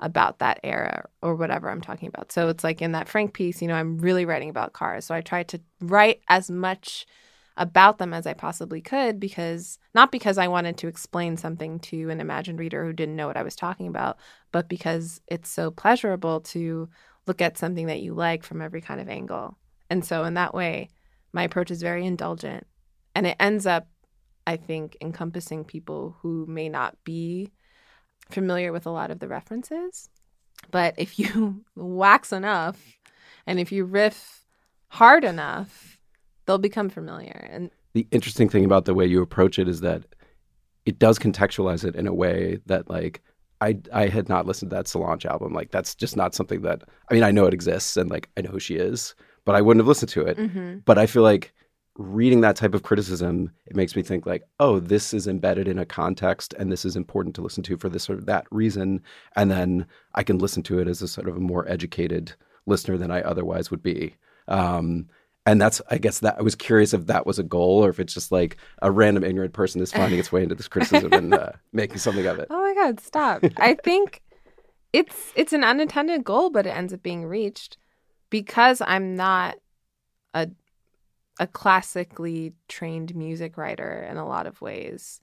about 0.00 0.38
that 0.38 0.60
era 0.62 1.08
or 1.22 1.34
whatever 1.34 1.70
I'm 1.70 1.80
talking 1.80 2.08
about. 2.08 2.30
So 2.30 2.48
it's 2.48 2.62
like 2.62 2.80
in 2.80 2.92
that 2.92 3.08
Frank 3.08 3.34
piece, 3.34 3.60
you 3.60 3.68
know, 3.68 3.74
I'm 3.74 3.98
really 3.98 4.24
writing 4.24 4.48
about 4.48 4.72
cars. 4.72 5.04
So 5.04 5.14
I 5.14 5.20
tried 5.20 5.48
to 5.48 5.60
write 5.80 6.20
as 6.28 6.50
much 6.50 7.06
about 7.56 7.98
them 7.98 8.14
as 8.14 8.24
I 8.24 8.34
possibly 8.34 8.80
could 8.80 9.18
because 9.18 9.80
not 9.92 10.12
because 10.12 10.38
I 10.38 10.46
wanted 10.46 10.78
to 10.78 10.86
explain 10.86 11.36
something 11.36 11.80
to 11.80 12.08
an 12.08 12.20
imagined 12.20 12.60
reader 12.60 12.84
who 12.84 12.92
didn't 12.92 13.16
know 13.16 13.26
what 13.26 13.36
I 13.36 13.42
was 13.42 13.56
talking 13.56 13.88
about, 13.88 14.16
but 14.52 14.68
because 14.68 15.20
it's 15.26 15.50
so 15.50 15.72
pleasurable 15.72 16.40
to 16.42 16.88
look 17.26 17.42
at 17.42 17.58
something 17.58 17.86
that 17.88 18.00
you 18.00 18.14
like 18.14 18.44
from 18.44 18.62
every 18.62 18.80
kind 18.80 19.00
of 19.00 19.08
angle. 19.08 19.58
And 19.90 20.04
so 20.04 20.22
in 20.22 20.34
that 20.34 20.54
way, 20.54 20.88
my 21.32 21.42
approach 21.42 21.72
is 21.72 21.82
very 21.82 22.06
indulgent 22.06 22.64
and 23.14 23.26
it 23.26 23.36
ends 23.40 23.66
up 23.66 23.88
I 24.46 24.56
think 24.56 24.96
encompassing 25.02 25.64
people 25.64 26.16
who 26.22 26.46
may 26.46 26.70
not 26.70 26.96
be 27.04 27.52
familiar 28.30 28.72
with 28.72 28.86
a 28.86 28.90
lot 28.90 29.10
of 29.10 29.20
the 29.20 29.28
references. 29.28 30.08
But 30.70 30.94
if 30.96 31.18
you 31.18 31.64
wax 31.76 32.32
enough 32.32 32.98
and 33.46 33.58
if 33.58 33.72
you 33.72 33.84
riff 33.84 34.44
hard 34.88 35.24
enough, 35.24 35.98
they'll 36.46 36.58
become 36.58 36.88
familiar. 36.88 37.48
And 37.50 37.70
the 37.94 38.06
interesting 38.10 38.48
thing 38.48 38.64
about 38.64 38.84
the 38.84 38.94
way 38.94 39.06
you 39.06 39.22
approach 39.22 39.58
it 39.58 39.68
is 39.68 39.80
that 39.80 40.04
it 40.86 40.98
does 40.98 41.18
contextualize 41.18 41.84
it 41.84 41.94
in 41.96 42.06
a 42.06 42.14
way 42.14 42.58
that 42.66 42.88
like 42.88 43.22
I 43.60 43.78
I 43.92 44.08
had 44.08 44.28
not 44.28 44.46
listened 44.46 44.70
to 44.70 44.76
that 44.76 44.88
Solange 44.88 45.26
album. 45.26 45.52
Like 45.52 45.70
that's 45.70 45.94
just 45.94 46.16
not 46.16 46.34
something 46.34 46.62
that 46.62 46.82
I 47.10 47.14
mean 47.14 47.22
I 47.22 47.30
know 47.30 47.46
it 47.46 47.54
exists 47.54 47.96
and 47.96 48.10
like 48.10 48.28
I 48.36 48.42
know 48.42 48.50
who 48.50 48.60
she 48.60 48.76
is, 48.76 49.14
but 49.44 49.54
I 49.54 49.60
wouldn't 49.60 49.80
have 49.80 49.88
listened 49.88 50.10
to 50.10 50.22
it. 50.22 50.38
Mm-hmm. 50.38 50.78
But 50.84 50.98
I 50.98 51.06
feel 51.06 51.22
like 51.22 51.52
reading 51.98 52.40
that 52.40 52.56
type 52.56 52.74
of 52.74 52.84
criticism, 52.84 53.50
it 53.66 53.74
makes 53.74 53.96
me 53.96 54.02
think 54.02 54.24
like, 54.24 54.44
oh, 54.60 54.78
this 54.78 55.12
is 55.12 55.26
embedded 55.26 55.66
in 55.66 55.78
a 55.78 55.84
context 55.84 56.54
and 56.56 56.70
this 56.70 56.84
is 56.84 56.94
important 56.96 57.34
to 57.34 57.42
listen 57.42 57.62
to 57.64 57.76
for 57.76 57.88
this 57.88 58.08
or 58.08 58.16
that 58.16 58.46
reason. 58.52 59.02
And 59.34 59.50
then 59.50 59.84
I 60.14 60.22
can 60.22 60.38
listen 60.38 60.62
to 60.64 60.78
it 60.78 60.86
as 60.86 61.02
a 61.02 61.08
sort 61.08 61.28
of 61.28 61.36
a 61.36 61.40
more 61.40 61.68
educated 61.68 62.32
listener 62.66 62.96
than 62.96 63.10
I 63.10 63.20
otherwise 63.22 63.70
would 63.72 63.82
be. 63.82 64.14
Um, 64.46 65.08
and 65.44 65.60
that's, 65.60 65.82
I 65.90 65.98
guess 65.98 66.20
that 66.20 66.36
I 66.38 66.42
was 66.42 66.54
curious 66.54 66.94
if 66.94 67.06
that 67.06 67.26
was 67.26 67.40
a 67.40 67.42
goal 67.42 67.84
or 67.84 67.90
if 67.90 67.98
it's 67.98 68.14
just 68.14 68.30
like 68.30 68.58
a 68.80 68.92
random 68.92 69.24
ignorant 69.24 69.52
person 69.52 69.80
is 69.80 69.92
finding 69.92 70.20
its 70.20 70.30
way 70.30 70.44
into 70.44 70.54
this 70.54 70.68
criticism 70.68 71.12
and 71.12 71.34
uh, 71.34 71.52
making 71.72 71.98
something 71.98 72.26
of 72.26 72.38
it. 72.38 72.46
Oh 72.48 72.62
my 72.62 72.74
god, 72.74 73.00
stop. 73.00 73.42
I 73.56 73.74
think 73.74 74.22
it's 74.92 75.32
it's 75.34 75.52
an 75.52 75.64
unintended 75.64 76.22
goal, 76.22 76.50
but 76.50 76.66
it 76.66 76.76
ends 76.76 76.92
up 76.92 77.02
being 77.02 77.24
reached 77.24 77.76
because 78.30 78.82
I'm 78.82 79.16
not 79.16 79.56
a 80.34 80.48
a 81.38 81.46
classically 81.46 82.54
trained 82.68 83.14
music 83.14 83.56
writer 83.56 84.06
in 84.08 84.16
a 84.16 84.26
lot 84.26 84.46
of 84.46 84.60
ways. 84.60 85.20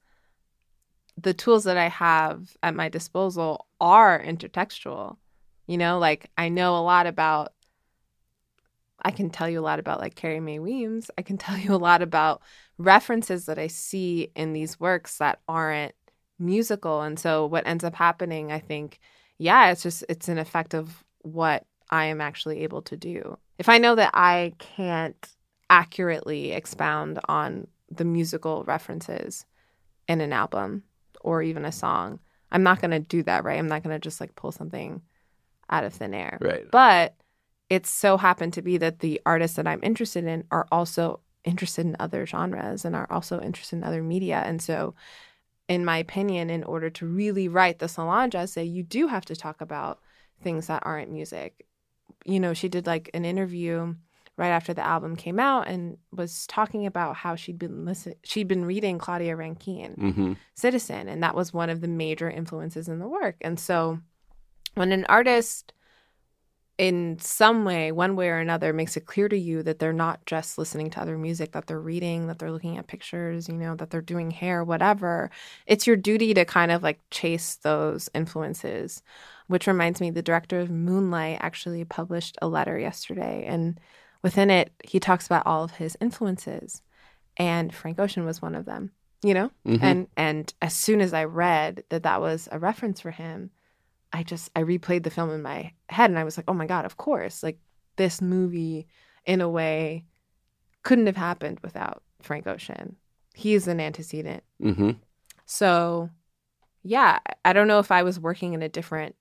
The 1.18 1.34
tools 1.34 1.64
that 1.64 1.78
I 1.78 1.90
have 1.90 2.58
at 2.62 2.76
my 2.76 2.90
disposal 2.90 3.68
are 3.80 4.22
intertextual. 4.22 5.18
You 5.68 5.78
know, 5.78 6.00
like 6.00 6.30
I 6.38 6.50
know 6.50 6.78
a 6.78 6.82
lot 6.82 7.08
about 7.08 7.54
I 9.02 9.12
can 9.12 9.30
tell 9.30 9.48
you 9.48 9.60
a 9.60 9.62
lot 9.62 9.80
about 9.80 10.00
like 10.00 10.16
Carrie 10.16 10.40
Mae 10.40 10.60
Weems. 10.60 11.12
I 11.18 11.22
can 11.22 11.38
tell 11.46 11.58
you 11.58 11.74
a 11.74 11.78
lot 11.78 12.02
about 12.02 12.42
references 12.78 13.46
that 13.46 13.60
I 13.60 13.68
see 13.68 14.32
in 14.36 14.54
these 14.54 14.80
works 14.80 15.18
that 15.18 15.40
aren't 15.48 15.94
musical. 16.40 17.02
And 17.02 17.18
so 17.20 17.46
what 17.46 17.68
ends 17.68 17.84
up 17.84 17.96
happening, 17.96 18.52
I 18.52 18.60
think, 18.60 19.00
yeah, 19.38 19.72
it's 19.72 19.84
just 19.84 20.04
it's 20.10 20.28
an 20.28 20.38
effect 20.38 20.74
of 20.74 21.04
what 21.22 21.66
I 21.90 22.06
am 22.06 22.22
actually 22.22 22.64
able 22.64 22.82
to 22.84 22.98
do. 22.98 23.38
If 23.58 23.70
I 23.70 23.78
know 23.78 23.96
that 23.96 24.12
I 24.14 24.54
can't 24.60 25.35
accurately 25.70 26.52
expound 26.52 27.20
on 27.28 27.68
the 27.90 28.06
musical 28.06 28.64
references 28.66 29.46
in 30.08 30.22
an 30.22 30.34
album 30.34 30.84
or 31.22 31.42
even 31.42 31.66
a 31.66 31.72
song, 31.72 32.20
I'm 32.52 32.64
not 32.64 32.82
going 32.82 32.92
to 32.92 33.00
do 33.00 33.24
that, 33.24 33.44
right? 33.44 33.58
I'm 33.58 33.68
not 33.68 33.84
going 33.84 33.96
to 33.96 34.00
just 34.00 34.22
like 34.22 34.36
pull 34.36 34.52
something 34.52 35.02
out 35.70 35.84
of 35.84 35.94
thin 35.94 36.14
air. 36.14 36.38
Right. 36.42 36.70
But 36.70 37.16
it 37.70 37.86
so 37.86 38.18
happened 38.18 38.54
to 38.54 38.62
be 38.62 38.78
that 38.78 39.00
the 39.00 39.20
artists 39.26 39.58
that 39.58 39.68
I'm 39.68 39.84
interested 39.84 40.26
in 40.26 40.44
are 40.52 40.68
also 40.72 41.22
interested 41.44 41.86
in 41.86 41.96
other 42.00 42.26
genres 42.26 42.86
and 42.86 42.96
are 42.96 43.08
also 43.10 43.42
interested 43.42 43.78
in 43.78 43.84
other 43.84 44.04
media. 44.04 44.44
And 44.46 44.62
so, 44.62 44.94
in 45.68 45.84
my 45.84 45.98
opinion, 45.98 46.50
in 46.50 46.64
order 46.64 46.90
to 46.92 47.08
really 47.08 47.48
write 47.48 47.80
the 47.80 47.88
Solange 47.88 48.36
essay, 48.36 48.64
you 48.64 48.84
do 48.84 49.08
have 49.08 49.26
to 49.26 49.36
talk 49.36 49.62
about 49.62 50.00
things 50.44 50.68
that 50.68 50.84
aren't 50.86 51.12
music. 51.12 51.66
You 52.24 52.40
know, 52.40 52.54
she 52.54 52.70
did 52.70 52.86
like 52.86 53.10
an 53.14 53.26
interview 53.26 53.96
right 54.38 54.50
after 54.50 54.74
the 54.74 54.86
album 54.86 55.16
came 55.16 55.40
out 55.40 55.68
and 55.68 55.98
was 56.12 56.46
talking 56.48 56.86
about 56.86 57.16
how 57.16 57.36
she'd 57.36 57.58
been 57.58 57.86
listen 57.86 58.14
she'd 58.24 58.48
been 58.48 58.66
reading 58.66 58.98
Claudia 58.98 59.36
Rankine, 59.36 59.94
hmm 59.94 60.34
Citizen, 60.56 61.08
and 61.08 61.22
that 61.24 61.36
was 61.36 61.54
one 61.54 61.70
of 61.70 61.82
the 61.82 61.88
major 61.88 62.30
influences 62.30 62.88
in 62.88 63.00
the 63.00 63.08
work. 63.08 63.36
And 63.42 63.60
so 63.60 64.00
when 64.76 64.92
an 64.92 65.06
artist 65.08 65.74
in 66.78 67.18
some 67.20 67.64
way, 67.64 67.92
one 67.92 68.18
way 68.18 68.30
or 68.30 68.38
another, 68.38 68.74
makes 68.74 68.98
it 68.98 69.06
clear 69.06 69.30
to 69.30 69.38
you 69.38 69.64
that 69.64 69.80
they're 69.80 69.94
not 69.94 70.26
just 70.26 70.58
listening 70.58 70.90
to 70.90 71.00
other 71.00 71.18
music, 71.18 71.54
that 71.54 71.68
they're 71.68 71.80
reading, 71.80 72.28
that 72.28 72.38
they're 72.38 72.52
looking 72.52 72.78
at 72.78 72.88
pictures, 72.88 73.48
you 73.48 73.56
know, 73.56 73.76
that 73.76 73.92
they're 73.92 74.02
doing 74.02 74.30
hair, 74.30 74.64
whatever, 74.64 75.32
it's 75.68 75.88
your 75.88 75.96
duty 75.96 76.34
to 76.34 76.44
kind 76.44 76.72
of 76.72 76.84
like 76.84 77.00
chase 77.12 77.56
those 77.56 78.10
influences. 78.14 79.02
Which 79.48 79.68
reminds 79.68 80.02
me, 80.02 80.10
the 80.10 80.24
director 80.24 80.60
of 80.60 80.72
Moonlight 80.72 81.38
actually 81.40 81.86
published 81.86 82.38
a 82.42 82.48
letter 82.48 82.78
yesterday. 82.80 83.46
And 83.48 83.80
within 84.26 84.50
it, 84.50 84.74
he 84.84 85.00
talks 85.00 85.26
about 85.26 85.46
all 85.46 85.64
of 85.64 85.72
his 85.76 85.96
influences. 86.02 86.82
And 87.38 87.74
Frank 87.74 88.00
Ocean 88.00 88.26
was 88.26 88.42
one 88.42 88.56
of 88.56 88.66
them, 88.66 88.92
you 89.24 89.34
know? 89.34 89.52
Mhm. 89.66 89.80
And 89.82 90.08
and 90.18 90.54
as 90.62 90.74
soon 90.74 91.00
as 91.00 91.14
I 91.14 91.24
read 91.26 91.84
that 91.90 92.04
that 92.04 92.20
was 92.22 92.50
a 92.52 92.60
reference 92.60 93.00
for 93.00 93.12
him, 93.12 93.52
I 94.12 94.24
just 94.24 94.50
I 94.56 94.64
replayed 94.64 95.04
the 95.04 95.10
film 95.10 95.30
in 95.32 95.42
my 95.42 95.74
head 95.90 96.10
and 96.10 96.18
I 96.20 96.24
was 96.24 96.38
like, 96.38 96.46
"Oh 96.50 96.54
my 96.54 96.66
god, 96.66 96.86
of 96.86 96.98
course. 96.98 97.44
Like 97.44 97.60
this 97.98 98.22
movie 98.22 98.88
in 99.26 99.42
a 99.42 99.50
way 99.50 100.06
couldn't 100.84 101.08
have 101.08 101.18
happened 101.18 101.60
without 101.62 102.04
Frank 102.22 102.48
Ocean. 102.48 102.96
He's 103.34 103.68
an 103.68 103.80
antecedent. 103.80 104.44
hmm 104.62 104.92
So, 105.46 106.10
yeah, 106.84 107.20
I 107.44 107.54
don't 107.54 107.68
know 107.68 107.80
if 107.80 107.92
I 107.92 108.04
was 108.04 108.20
working 108.20 108.54
in 108.54 108.62
a 108.64 108.70
different 108.70 109.16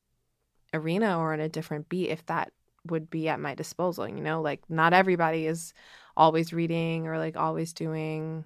arena 0.73 1.19
or 1.19 1.35
in 1.35 1.41
a 1.41 1.49
different 1.49 1.89
beat 1.89 2.11
if 2.11 2.25
that 2.27 2.53
would 2.87 3.11
be 3.11 3.29
at 3.29 3.41
my 3.41 3.55
disposal, 3.55 4.09
you 4.09 4.21
know? 4.21 4.41
Like 4.41 4.63
not 4.69 4.93
everybody 4.93 5.47
is 5.47 5.75
always 6.17 6.53
reading 6.53 7.07
or 7.07 7.19
like 7.19 7.37
always 7.37 7.73
doing 7.73 8.45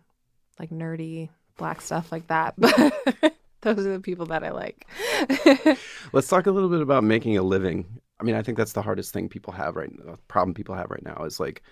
like 0.59 0.71
nerdy 0.71 1.29
black 1.57 1.81
stuff 1.81 2.11
like 2.13 2.27
that. 2.29 2.55
But 3.61 3.77
those 3.77 3.87
are 3.87 3.95
the 3.95 4.01
people 4.01 4.27
that 4.27 4.45
I 4.45 4.51
like. 4.51 4.87
Let's 6.13 6.29
talk 6.29 6.47
a 6.47 6.53
little 6.53 6.69
bit 6.69 6.81
about 6.81 7.03
making 7.03 7.37
a 7.37 7.43
living. 7.43 8.01
I 8.21 8.23
mean, 8.23 8.37
I 8.37 8.43
think 8.43 8.57
that's 8.57 8.73
the 8.73 8.83
hardest 8.83 9.13
thing 9.13 9.29
people 9.29 9.53
have 9.53 9.75
right 9.75 9.91
now. 9.93 10.13
The 10.13 10.19
problem 10.29 10.55
people 10.55 10.77
have 10.77 10.91
right 10.91 11.05
now 11.05 11.25
is 11.25 11.41
like 11.41 11.63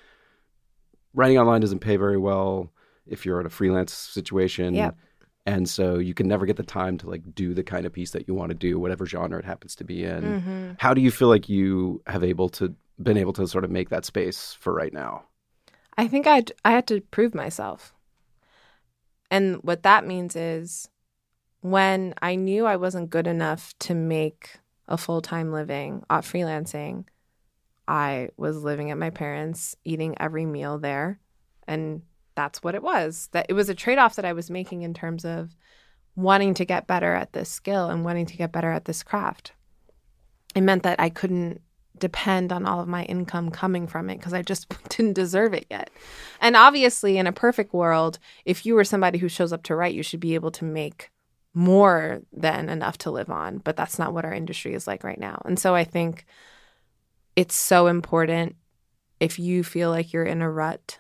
writing 1.14 1.38
online 1.38 1.60
doesn't 1.60 1.78
pay 1.78 1.96
very 1.96 2.16
well 2.16 2.72
if 3.06 3.24
you're 3.24 3.38
in 3.40 3.46
a 3.46 3.50
freelance 3.50 3.92
situation. 3.92 4.74
Yep. 4.74 4.96
And 5.46 5.68
so 5.68 5.98
you 5.98 6.12
can 6.12 6.26
never 6.26 6.44
get 6.44 6.56
the 6.56 6.64
time 6.64 6.98
to 6.98 7.08
like 7.08 7.34
do 7.34 7.54
the 7.54 7.62
kind 7.62 7.86
of 7.86 7.92
piece 7.92 8.10
that 8.10 8.26
you 8.26 8.34
want 8.34 8.50
to 8.50 8.54
do, 8.54 8.80
whatever 8.80 9.06
genre 9.06 9.38
it 9.38 9.44
happens 9.44 9.76
to 9.76 9.84
be 9.84 10.04
in. 10.04 10.22
mm-hmm. 10.22 10.72
How 10.78 10.92
do 10.92 11.00
you 11.00 11.12
feel 11.12 11.28
like 11.28 11.48
you 11.48 12.02
have 12.08 12.24
able 12.24 12.48
to 12.50 12.74
been 13.00 13.16
able 13.16 13.32
to 13.34 13.46
sort 13.46 13.64
of 13.64 13.70
make 13.70 13.90
that 13.90 14.04
space 14.04 14.56
for 14.58 14.72
right 14.72 14.92
now? 14.92 15.22
I 15.96 16.08
think 16.08 16.26
I 16.26 16.42
I 16.64 16.72
had 16.72 16.88
to 16.88 17.00
prove 17.00 17.34
myself. 17.34 17.94
And 19.30 19.56
what 19.62 19.84
that 19.84 20.06
means 20.06 20.34
is 20.34 20.88
when 21.60 22.14
I 22.20 22.34
knew 22.34 22.66
I 22.66 22.76
wasn't 22.76 23.10
good 23.10 23.26
enough 23.26 23.72
to 23.80 23.94
make 23.94 24.58
a 24.88 24.96
full-time 24.96 25.52
living 25.52 26.04
off 26.08 26.30
freelancing, 26.30 27.04
I 27.88 28.30
was 28.36 28.62
living 28.62 28.90
at 28.90 28.98
my 28.98 29.10
parents, 29.10 29.76
eating 29.84 30.16
every 30.18 30.46
meal 30.46 30.78
there, 30.78 31.20
and 31.66 32.02
that's 32.36 32.62
what 32.62 32.74
it 32.74 32.82
was. 32.82 33.28
That 33.32 33.46
it 33.48 33.54
was 33.54 33.68
a 33.68 33.74
trade-off 33.74 34.16
that 34.16 34.24
I 34.24 34.32
was 34.32 34.50
making 34.50 34.82
in 34.82 34.94
terms 34.94 35.24
of 35.24 35.56
wanting 36.14 36.54
to 36.54 36.64
get 36.64 36.86
better 36.86 37.14
at 37.14 37.32
this 37.32 37.48
skill 37.48 37.90
and 37.90 38.04
wanting 38.04 38.26
to 38.26 38.36
get 38.36 38.52
better 38.52 38.70
at 38.70 38.84
this 38.84 39.02
craft. 39.02 39.52
It 40.54 40.62
meant 40.62 40.84
that 40.84 41.00
I 41.00 41.10
couldn't 41.10 41.60
depend 41.98 42.52
on 42.52 42.66
all 42.66 42.80
of 42.80 42.88
my 42.88 43.04
income 43.04 43.50
coming 43.50 43.86
from 43.86 44.10
it 44.10 44.18
because 44.18 44.32
I 44.32 44.42
just 44.42 44.72
didn't 44.88 45.14
deserve 45.14 45.54
it 45.54 45.66
yet. 45.70 45.90
And 46.40 46.56
obviously, 46.56 47.18
in 47.18 47.26
a 47.26 47.32
perfect 47.32 47.72
world, 47.72 48.18
if 48.44 48.64
you 48.64 48.74
were 48.74 48.84
somebody 48.84 49.18
who 49.18 49.28
shows 49.28 49.52
up 49.52 49.62
to 49.64 49.76
write, 49.76 49.94
you 49.94 50.02
should 50.02 50.20
be 50.20 50.34
able 50.34 50.50
to 50.52 50.64
make 50.64 51.10
more 51.54 52.20
than 52.32 52.68
enough 52.68 52.98
to 52.98 53.10
live 53.10 53.30
on. 53.30 53.58
But 53.58 53.76
that's 53.76 53.98
not 53.98 54.12
what 54.12 54.24
our 54.24 54.32
industry 54.32 54.74
is 54.74 54.86
like 54.86 55.04
right 55.04 55.20
now. 55.20 55.42
And 55.44 55.58
so 55.58 55.74
I 55.74 55.84
think 55.84 56.26
it's 57.34 57.54
so 57.54 57.86
important 57.86 58.56
if 59.20 59.38
you 59.38 59.64
feel 59.64 59.90
like 59.90 60.12
you're 60.12 60.24
in 60.24 60.42
a 60.42 60.50
rut 60.50 60.98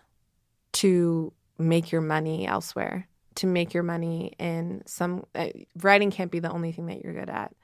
to 0.76 1.32
make 1.58 1.90
your 1.92 2.00
money 2.02 2.46
elsewhere, 2.46 3.08
to 3.36 3.46
make 3.46 3.72
your 3.74 3.82
money 3.82 4.34
in 4.38 4.82
some 4.86 5.24
uh, 5.34 5.48
writing 5.82 6.10
can't 6.10 6.30
be 6.30 6.38
the 6.38 6.50
only 6.52 6.72
thing 6.72 6.86
that 6.86 7.02
you're 7.02 7.14
good 7.14 7.30
at. 7.30 7.54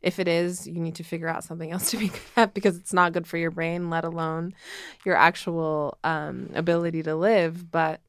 If 0.00 0.18
it 0.18 0.26
is, 0.26 0.66
you 0.66 0.80
need 0.80 0.96
to 0.96 1.04
figure 1.04 1.28
out 1.28 1.44
something 1.44 1.70
else 1.74 1.90
to 1.90 1.96
be 1.96 2.08
good 2.08 2.20
at 2.36 2.54
because 2.54 2.76
it's 2.76 2.92
not 2.92 3.12
good 3.12 3.26
for 3.26 3.36
your 3.36 3.50
brain, 3.50 3.90
let 3.90 4.04
alone 4.04 4.54
your 5.04 5.16
actual 5.16 5.98
um, 6.02 6.50
ability 6.54 7.02
to 7.04 7.14
live. 7.14 7.70
But 7.70 8.00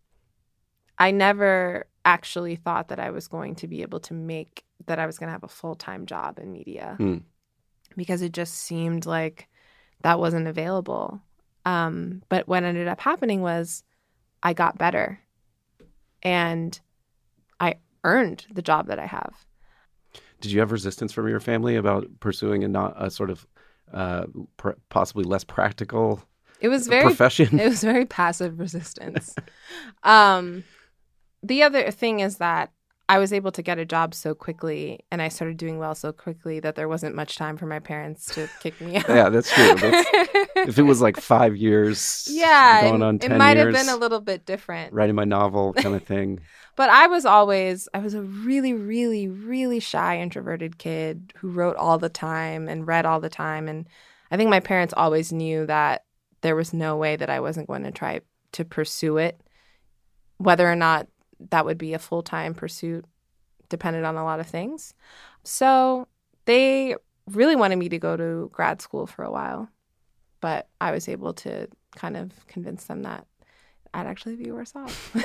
I 0.97 1.11
never 1.11 1.85
actually 2.05 2.55
thought 2.55 2.89
that 2.89 2.99
I 2.99 3.11
was 3.11 3.27
going 3.27 3.55
to 3.55 3.67
be 3.67 3.81
able 3.81 3.99
to 4.01 4.13
make 4.13 4.63
that 4.85 4.99
I 4.99 5.05
was 5.05 5.17
going 5.17 5.27
to 5.27 5.33
have 5.33 5.43
a 5.43 5.47
full 5.47 5.75
time 5.75 6.05
job 6.05 6.39
in 6.39 6.51
media 6.51 6.95
Hmm. 6.97 7.17
because 7.95 8.21
it 8.21 8.33
just 8.33 8.53
seemed 8.55 9.05
like 9.05 9.47
that 10.01 10.19
wasn't 10.19 10.47
available. 10.47 11.21
Um, 11.65 12.23
but 12.27 12.47
what 12.47 12.63
ended 12.63 12.89
up 12.89 12.99
happening 12.99 13.41
was 13.41 13.83
I 14.43 14.53
got 14.53 14.77
better 14.77 15.19
and 16.21 16.79
I 17.59 17.75
earned 18.03 18.45
the 18.53 18.61
job 18.61 18.87
that 18.87 18.99
I 18.99 19.05
have. 19.05 19.33
Did 20.41 20.51
you 20.51 20.59
have 20.59 20.71
resistance 20.71 21.13
from 21.13 21.29
your 21.29 21.39
family 21.39 21.77
about 21.77 22.07
pursuing 22.19 22.63
a 22.63 22.67
not 22.67 22.93
a 22.97 23.09
sort 23.09 23.29
of 23.29 23.47
uh, 23.93 24.25
pr- 24.57 24.71
possibly 24.89 25.23
less 25.23 25.43
practical 25.45 26.21
It 26.59 26.67
was 26.67 26.87
very 26.87 27.03
profession? 27.03 27.59
it 27.59 27.67
was 27.67 27.81
very 27.81 28.05
passive 28.05 28.59
resistance. 28.59 29.33
um, 30.03 30.65
the 31.41 31.63
other 31.63 31.89
thing 31.91 32.19
is 32.19 32.37
that 32.37 32.71
I 33.09 33.19
was 33.19 33.33
able 33.33 33.51
to 33.51 33.61
get 33.61 33.79
a 33.79 33.85
job 33.85 34.13
so 34.13 34.33
quickly 34.33 35.01
and 35.11 35.21
I 35.21 35.27
started 35.27 35.57
doing 35.57 35.77
well 35.77 35.93
so 35.93 36.13
quickly 36.13 36.61
that 36.61 36.75
there 36.75 36.87
wasn't 36.87 37.15
much 37.15 37.35
time 37.35 37.57
for 37.57 37.65
my 37.65 37.79
parents 37.79 38.33
to 38.35 38.47
kick 38.61 38.79
me 38.79 38.95
out. 38.95 39.05
Yeah, 39.09 39.29
that's 39.29 39.51
true. 39.53 39.75
That's, 39.75 40.09
if 40.55 40.79
it 40.79 40.83
was 40.83 41.01
like 41.01 41.17
five 41.19 41.55
years, 41.57 42.27
yeah, 42.31 42.81
going 42.83 43.01
it- 43.01 43.05
on 43.05 43.15
it 43.15 43.21
ten 43.23 43.37
might 43.37 43.57
years, 43.57 43.75
have 43.75 43.85
been 43.85 43.93
a 43.93 43.97
little 43.97 44.21
bit 44.21 44.45
different. 44.45 44.93
writing 44.93 45.15
my 45.15 45.25
novel 45.25 45.73
kind 45.77 45.95
of 45.95 46.03
thing. 46.03 46.39
But 46.75 46.89
I 46.89 47.07
was 47.07 47.25
always, 47.25 47.87
I 47.93 47.99
was 47.99 48.13
a 48.13 48.21
really, 48.21 48.73
really, 48.73 49.27
really 49.27 49.79
shy, 49.81 50.19
introverted 50.19 50.77
kid 50.79 51.33
who 51.37 51.49
wrote 51.51 51.75
all 51.75 51.97
the 51.99 52.09
time 52.09 52.67
and 52.69 52.87
read 52.87 53.05
all 53.05 53.19
the 53.19 53.29
time. 53.29 53.67
And 53.67 53.85
I 54.31 54.37
think 54.37 54.49
my 54.49 54.59
parents 54.61 54.93
always 54.95 55.31
knew 55.31 55.65
that 55.67 56.05
there 56.41 56.55
was 56.55 56.73
no 56.73 56.97
way 56.97 57.15
that 57.15 57.29
I 57.29 57.41
wasn't 57.41 57.67
going 57.67 57.83
to 57.83 57.91
try 57.91 58.21
to 58.53 58.65
pursue 58.65 59.17
it. 59.17 59.39
Whether 60.37 60.69
or 60.69 60.75
not 60.75 61.07
that 61.49 61.65
would 61.65 61.77
be 61.77 61.93
a 61.93 61.99
full 61.99 62.23
time 62.23 62.53
pursuit 62.53 63.05
dependent 63.69 64.05
on 64.05 64.15
a 64.17 64.23
lot 64.23 64.39
of 64.39 64.47
things. 64.47 64.93
So 65.43 66.07
they 66.45 66.95
really 67.31 67.55
wanted 67.55 67.77
me 67.77 67.89
to 67.89 67.97
go 67.99 68.15
to 68.17 68.49
grad 68.53 68.81
school 68.81 69.07
for 69.07 69.23
a 69.23 69.31
while. 69.31 69.69
But 70.41 70.67
I 70.81 70.91
was 70.91 71.07
able 71.07 71.33
to 71.35 71.67
kind 71.95 72.17
of 72.17 72.31
convince 72.47 72.85
them 72.85 73.03
that 73.03 73.25
I'd 73.93 74.07
actually 74.07 74.35
be 74.35 74.51
worse 74.51 74.73
off. 74.75 75.15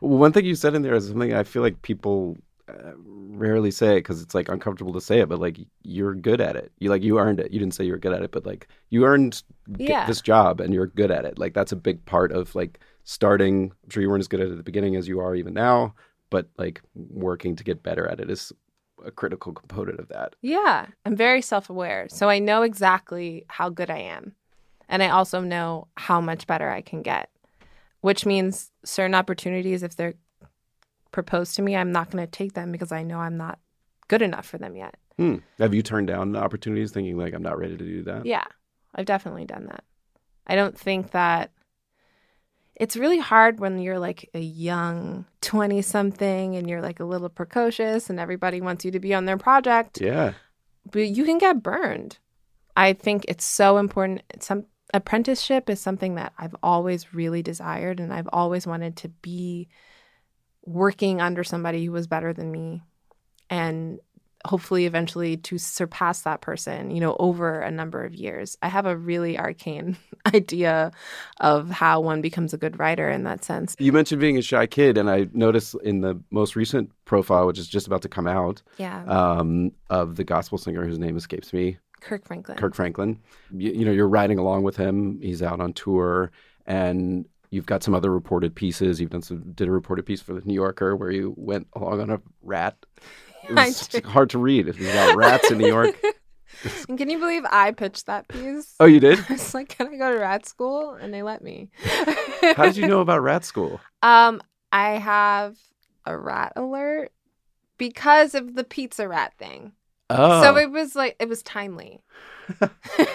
Well, 0.00 0.18
one 0.18 0.32
thing 0.32 0.44
you 0.44 0.54
said 0.54 0.74
in 0.74 0.82
there 0.82 0.94
is 0.94 1.08
something 1.08 1.32
I 1.34 1.42
feel 1.44 1.62
like 1.62 1.82
people 1.82 2.36
uh, 2.68 2.92
rarely 2.96 3.70
say 3.70 3.96
because 3.96 4.20
it's 4.22 4.34
like 4.34 4.48
uncomfortable 4.48 4.92
to 4.92 5.00
say 5.00 5.20
it, 5.20 5.28
but 5.28 5.40
like 5.40 5.58
you're 5.82 6.14
good 6.14 6.40
at 6.40 6.56
it. 6.56 6.72
You 6.78 6.90
like 6.90 7.02
you 7.02 7.18
earned 7.18 7.40
it. 7.40 7.50
You 7.52 7.58
didn't 7.58 7.74
say 7.74 7.84
you 7.84 7.92
were 7.92 7.98
good 7.98 8.12
at 8.12 8.22
it, 8.22 8.30
but 8.32 8.44
like 8.46 8.68
you 8.90 9.04
earned 9.04 9.42
Yeah. 9.78 10.06
this 10.06 10.20
job 10.20 10.60
and 10.60 10.72
you're 10.74 10.86
good 10.86 11.10
at 11.10 11.24
it. 11.24 11.38
Like 11.38 11.54
that's 11.54 11.72
a 11.72 11.76
big 11.76 12.04
part 12.06 12.32
of 12.32 12.54
like 12.54 12.78
starting. 13.06 13.72
I'm 13.84 13.90
sure 13.90 14.02
you 14.02 14.10
weren't 14.10 14.20
as 14.20 14.28
good 14.28 14.40
at 14.40 14.48
it 14.48 14.50
at 14.50 14.56
the 14.58 14.62
beginning 14.62 14.96
as 14.96 15.08
you 15.08 15.20
are 15.20 15.34
even 15.34 15.54
now, 15.54 15.94
but 16.28 16.48
like 16.58 16.82
working 16.94 17.56
to 17.56 17.64
get 17.64 17.82
better 17.82 18.06
at 18.06 18.20
it 18.20 18.28
is 18.28 18.52
a 19.04 19.10
critical 19.10 19.52
component 19.52 20.00
of 20.00 20.08
that. 20.08 20.34
Yeah, 20.42 20.86
I'm 21.06 21.16
very 21.16 21.40
self 21.40 21.70
aware. 21.70 22.08
So 22.10 22.28
I 22.28 22.40
know 22.40 22.62
exactly 22.62 23.44
how 23.48 23.70
good 23.70 23.90
I 23.90 23.98
am. 23.98 24.34
And 24.88 25.02
I 25.02 25.08
also 25.08 25.40
know 25.40 25.88
how 25.96 26.20
much 26.20 26.46
better 26.46 26.68
I 26.68 26.80
can 26.80 27.02
get, 27.02 27.30
which 28.00 28.26
means 28.26 28.70
certain 28.84 29.14
opportunities, 29.14 29.82
if 29.82 29.96
they're 29.96 30.14
proposed 31.12 31.56
to 31.56 31.62
me, 31.62 31.74
I'm 31.76 31.92
not 31.92 32.10
going 32.10 32.24
to 32.24 32.30
take 32.30 32.54
them 32.54 32.72
because 32.72 32.92
I 32.92 33.02
know 33.02 33.18
I'm 33.18 33.36
not 33.36 33.58
good 34.08 34.22
enough 34.22 34.46
for 34.46 34.58
them 34.58 34.76
yet. 34.76 34.96
Hmm. 35.16 35.36
Have 35.58 35.74
you 35.74 35.82
turned 35.82 36.08
down 36.08 36.36
opportunities 36.36 36.92
thinking 36.92 37.16
like 37.16 37.34
I'm 37.34 37.42
not 37.42 37.58
ready 37.58 37.76
to 37.76 37.84
do 37.84 38.02
that? 38.04 38.26
Yeah, 38.26 38.44
I've 38.94 39.06
definitely 39.06 39.44
done 39.44 39.66
that. 39.66 39.84
I 40.46 40.56
don't 40.56 40.78
think 40.78 41.12
that 41.12 41.50
it's 42.76 42.96
really 42.96 43.18
hard 43.18 43.58
when 43.58 43.78
you're 43.78 43.98
like 43.98 44.28
a 44.34 44.38
young 44.38 45.24
20 45.40 45.80
something 45.82 46.56
and 46.56 46.68
you're 46.68 46.82
like 46.82 47.00
a 47.00 47.04
little 47.04 47.30
precocious 47.30 48.10
and 48.10 48.20
everybody 48.20 48.60
wants 48.60 48.84
you 48.84 48.90
to 48.90 49.00
be 49.00 49.14
on 49.14 49.24
their 49.24 49.38
project. 49.38 50.00
Yeah. 50.00 50.34
but 50.90 51.06
you 51.08 51.24
can 51.24 51.38
get 51.38 51.62
burned. 51.62 52.18
I 52.76 52.92
think 52.92 53.24
it's 53.28 53.44
so 53.44 53.78
important. 53.78 54.22
Some 54.40 54.66
apprenticeship 54.92 55.70
is 55.70 55.80
something 55.80 56.16
that 56.16 56.32
I've 56.38 56.54
always 56.62 57.14
really 57.14 57.42
desired, 57.42 57.98
and 58.00 58.12
I've 58.12 58.28
always 58.32 58.66
wanted 58.66 58.96
to 58.98 59.08
be 59.08 59.68
working 60.64 61.20
under 61.20 61.42
somebody 61.42 61.84
who 61.86 61.92
was 61.92 62.06
better 62.06 62.34
than 62.34 62.52
me, 62.52 62.82
and 63.48 63.98
hopefully 64.46 64.86
eventually 64.86 65.36
to 65.36 65.58
surpass 65.58 66.22
that 66.22 66.40
person. 66.40 66.90
You 66.90 67.00
know, 67.00 67.16
over 67.18 67.60
a 67.60 67.70
number 67.70 68.04
of 68.04 68.14
years. 68.14 68.56
I 68.62 68.68
have 68.68 68.86
a 68.86 68.96
really 68.96 69.38
arcane 69.38 69.96
idea 70.34 70.92
of 71.40 71.70
how 71.70 72.00
one 72.00 72.20
becomes 72.20 72.54
a 72.54 72.58
good 72.58 72.78
writer 72.78 73.10
in 73.10 73.24
that 73.24 73.44
sense. 73.44 73.76
You 73.78 73.92
mentioned 73.92 74.20
being 74.20 74.38
a 74.38 74.42
shy 74.42 74.66
kid, 74.66 74.96
and 74.96 75.10
I 75.10 75.28
noticed 75.32 75.74
in 75.82 76.00
the 76.00 76.20
most 76.30 76.56
recent 76.56 76.90
profile, 77.04 77.46
which 77.46 77.58
is 77.58 77.68
just 77.68 77.86
about 77.86 78.02
to 78.02 78.08
come 78.08 78.26
out, 78.26 78.62
Yeah, 78.78 79.04
um, 79.04 79.72
of 79.90 80.16
the 80.16 80.24
gospel 80.24 80.58
singer 80.58 80.84
whose 80.84 80.98
name 80.98 81.16
escapes 81.16 81.52
me, 81.52 81.78
Kirk 82.00 82.26
Franklin. 82.26 82.56
Kirk 82.56 82.74
Franklin. 82.74 83.18
You, 83.50 83.72
you 83.72 83.84
know, 83.84 83.92
you're 83.92 84.08
riding 84.08 84.38
along 84.38 84.62
with 84.62 84.76
him. 84.76 85.20
He's 85.20 85.42
out 85.42 85.60
on 85.60 85.72
tour, 85.72 86.30
and 86.66 87.26
you've 87.50 87.66
got 87.66 87.82
some 87.82 87.94
other 87.94 88.10
reported 88.10 88.54
pieces. 88.54 89.00
You've 89.00 89.10
done 89.10 89.22
some 89.22 89.52
did 89.52 89.68
a 89.68 89.72
reported 89.72 90.06
piece 90.06 90.20
for 90.20 90.34
the 90.34 90.42
New 90.42 90.54
Yorker 90.54 90.96
where 90.96 91.10
you 91.10 91.34
went 91.36 91.66
along 91.74 92.00
on 92.00 92.10
a 92.10 92.20
rat. 92.42 92.76
It 93.48 93.52
I 93.58 93.66
was 93.66 94.00
hard 94.04 94.30
to 94.30 94.38
read. 94.38 94.68
If 94.68 94.78
was 94.78 94.88
about 94.88 95.16
rats 95.16 95.50
in 95.50 95.58
New 95.58 95.68
York. 95.68 95.96
And 96.88 96.96
can 96.96 97.10
you 97.10 97.18
believe 97.18 97.44
I 97.44 97.72
pitched 97.72 98.06
that 98.06 98.28
piece? 98.28 98.74
Oh, 98.80 98.86
you 98.86 98.98
did? 98.98 99.18
I 99.28 99.34
was 99.34 99.54
like, 99.54 99.68
"Can 99.68 99.88
I 99.88 99.96
go 99.96 100.12
to 100.12 100.18
rat 100.18 100.46
school?" 100.46 100.94
And 100.94 101.12
they 101.12 101.22
let 101.22 101.42
me. 101.42 101.68
How 102.56 102.64
did 102.64 102.76
you 102.76 102.86
know 102.86 103.00
about 103.00 103.22
rat 103.22 103.44
school? 103.44 103.80
Um, 104.02 104.40
I 104.72 104.92
have 104.92 105.56
a 106.06 106.16
rat 106.16 106.54
alert 106.56 107.12
because 107.78 108.34
of 108.34 108.54
the 108.54 108.64
pizza 108.64 109.06
rat 109.06 109.34
thing. 109.38 109.72
Oh, 110.08 110.42
So 110.42 110.56
it 110.56 110.70
was 110.70 110.94
like 110.94 111.16
it 111.18 111.28
was 111.28 111.42
timely. 111.42 112.00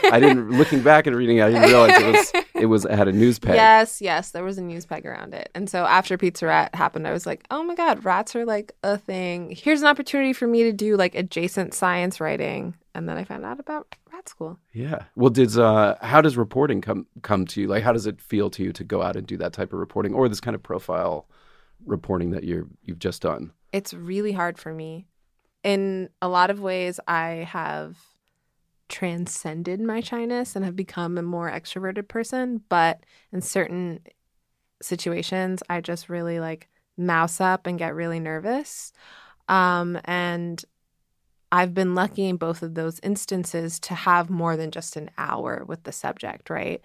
I 0.03 0.19
didn't. 0.19 0.51
Looking 0.57 0.81
back 0.81 1.07
and 1.07 1.15
reading 1.15 1.41
I 1.41 1.49
didn't 1.49 1.69
realize 1.69 2.01
it 2.01 2.11
was 2.11 2.45
it 2.55 2.65
was 2.65 2.85
it 2.85 2.91
had 2.91 3.07
a 3.07 3.13
news 3.13 3.39
peg. 3.39 3.55
Yes, 3.55 4.01
yes, 4.01 4.31
there 4.31 4.43
was 4.43 4.57
a 4.57 4.61
news 4.61 4.85
peg 4.85 5.05
around 5.05 5.33
it. 5.33 5.49
And 5.55 5.69
so 5.69 5.85
after 5.85 6.17
Pizza 6.17 6.47
Rat 6.47 6.75
happened, 6.75 7.07
I 7.07 7.13
was 7.13 7.25
like, 7.25 7.45
"Oh 7.49 7.63
my 7.63 7.75
god, 7.75 8.03
rats 8.03 8.35
are 8.35 8.45
like 8.45 8.73
a 8.83 8.97
thing. 8.97 9.55
Here's 9.55 9.81
an 9.81 9.87
opportunity 9.87 10.33
for 10.33 10.47
me 10.47 10.63
to 10.63 10.73
do 10.73 10.97
like 10.97 11.15
adjacent 11.15 11.73
science 11.73 12.19
writing." 12.19 12.75
And 12.93 13.07
then 13.07 13.15
I 13.17 13.23
found 13.23 13.45
out 13.45 13.57
about 13.57 13.95
rat 14.11 14.27
school. 14.27 14.59
Yeah. 14.73 15.03
Well, 15.15 15.29
did 15.29 15.57
uh, 15.57 15.95
how 16.01 16.19
does 16.19 16.35
reporting 16.35 16.81
come 16.81 17.07
come 17.21 17.45
to 17.47 17.61
you? 17.61 17.67
Like, 17.67 17.83
how 17.83 17.93
does 17.93 18.05
it 18.05 18.19
feel 18.19 18.49
to 18.49 18.63
you 18.63 18.73
to 18.73 18.83
go 18.83 19.01
out 19.01 19.15
and 19.15 19.25
do 19.25 19.37
that 19.37 19.53
type 19.53 19.71
of 19.71 19.79
reporting, 19.79 20.13
or 20.13 20.27
this 20.27 20.41
kind 20.41 20.55
of 20.55 20.61
profile 20.61 21.25
reporting 21.85 22.31
that 22.31 22.43
you're 22.43 22.67
you've 22.83 22.99
just 22.99 23.21
done? 23.21 23.53
it's 23.73 23.93
really 23.93 24.33
hard 24.33 24.57
for 24.57 24.73
me. 24.73 25.07
In 25.63 26.09
a 26.21 26.27
lot 26.27 26.49
of 26.49 26.59
ways, 26.59 26.99
I 27.07 27.47
have 27.49 27.97
transcended 28.89 29.79
my 29.79 30.01
shyness 30.01 30.55
and 30.55 30.65
have 30.65 30.75
become 30.75 31.17
a 31.17 31.23
more 31.23 31.49
extroverted 31.49 32.07
person. 32.07 32.61
But 32.67 32.99
in 33.31 33.41
certain 33.41 34.01
situations, 34.81 35.63
I 35.69 35.81
just 35.81 36.09
really 36.09 36.39
like 36.39 36.67
mouse 36.97 37.39
up 37.39 37.67
and 37.67 37.79
get 37.79 37.95
really 37.95 38.19
nervous. 38.19 38.91
Um, 39.47 39.99
and 40.05 40.63
I've 41.51 41.73
been 41.73 41.95
lucky 41.95 42.27
in 42.27 42.37
both 42.37 42.61
of 42.63 42.75
those 42.75 42.99
instances 43.01 43.79
to 43.81 43.93
have 43.93 44.29
more 44.29 44.55
than 44.55 44.71
just 44.71 44.95
an 44.95 45.09
hour 45.17 45.63
with 45.67 45.83
the 45.83 45.91
subject, 45.91 46.49
right? 46.49 46.81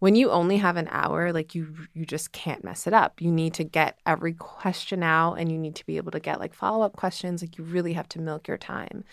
When 0.00 0.14
you 0.14 0.30
only 0.30 0.58
have 0.58 0.76
an 0.76 0.88
hour 0.90 1.32
like 1.32 1.54
you 1.54 1.74
you 1.92 2.06
just 2.06 2.32
can't 2.32 2.62
mess 2.64 2.86
it 2.86 2.92
up. 2.92 3.20
You 3.20 3.32
need 3.32 3.54
to 3.54 3.64
get 3.64 3.98
every 4.06 4.32
question 4.34 5.02
out 5.02 5.34
and 5.34 5.50
you 5.50 5.58
need 5.58 5.74
to 5.76 5.86
be 5.86 5.96
able 5.96 6.12
to 6.12 6.20
get 6.20 6.38
like 6.40 6.54
follow-up 6.54 6.96
questions. 6.96 7.42
Like 7.42 7.58
you 7.58 7.64
really 7.64 7.94
have 7.94 8.08
to 8.10 8.20
milk 8.20 8.46
your 8.48 8.58
time. 8.58 9.04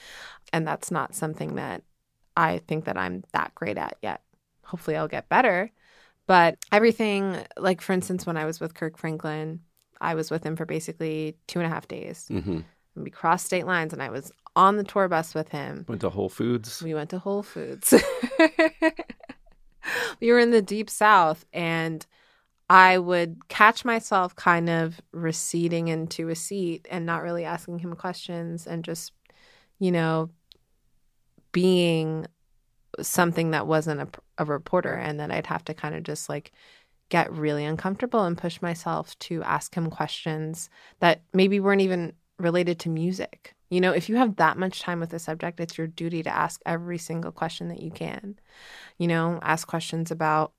And 0.53 0.67
that's 0.67 0.91
not 0.91 1.15
something 1.15 1.55
that 1.55 1.83
i 2.38 2.59
think 2.67 2.83
that 2.86 2.97
i'm 2.97 3.23
that 3.31 3.53
great 3.55 3.77
at 3.77 3.97
yet. 4.01 4.21
Hopefully 4.63 4.95
i'll 4.97 5.07
get 5.07 5.29
better. 5.29 5.71
But 6.27 6.57
everything 6.71 7.38
like 7.57 7.81
for 7.81 7.93
instance 7.93 8.25
when 8.25 8.38
i 8.38 8.45
was 8.45 8.59
with 8.59 8.73
kirk 8.73 8.97
franklin 8.97 9.61
i 10.01 10.15
was 10.15 10.29
with 10.29 10.43
him 10.43 10.55
for 10.55 10.65
basically 10.65 11.38
two 11.47 11.59
and 11.59 11.65
a 11.65 11.69
half 11.69 11.88
days. 11.88 12.27
Mm-hmm. 12.31 12.59
and 12.95 13.03
we 13.03 13.09
crossed 13.09 13.45
state 13.45 13.65
lines 13.65 13.93
and 13.93 14.01
i 14.03 14.09
was 14.09 14.31
on 14.57 14.77
the 14.77 14.83
tour 14.86 15.07
bus 15.09 15.36
with 15.36 15.49
him. 15.49 15.86
Went 15.88 15.99
to 16.01 16.09
Whole 16.09 16.29
Foods. 16.29 16.81
we 16.81 16.93
went 16.93 17.09
to 17.09 17.19
Whole 17.19 17.43
Foods. 17.43 17.93
we 20.19 20.31
were 20.31 20.39
in 20.39 20.51
the 20.51 20.61
deep 20.61 20.89
south 20.89 21.45
and 21.53 22.05
I 22.69 22.97
would 22.97 23.47
catch 23.47 23.86
myself 23.86 24.36
kind 24.36 24.69
of 24.69 24.99
receding 25.11 25.88
into 25.88 26.29
a 26.29 26.36
seat 26.36 26.88
and 26.89 27.05
not 27.05 27.21
really 27.21 27.45
asking 27.45 27.79
him 27.79 27.95
questions 27.95 28.65
and 28.65 28.83
just, 28.83 29.11
you 29.77 29.91
know, 29.91 30.31
being 31.51 32.25
something 33.01 33.51
that 33.51 33.67
wasn't 33.67 34.01
a, 34.01 34.07
a 34.39 34.45
reporter. 34.45 34.93
And 34.93 35.19
then 35.19 35.31
I'd 35.31 35.47
have 35.47 35.63
to 35.65 35.73
kind 35.73 35.95
of 35.95 36.03
just 36.03 36.27
like 36.27 36.51
get 37.09 37.31
really 37.31 37.65
uncomfortable 37.65 38.23
and 38.23 38.38
push 38.38 38.61
myself 38.61 39.17
to 39.19 39.43
ask 39.43 39.75
him 39.75 39.91
questions 39.91 40.69
that 40.99 41.21
maybe 41.33 41.59
weren't 41.59 41.81
even 41.81 42.13
related 42.39 42.79
to 42.79 42.89
music. 42.89 43.55
You 43.69 43.81
know, 43.81 43.91
if 43.91 44.09
you 44.09 44.15
have 44.17 44.36
that 44.36 44.57
much 44.57 44.81
time 44.81 44.99
with 44.99 45.13
a 45.13 45.19
subject, 45.19 45.59
it's 45.59 45.77
your 45.77 45.88
duty 45.88 46.23
to 46.23 46.29
ask 46.29 46.61
every 46.65 46.97
single 46.97 47.31
question 47.31 47.69
that 47.69 47.81
you 47.81 47.91
can. 47.91 48.38
You 48.97 49.07
know, 49.07 49.39
ask 49.41 49.67
questions 49.67 50.11
about 50.11 50.53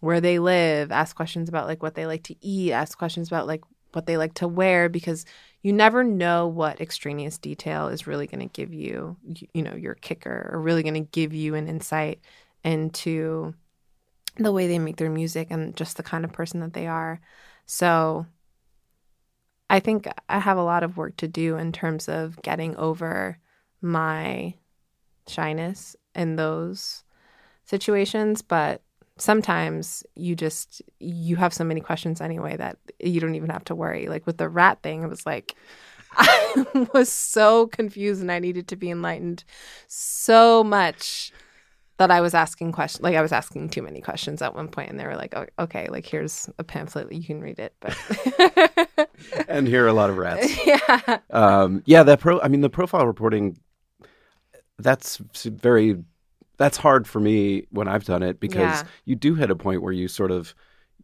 where 0.00 0.20
they 0.20 0.38
live, 0.38 0.90
ask 0.90 1.14
questions 1.14 1.48
about 1.48 1.66
like 1.66 1.82
what 1.82 1.94
they 1.94 2.06
like 2.06 2.24
to 2.24 2.36
eat, 2.44 2.72
ask 2.72 2.98
questions 2.98 3.28
about 3.28 3.46
like 3.46 3.62
what 3.92 4.06
they 4.06 4.16
like 4.16 4.34
to 4.34 4.48
wear 4.48 4.88
because 4.88 5.24
you 5.62 5.72
never 5.72 6.02
know 6.02 6.48
what 6.48 6.80
extraneous 6.80 7.38
detail 7.38 7.88
is 7.88 8.06
really 8.06 8.26
going 8.26 8.40
to 8.40 8.52
give 8.52 8.74
you, 8.74 9.16
you 9.52 9.62
know, 9.62 9.74
your 9.74 9.94
kicker 9.94 10.50
or 10.52 10.60
really 10.60 10.82
going 10.82 10.94
to 10.94 11.00
give 11.12 11.32
you 11.32 11.54
an 11.54 11.68
insight 11.68 12.20
into 12.64 13.54
the 14.38 14.52
way 14.52 14.66
they 14.66 14.78
make 14.78 14.96
their 14.96 15.10
music 15.10 15.48
and 15.50 15.76
just 15.76 15.96
the 15.96 16.02
kind 16.02 16.24
of 16.24 16.32
person 16.32 16.60
that 16.60 16.72
they 16.72 16.86
are. 16.86 17.20
So 17.66 18.26
I 19.72 19.80
think 19.80 20.06
I 20.28 20.38
have 20.38 20.58
a 20.58 20.62
lot 20.62 20.82
of 20.82 20.98
work 20.98 21.16
to 21.16 21.26
do 21.26 21.56
in 21.56 21.72
terms 21.72 22.06
of 22.06 22.40
getting 22.42 22.76
over 22.76 23.38
my 23.80 24.52
shyness 25.26 25.96
in 26.14 26.36
those 26.36 27.04
situations, 27.64 28.42
but 28.42 28.82
sometimes 29.16 30.04
you 30.14 30.36
just 30.36 30.82
you 31.00 31.36
have 31.36 31.54
so 31.54 31.64
many 31.64 31.80
questions 31.80 32.20
anyway 32.20 32.54
that 32.58 32.76
you 33.00 33.18
don't 33.18 33.34
even 33.34 33.48
have 33.48 33.64
to 33.64 33.74
worry. 33.74 34.08
Like 34.08 34.26
with 34.26 34.36
the 34.36 34.48
rat 34.50 34.82
thing, 34.82 35.04
it 35.04 35.08
was 35.08 35.24
like 35.24 35.54
I 36.18 36.88
was 36.92 37.10
so 37.10 37.66
confused 37.68 38.20
and 38.20 38.30
I 38.30 38.40
needed 38.40 38.68
to 38.68 38.76
be 38.76 38.90
enlightened 38.90 39.42
so 39.88 40.62
much 40.62 41.32
that 41.96 42.10
I 42.10 42.20
was 42.20 42.34
asking 42.34 42.72
questions. 42.72 43.02
Like 43.02 43.14
I 43.16 43.22
was 43.22 43.32
asking 43.32 43.70
too 43.70 43.80
many 43.80 44.00
questions 44.00 44.42
at 44.42 44.54
one 44.54 44.68
point, 44.68 44.90
and 44.90 44.98
they 44.98 45.06
were 45.06 45.16
like, 45.16 45.34
oh, 45.36 45.46
"Okay, 45.58 45.88
like 45.88 46.04
here's 46.04 46.50
a 46.58 46.64
pamphlet, 46.64 47.12
you 47.12 47.24
can 47.24 47.40
read 47.40 47.58
it." 47.58 47.74
But 47.80 47.96
and 49.48 49.66
here 49.66 49.84
are 49.84 49.88
a 49.88 49.92
lot 49.92 50.10
of 50.10 50.16
rats. 50.16 50.66
yeah, 50.66 51.18
Um, 51.30 51.82
yeah, 51.86 52.02
that 52.02 52.20
pro. 52.20 52.40
I 52.40 52.48
mean, 52.48 52.60
the 52.60 52.70
profile 52.70 53.06
reporting. 53.06 53.58
That's 54.78 55.18
very. 55.44 55.96
That's 56.58 56.76
hard 56.76 57.06
for 57.08 57.18
me 57.20 57.66
when 57.70 57.88
I've 57.88 58.04
done 58.04 58.22
it 58.22 58.38
because 58.40 58.82
Yeah. 58.82 58.84
you 59.04 59.16
do 59.16 59.34
hit 59.34 59.50
a 59.50 59.56
point 59.56 59.82
where 59.82 59.92
you 59.92 60.08
sort 60.08 60.30
of. 60.30 60.54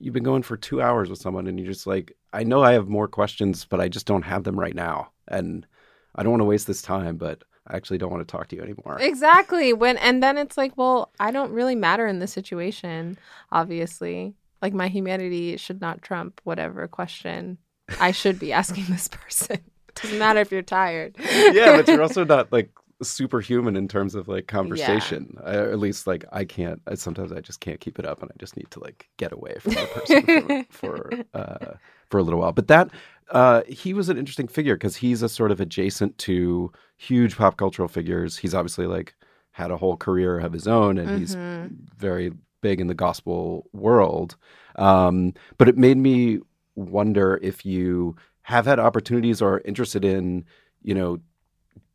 You've 0.00 0.14
been 0.14 0.22
going 0.22 0.42
for 0.42 0.56
two 0.56 0.80
hours 0.80 1.10
with 1.10 1.18
someone, 1.18 1.48
and 1.48 1.58
you're 1.58 1.72
just 1.72 1.86
like, 1.86 2.12
I 2.32 2.44
know 2.44 2.62
I 2.62 2.72
have 2.74 2.88
more 2.88 3.08
questions, 3.08 3.64
but 3.64 3.80
I 3.80 3.88
just 3.88 4.06
don't 4.06 4.22
have 4.22 4.44
them 4.44 4.58
right 4.58 4.74
now, 4.74 5.10
and 5.26 5.66
I 6.14 6.22
don't 6.22 6.30
want 6.30 6.40
to 6.42 6.44
waste 6.46 6.68
this 6.68 6.82
time, 6.82 7.16
but 7.16 7.42
I 7.66 7.74
actually 7.74 7.98
don't 7.98 8.12
want 8.12 8.26
to 8.26 8.30
talk 8.30 8.46
to 8.48 8.56
you 8.56 8.62
anymore. 8.62 8.98
exactly. 9.00 9.72
When 9.72 9.96
and 9.98 10.22
then 10.22 10.38
it's 10.38 10.56
like, 10.56 10.76
well, 10.76 11.10
I 11.18 11.32
don't 11.32 11.50
really 11.52 11.74
matter 11.74 12.06
in 12.06 12.20
this 12.20 12.32
situation. 12.32 13.18
Obviously, 13.50 14.34
like 14.62 14.72
my 14.72 14.86
humanity 14.88 15.56
should 15.56 15.80
not 15.80 16.00
trump 16.00 16.40
whatever 16.44 16.86
question 16.86 17.58
I 18.00 18.10
should 18.12 18.38
be 18.38 18.52
asking 18.52 18.84
this 18.88 19.08
person. 19.08 19.58
Doesn't 19.94 20.18
matter 20.18 20.40
if 20.40 20.52
you're 20.52 20.62
tired. 20.62 21.16
yeah, 21.18 21.76
but 21.76 21.88
you're 21.88 22.02
also 22.02 22.24
not 22.36 22.52
like 22.52 22.70
superhuman 23.02 23.76
in 23.76 23.88
terms 23.88 24.14
of 24.14 24.28
like 24.28 24.46
conversation. 24.46 25.36
I, 25.44 25.56
at 25.56 25.78
least 25.78 26.06
like 26.06 26.24
I 26.32 26.44
can't. 26.44 26.80
I, 26.86 26.94
sometimes 26.94 27.32
I 27.32 27.40
just 27.40 27.60
can't 27.60 27.80
keep 27.80 27.98
it 27.98 28.04
up, 28.04 28.22
and 28.22 28.30
I 28.30 28.34
just 28.38 28.56
need 28.56 28.70
to 28.72 28.80
like 28.80 29.08
get 29.16 29.32
away 29.32 29.56
from 29.60 29.72
the 29.74 29.86
person 29.86 30.22
for 30.24 30.64
for, 30.70 31.12
uh, 31.34 31.74
for 32.10 32.18
a 32.18 32.22
little 32.22 32.40
while. 32.40 32.52
But 32.52 32.68
that 32.68 32.90
uh, 33.30 33.62
he 33.68 33.92
was 33.92 34.08
an 34.08 34.18
interesting 34.18 34.46
figure 34.48 34.74
because 34.76 34.96
he's 34.96 35.22
a 35.22 35.28
sort 35.28 35.50
of 35.50 35.60
adjacent 35.60 36.16
to 36.18 36.70
huge 36.96 37.36
pop 37.36 37.56
cultural 37.56 37.88
figures. 37.88 38.36
He's 38.38 38.54
obviously 38.54 38.86
like 38.86 39.14
had 39.50 39.70
a 39.72 39.76
whole 39.76 39.96
career 39.96 40.38
of 40.38 40.52
his 40.52 40.68
own, 40.68 40.98
and 40.98 41.18
he's 41.18 41.34
Mhm. 41.34 41.70
very 41.96 42.32
big 42.60 42.80
in 42.80 42.86
the 42.86 42.94
gospel 42.94 43.68
world. 43.72 44.36
Um, 44.76 45.34
but 45.56 45.68
it 45.68 45.76
made 45.76 45.96
me 45.96 46.38
wonder 46.78 47.38
if 47.42 47.66
you 47.66 48.16
have 48.42 48.66
had 48.66 48.78
opportunities 48.78 49.42
or 49.42 49.54
are 49.54 49.62
interested 49.64 50.04
in, 50.04 50.44
you 50.82 50.94
know, 50.94 51.18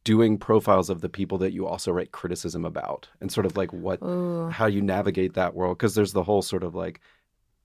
doing 0.03 0.37
profiles 0.37 0.89
of 0.89 1.01
the 1.01 1.09
people 1.09 1.37
that 1.37 1.53
you 1.53 1.65
also 1.65 1.91
write 1.91 2.11
criticism 2.11 2.65
about 2.65 3.07
and 3.21 3.31
sort 3.31 3.45
of 3.45 3.55
like 3.55 3.71
what 3.71 4.01
Ooh. 4.03 4.49
how 4.49 4.65
you 4.65 4.81
navigate 4.81 5.33
that 5.35 5.55
world 5.55 5.77
because 5.77 5.95
there's 5.95 6.11
the 6.11 6.23
whole 6.23 6.41
sort 6.41 6.63
of 6.63 6.75
like 6.75 6.99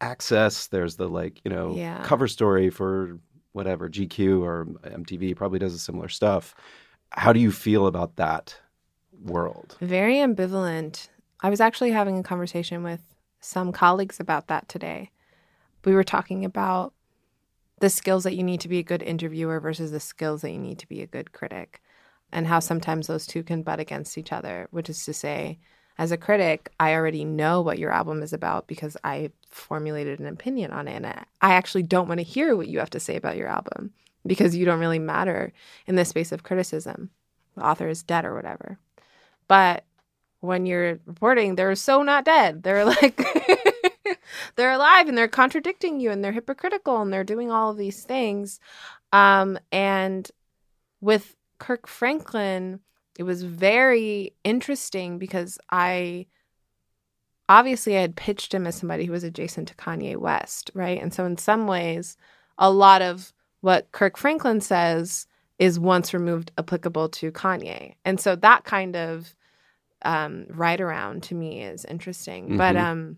access 0.00 0.68
there's 0.68 0.94
the 0.96 1.08
like 1.08 1.40
you 1.44 1.50
know 1.50 1.74
Yeah. 1.74 2.00
cover 2.04 2.28
story 2.28 2.70
for 2.70 3.18
whatever 3.50 3.88
gq 3.90 4.40
or 4.40 4.66
mtv 4.84 5.34
probably 5.34 5.58
does 5.58 5.74
a 5.74 5.78
similar 5.80 6.08
stuff 6.08 6.54
how 7.10 7.32
do 7.32 7.40
you 7.40 7.50
feel 7.50 7.88
about 7.88 8.14
that 8.16 8.56
world 9.20 9.76
Very 9.80 10.14
ambivalent. 10.18 11.08
I 11.40 11.50
was 11.50 11.60
actually 11.60 11.90
having 11.90 12.18
a 12.18 12.22
conversation 12.22 12.84
with 12.84 13.00
some 13.40 13.72
colleagues 13.72 14.20
about 14.20 14.46
that 14.46 14.68
today. 14.68 15.10
We 15.84 15.92
were 15.94 16.04
talking 16.04 16.44
about 16.44 16.92
the 17.80 17.90
skills 17.90 18.24
that 18.24 18.36
you 18.36 18.42
need 18.42 18.60
to 18.60 18.68
be 18.68 18.78
a 18.78 18.84
good 18.84 19.02
interviewer 19.02 19.60
versus 19.60 19.90
the 19.90 20.00
skills 20.00 20.42
that 20.42 20.50
you 20.50 20.58
need 20.58 20.78
to 20.78 20.88
be 20.88 21.02
a 21.02 21.06
good 21.06 21.32
critic, 21.32 21.80
and 22.32 22.46
how 22.46 22.60
sometimes 22.60 23.06
those 23.06 23.26
two 23.26 23.42
can 23.42 23.62
butt 23.62 23.80
against 23.80 24.18
each 24.18 24.32
other, 24.32 24.68
which 24.70 24.90
is 24.90 25.04
to 25.04 25.12
say, 25.12 25.58
as 25.98 26.12
a 26.12 26.16
critic, 26.16 26.70
I 26.78 26.94
already 26.94 27.24
know 27.24 27.60
what 27.60 27.78
your 27.78 27.90
album 27.90 28.22
is 28.22 28.32
about 28.32 28.68
because 28.68 28.96
I 29.02 29.32
formulated 29.50 30.20
an 30.20 30.26
opinion 30.26 30.70
on 30.70 30.86
it. 30.86 30.94
And 30.94 31.06
I 31.06 31.24
actually 31.40 31.82
don't 31.82 32.06
want 32.06 32.18
to 32.18 32.24
hear 32.24 32.56
what 32.56 32.68
you 32.68 32.78
have 32.78 32.90
to 32.90 33.00
say 33.00 33.16
about 33.16 33.36
your 33.36 33.48
album 33.48 33.92
because 34.24 34.54
you 34.54 34.64
don't 34.64 34.78
really 34.78 35.00
matter 35.00 35.52
in 35.86 35.96
the 35.96 36.04
space 36.04 36.30
of 36.30 36.44
criticism. 36.44 37.10
The 37.56 37.66
author 37.66 37.88
is 37.88 38.04
dead 38.04 38.24
or 38.24 38.34
whatever. 38.34 38.78
But 39.48 39.84
when 40.40 40.66
you're 40.66 41.00
reporting, 41.04 41.56
they're 41.56 41.74
so 41.74 42.02
not 42.02 42.24
dead. 42.24 42.62
They're 42.62 42.84
like, 42.84 43.20
they're 44.56 44.72
alive 44.72 45.08
and 45.08 45.16
they're 45.16 45.28
contradicting 45.28 46.00
you 46.00 46.10
and 46.10 46.22
they're 46.24 46.32
hypocritical 46.32 47.00
and 47.00 47.12
they're 47.12 47.24
doing 47.24 47.50
all 47.50 47.70
of 47.70 47.76
these 47.76 48.04
things. 48.04 48.60
Um, 49.12 49.58
and 49.72 50.30
with 51.00 51.36
Kirk 51.58 51.86
Franklin, 51.86 52.80
it 53.18 53.22
was 53.24 53.42
very 53.42 54.34
interesting 54.44 55.18
because 55.18 55.58
I 55.70 56.26
obviously 57.48 57.96
I 57.96 58.02
had 58.02 58.16
pitched 58.16 58.52
him 58.52 58.66
as 58.66 58.74
somebody 58.76 59.04
who 59.06 59.12
was 59.12 59.24
adjacent 59.24 59.68
to 59.68 59.74
Kanye 59.74 60.16
West, 60.16 60.70
right? 60.74 61.00
And 61.00 61.12
so 61.12 61.24
in 61.24 61.38
some 61.38 61.66
ways, 61.66 62.16
a 62.58 62.70
lot 62.70 63.02
of 63.02 63.32
what 63.60 63.90
Kirk 63.92 64.16
Franklin 64.16 64.60
says 64.60 65.26
is 65.58 65.80
once 65.80 66.14
removed 66.14 66.52
applicable 66.58 67.08
to 67.08 67.32
Kanye. 67.32 67.94
And 68.04 68.20
so 68.20 68.36
that 68.36 68.64
kind 68.64 68.96
of 68.96 69.34
um 70.02 70.46
right 70.50 70.80
around 70.80 71.24
to 71.24 71.34
me 71.34 71.62
is 71.62 71.84
interesting. 71.84 72.56
But 72.56 72.76
Mhm. 72.76 72.84
um 72.84 73.16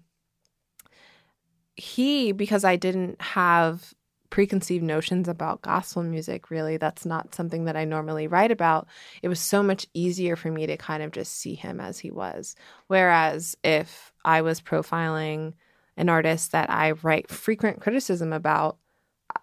he 1.80 2.32
because 2.32 2.64
I 2.64 2.76
didn't 2.76 3.20
have 3.20 3.94
preconceived 4.30 4.84
notions 4.84 5.26
about 5.26 5.62
gospel 5.62 6.04
music 6.04 6.50
really 6.50 6.76
that's 6.76 7.04
not 7.04 7.34
something 7.34 7.64
that 7.64 7.76
I 7.76 7.84
normally 7.84 8.28
write 8.28 8.52
about. 8.52 8.86
It 9.22 9.28
was 9.28 9.40
so 9.40 9.62
much 9.62 9.86
easier 9.92 10.36
for 10.36 10.50
me 10.50 10.66
to 10.66 10.76
kind 10.76 11.02
of 11.02 11.10
just 11.10 11.32
see 11.32 11.54
him 11.54 11.80
as 11.80 11.98
he 11.98 12.10
was. 12.12 12.54
Whereas 12.86 13.56
if 13.64 14.12
I 14.24 14.42
was 14.42 14.60
profiling 14.60 15.54
an 15.96 16.08
artist 16.08 16.52
that 16.52 16.70
I 16.70 16.92
write 16.92 17.28
frequent 17.28 17.80
criticism 17.80 18.32
about 18.32 18.78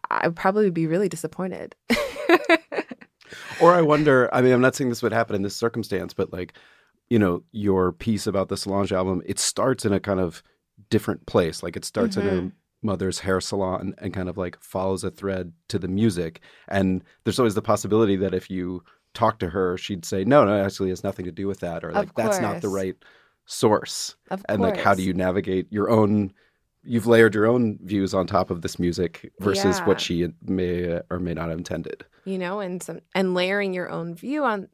I 0.09 0.27
would 0.27 0.37
probably 0.37 0.69
be 0.69 0.87
really 0.87 1.09
disappointed. 1.09 1.75
Or 3.61 3.73
I 3.73 3.81
wonder, 3.81 4.33
I 4.33 4.41
mean, 4.41 4.53
I'm 4.53 4.61
not 4.61 4.75
saying 4.75 4.89
this 4.89 5.03
would 5.03 5.13
happen 5.13 5.35
in 5.35 5.41
this 5.41 5.55
circumstance, 5.55 6.13
but 6.13 6.31
like, 6.31 6.53
you 7.09 7.17
know, 7.17 7.43
your 7.51 7.91
piece 7.91 8.27
about 8.27 8.49
the 8.49 8.57
Solange 8.57 8.91
album, 8.91 9.21
it 9.25 9.39
starts 9.39 9.85
in 9.85 9.93
a 9.93 9.99
kind 9.99 10.19
of 10.19 10.43
different 10.89 11.25
place. 11.25 11.63
Like 11.63 11.75
it 11.75 11.85
starts 11.85 12.17
in 12.17 12.23
her 12.23 12.31
mm-hmm. 12.31 12.47
mother's 12.81 13.19
hair 13.19 13.41
salon 13.41 13.93
and 13.99 14.13
kind 14.13 14.29
of 14.29 14.37
like 14.37 14.61
follows 14.61 15.03
a 15.03 15.11
thread 15.11 15.53
to 15.69 15.79
the 15.79 15.87
music. 15.87 16.41
And 16.67 17.03
there's 17.23 17.39
always 17.39 17.55
the 17.55 17.61
possibility 17.61 18.15
that 18.17 18.33
if 18.33 18.49
you 18.49 18.83
talk 19.13 19.39
to 19.39 19.49
her, 19.49 19.77
she'd 19.77 20.05
say, 20.05 20.23
no, 20.23 20.45
no, 20.45 20.59
it 20.59 20.65
actually 20.65 20.89
has 20.89 21.03
nothing 21.03 21.25
to 21.25 21.31
do 21.31 21.47
with 21.47 21.59
that. 21.61 21.83
Or 21.83 21.91
like, 21.91 22.13
that's 22.15 22.39
not 22.39 22.61
the 22.61 22.69
right 22.69 22.95
source. 23.45 24.15
of 24.29 24.45
And 24.49 24.61
like, 24.61 24.77
how 24.77 24.93
do 24.93 25.03
you 25.03 25.13
navigate 25.13 25.67
your 25.71 25.89
own? 25.89 26.33
You've 26.83 27.07
layered 27.07 27.33
your 27.35 27.47
own 27.47 27.79
views 27.81 28.13
on 28.13 28.27
top 28.27 28.49
of 28.49 28.61
this 28.61 28.79
music 28.79 29.31
versus 29.39 29.79
Yeah. 29.79 29.85
what 29.85 29.99
she 29.99 30.27
may 30.45 31.01
or 31.09 31.19
may 31.19 31.33
not 31.33 31.49
have 31.49 31.57
intended. 31.57 32.05
you 32.25 32.37
know 32.37 32.59
and 32.59 32.83
some 32.83 32.99
and 33.15 33.33
layering 33.33 33.73
your 33.73 33.89
own 33.89 34.13
view 34.13 34.43
on 34.43 34.67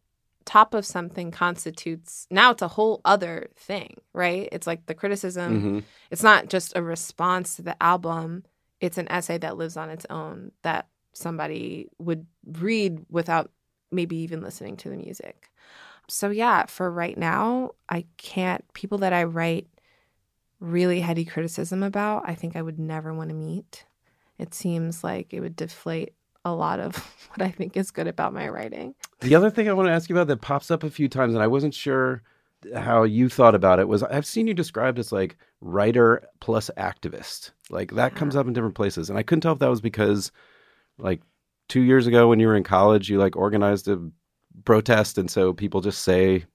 top 0.45 0.73
of 0.73 0.85
something 0.85 1.31
constitutes 1.31 2.27
now 2.29 2.51
it's 2.51 2.61
a 2.61 2.67
whole 2.67 3.01
other 3.05 3.49
thing 3.55 3.97
right? 4.13 4.47
It's 4.51 4.67
like 4.67 4.85
the 4.85 4.93
criticism. 4.93 5.61
Mhm. 5.61 5.83
it's 6.11 6.23
not 6.23 6.47
just 6.49 6.73
a 6.75 6.83
response 6.83 7.55
to 7.55 7.61
the 7.63 7.81
album. 7.81 8.43
It's 8.79 8.97
an 8.97 9.07
essay 9.11 9.37
that 9.39 9.57
lives 9.57 9.77
on 9.77 9.89
its 9.89 10.05
own 10.09 10.51
that 10.61 10.87
somebody 11.13 11.87
would 11.99 12.25
read 12.45 13.05
without 13.09 13.51
maybe 13.91 14.17
even 14.17 14.41
listening 14.41 14.75
to 14.77 14.89
the 14.89 14.97
music. 14.97 15.49
So 16.09 16.29
yeah 16.29 16.65
for 16.65 16.91
right 16.91 17.17
now 17.17 17.71
i 17.89 18.05
can't 18.17 18.63
people 18.73 18.97
that 18.99 19.13
i 19.13 19.23
write 19.23 19.67
really 20.59 20.99
heady 21.01 21.25
criticism 21.25 21.83
about 21.83 22.23
i 22.27 22.35
think 22.35 22.55
i 22.55 22.61
would 22.61 22.79
never 22.79 23.13
want 23.13 23.29
to 23.29 23.35
meet. 23.35 23.85
It 24.39 24.53
seems 24.53 25.03
like 25.03 25.33
it 25.33 25.39
would 25.41 25.55
deflate 25.55 26.13
a 26.45 26.53
lot 26.53 26.79
of 26.79 26.95
what 27.29 27.41
i 27.41 27.49
think 27.49 27.75
is 27.77 27.91
good 27.91 28.07
about 28.07 28.33
my 28.33 28.47
writing 28.47 28.93
The 29.21 29.35
other 29.35 29.49
thing 29.49 29.69
I 29.69 29.73
want 29.73 29.87
to 29.87 29.93
ask 29.93 30.09
you 30.09 30.15
about 30.15 30.27
that 30.27 30.41
pops 30.41 30.69
up 30.71 30.83
a 30.83 30.89
few 30.89 31.07
times, 31.07 31.33
and 31.33 31.41
I 31.43 31.47
wasn't 31.47 31.73
sure 31.73 32.21
how 32.75 33.03
you 33.03 33.29
thought 33.29 33.55
about 33.55 33.79
it, 33.79 33.87
was 33.87 34.03
I've 34.03 34.25
seen 34.25 34.47
you 34.47 34.53
described 34.53 34.99
as 34.99 35.11
like 35.11 35.37
writer 35.61 36.27
plus 36.41 36.69
activist. 36.77 37.51
Like 37.69 37.91
that 37.95 38.15
comes 38.15 38.35
up 38.35 38.47
in 38.47 38.53
different 38.53 38.75
places. 38.75 39.09
And 39.09 39.17
I 39.19 39.23
couldn't 39.23 39.41
tell 39.41 39.53
if 39.53 39.59
that 39.59 39.69
was 39.69 39.81
because 39.81 40.31
like 40.97 41.21
two 41.69 41.81
years 41.81 42.05
ago 42.07 42.27
when 42.27 42.39
you 42.39 42.47
were 42.47 42.55
in 42.55 42.63
college, 42.63 43.09
you 43.09 43.17
like 43.17 43.35
organized 43.37 43.87
a 43.87 43.99
protest. 44.65 45.17
And 45.17 45.29
so 45.31 45.53
people 45.53 45.81
just 45.81 46.03
say, 46.03 46.45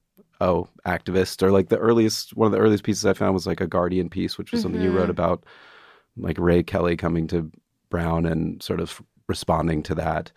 oh, 0.40 0.68
activist. 0.86 1.42
Or 1.42 1.50
like 1.50 1.68
the 1.68 1.78
earliest, 1.78 2.36
one 2.36 2.46
of 2.46 2.52
the 2.52 2.58
earliest 2.58 2.84
pieces 2.84 3.04
I 3.06 3.12
found 3.14 3.34
was 3.34 3.46
like 3.46 3.60
a 3.60 3.66
Guardian 3.66 4.08
piece, 4.10 4.36
which 4.38 4.52
was 4.52 4.62
something 4.62 4.80
you 4.82 4.90
wrote 4.92 5.08
Mhm. 5.08 5.18
about 5.18 5.44
like 6.16 6.38
Ray 6.38 6.62
Kelly 6.62 6.96
coming 6.96 7.26
to 7.28 7.50
Brown 7.90 8.24
and 8.26 8.62
sort 8.62 8.80
of 8.80 9.02
responding 9.28 9.82
to 9.84 9.94
that. 9.96 10.32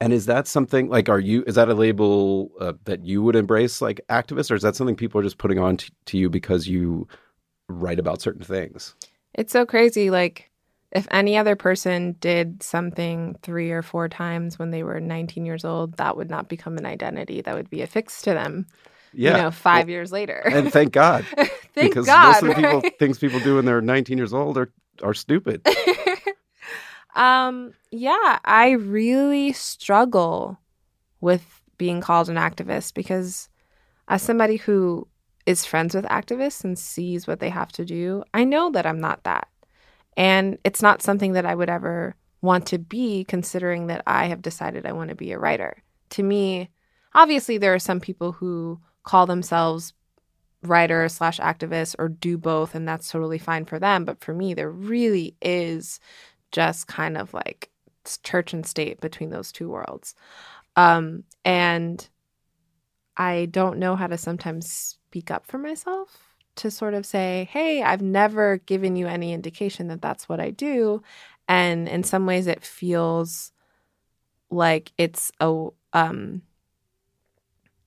And 0.00 0.12
is 0.12 0.26
that 0.26 0.46
something 0.46 0.88
like, 0.88 1.08
are 1.08 1.20
you, 1.20 1.42
is 1.46 1.54
that 1.54 1.68
a 1.68 1.74
label 1.74 2.50
uh, 2.60 2.74
that 2.84 3.04
you 3.04 3.22
would 3.22 3.34
embrace 3.36 3.80
like 3.80 4.00
activist, 4.10 4.50
or 4.50 4.54
is 4.54 4.62
that 4.62 4.76
something 4.76 4.96
people 4.96 5.20
are 5.20 5.24
just 5.24 5.38
putting 5.38 5.58
on 5.58 5.78
t- 5.78 5.88
to 6.06 6.18
you 6.18 6.28
because 6.28 6.68
you 6.68 7.08
write 7.68 7.98
about 7.98 8.20
certain 8.20 8.44
things? 8.44 8.94
It's 9.34 9.52
so 9.52 9.64
crazy. 9.64 10.10
Like, 10.10 10.50
if 10.92 11.06
any 11.10 11.36
other 11.36 11.56
person 11.56 12.16
did 12.20 12.62
something 12.62 13.36
three 13.42 13.70
or 13.70 13.82
four 13.82 14.08
times 14.08 14.58
when 14.58 14.70
they 14.70 14.82
were 14.82 15.00
19 15.00 15.46
years 15.46 15.64
old, 15.64 15.96
that 15.96 16.16
would 16.16 16.30
not 16.30 16.48
become 16.48 16.76
an 16.76 16.86
identity. 16.86 17.40
That 17.40 17.54
would 17.54 17.70
be 17.70 17.82
affixed 17.82 18.24
to 18.24 18.34
them. 18.34 18.66
Yeah. 19.14 19.36
you 19.36 19.42
know, 19.44 19.50
five 19.50 19.88
years 19.88 20.12
later. 20.12 20.42
and 20.44 20.70
thank 20.70 20.92
God. 20.92 21.24
Thank 21.74 21.90
because 21.90 22.06
God. 22.06 22.26
most 22.28 22.42
of 22.42 22.48
the 22.48 22.54
people 22.54 22.80
right? 22.80 22.98
things 22.98 23.18
people 23.18 23.40
do 23.40 23.56
when 23.56 23.64
they're 23.64 23.80
19 23.82 24.16
years 24.18 24.32
old 24.32 24.56
are 24.58 24.70
are 25.02 25.14
stupid. 25.14 25.66
um, 27.16 27.72
yeah, 27.90 28.38
I 28.44 28.70
really 28.72 29.52
struggle 29.52 30.58
with 31.20 31.62
being 31.78 32.00
called 32.00 32.28
an 32.28 32.36
activist 32.36 32.94
because 32.94 33.48
as 34.08 34.22
somebody 34.22 34.56
who 34.56 35.08
is 35.46 35.64
friends 35.64 35.94
with 35.94 36.04
activists 36.06 36.62
and 36.62 36.78
sees 36.78 37.26
what 37.26 37.40
they 37.40 37.50
have 37.50 37.72
to 37.72 37.84
do, 37.84 38.22
I 38.34 38.44
know 38.44 38.70
that 38.70 38.86
I'm 38.86 39.00
not 39.00 39.24
that. 39.24 39.48
And 40.16 40.58
it's 40.64 40.82
not 40.82 41.02
something 41.02 41.32
that 41.32 41.46
I 41.46 41.54
would 41.54 41.68
ever 41.68 42.16
want 42.42 42.66
to 42.66 42.78
be 42.78 43.24
considering 43.24 43.86
that 43.88 44.02
I 44.06 44.26
have 44.26 44.42
decided 44.42 44.86
I 44.86 44.92
want 44.92 45.10
to 45.10 45.16
be 45.16 45.32
a 45.32 45.38
writer. 45.38 45.82
To 46.10 46.22
me, 46.22 46.70
obviously 47.14 47.58
there 47.58 47.74
are 47.74 47.78
some 47.78 48.00
people 48.00 48.32
who 48.32 48.80
call 49.02 49.26
themselves 49.26 49.92
writer 50.62 51.08
slash 51.08 51.38
activist 51.38 51.94
or 51.98 52.08
do 52.08 52.36
both 52.36 52.74
and 52.74 52.88
that's 52.88 53.10
totally 53.10 53.38
fine 53.38 53.64
for 53.64 53.78
them 53.78 54.04
but 54.04 54.22
for 54.22 54.34
me 54.34 54.52
there 54.52 54.70
really 54.70 55.36
is 55.40 56.00
just 56.52 56.86
kind 56.86 57.16
of 57.16 57.34
like 57.34 57.70
church 58.22 58.52
and 58.52 58.64
state 58.66 59.00
between 59.00 59.30
those 59.30 59.52
two 59.52 59.68
worlds. 59.68 60.14
Um 60.76 61.24
and 61.44 62.08
i 63.16 63.46
don't 63.46 63.78
know 63.78 63.96
how 63.96 64.06
to 64.06 64.18
sometimes 64.18 64.70
speak 64.70 65.30
up 65.30 65.46
for 65.46 65.58
myself 65.58 66.34
to 66.54 66.70
sort 66.70 66.94
of 66.94 67.06
say 67.06 67.48
hey 67.50 67.82
i've 67.82 68.02
never 68.02 68.58
given 68.66 68.96
you 68.96 69.06
any 69.06 69.32
indication 69.32 69.88
that 69.88 70.02
that's 70.02 70.28
what 70.28 70.40
i 70.40 70.50
do. 70.50 71.02
And 71.48 71.88
in 71.88 72.02
some 72.02 72.26
ways 72.26 72.46
it 72.46 72.64
feels 72.64 73.52
like 74.50 74.92
it's 74.98 75.30
a 75.40 75.68
um 75.92 76.42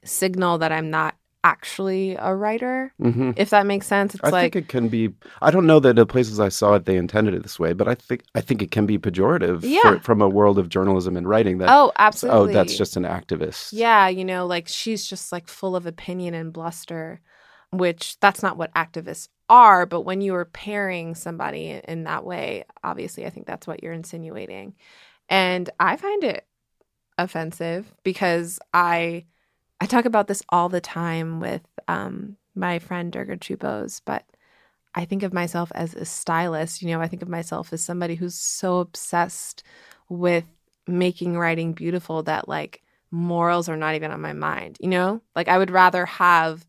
signal 0.03 0.57
that 0.59 0.71
i'm 0.71 0.89
not 0.89 1.15
actually 1.43 2.15
a 2.19 2.35
writer 2.35 2.91
hmm 2.99 3.31
if 3.37 3.49
that 3.51 3.65
makes 3.65 3.87
sense 3.87 4.13
it's 4.13 4.23
I 4.23 4.29
like 4.29 4.53
think 4.53 4.65
it 4.65 4.67
can 4.69 4.89
be. 4.89 5.09
I 5.41 5.51
don't 5.51 5.65
know 5.65 5.79
that 5.79 5.95
the 5.95 6.05
places 6.05 6.39
I 6.39 6.49
saw 6.49 6.73
it 6.75 6.85
they 6.85 6.97
intended 6.97 7.33
it 7.33 7.43
this 7.43 7.57
way, 7.57 7.71
but 7.73 7.87
I 7.87 7.95
think 7.95 8.23
I 8.35 8.41
think 8.41 8.61
it 8.61 8.71
can 8.71 8.85
be 8.85 8.97
pejorative 8.99 9.61
Yeah. 9.63 9.81
for, 9.81 9.99
from 10.01 10.21
a 10.21 10.27
world 10.27 10.59
of 10.59 10.67
journalism 10.67 11.15
and 11.15 11.27
writing. 11.27 11.59
That 11.59 11.69
oh 11.71 11.93
absolutely. 11.97 12.51
oh, 12.51 12.53
that's 12.53 12.77
just 12.77 12.97
an 12.97 13.03
activist. 13.03 13.69
yeah 13.71 14.07
you 14.09 14.25
know 14.25 14.45
like 14.45 14.67
she's 14.67 15.07
just 15.07 15.31
like 15.31 15.47
full 15.47 15.75
of 15.77 15.85
opinion 15.85 16.33
and 16.33 16.51
bluster 16.51 17.21
which 17.71 18.19
that's 18.19 18.43
not 18.43 18.57
what 18.57 18.73
activists 18.73 19.29
are 19.47 19.85
but 19.85 20.01
when 20.01 20.21
you 20.21 20.35
are 20.35 20.45
pairing 20.45 21.15
somebody 21.15 21.79
in 21.87 22.03
that 22.03 22.25
way 22.25 22.65
obviously 22.83 23.25
i 23.25 23.29
think 23.29 23.45
that's 23.47 23.65
what 23.67 23.81
you're 23.83 23.93
insinuating 23.93 24.73
and 25.29 25.69
i 25.79 25.95
find 25.95 26.23
it 26.23 26.45
offensive 27.17 27.91
because 28.03 28.59
i 28.73 29.23
i 29.81 29.85
talk 29.85 30.05
about 30.05 30.27
this 30.27 30.43
all 30.49 30.69
the 30.69 30.81
time 30.81 31.39
with 31.39 31.61
um 31.87 32.37
my 32.59 32.77
friend 32.79 33.11
Durga 33.11 33.37
Chew-Bose, 33.37 34.01
but 34.05 34.25
I 34.93 35.05
think 35.05 35.23
of 35.23 35.33
myself 35.33 35.71
as 35.73 35.95
a 35.95 36.05
stylist. 36.05 36.81
You 36.81 36.89
know, 36.89 37.01
I 37.01 37.07
think 37.07 37.21
of 37.21 37.29
myself 37.29 37.71
as 37.73 37.83
somebody 37.83 38.15
who's 38.15 38.35
so 38.35 38.79
obsessed 38.79 39.63
with 40.09 40.45
making 40.87 41.37
writing 41.37 41.73
beautiful 41.73 42.23
that 42.23 42.47
like 42.49 42.81
morals 43.11 43.69
are 43.69 43.77
not 43.77 43.95
even 43.95 44.11
on 44.11 44.21
my 44.21 44.33
mind. 44.33 44.77
You 44.79 44.89
know, 44.89 45.21
like 45.35 45.47
I 45.47 45.57
would 45.57 45.71
rather 45.71 46.05
have 46.05 46.65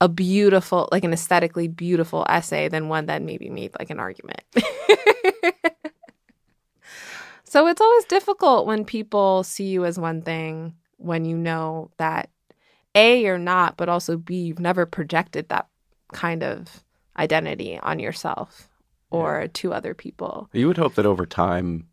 a 0.00 0.08
beautiful, 0.08 0.88
like 0.92 1.04
an 1.04 1.12
aesthetically 1.12 1.68
beautiful 1.68 2.26
essay 2.28 2.68
than 2.68 2.88
one 2.88 3.06
that 3.06 3.22
maybe 3.22 3.50
made 3.50 3.72
like 3.78 3.90
an 3.90 4.00
argument. 4.00 4.42
so 7.44 7.66
it's 7.66 7.80
always 7.80 8.04
difficult 8.06 8.66
when 8.66 8.84
people 8.84 9.44
see 9.44 9.66
you 9.66 9.84
as 9.84 9.98
one 9.98 10.22
thing 10.22 10.74
when 10.98 11.24
you 11.24 11.36
know 11.36 11.90
that 11.98 12.30
A, 12.94 13.22
you're 13.22 13.38
not, 13.38 13.76
but 13.76 13.88
also 13.88 14.16
B, 14.16 14.36
you've 14.36 14.58
never 14.58 14.86
projected 14.86 15.48
that 15.48 15.68
kind 16.12 16.42
of 16.42 16.84
identity 17.16 17.78
on 17.78 17.98
yourself 17.98 18.68
or 19.10 19.48
to 19.48 19.72
other 19.72 19.94
people. 19.94 20.48
You 20.52 20.66
would 20.68 20.78
hope 20.78 20.94
that 20.94 21.06
over 21.06 21.26
time 21.26 21.86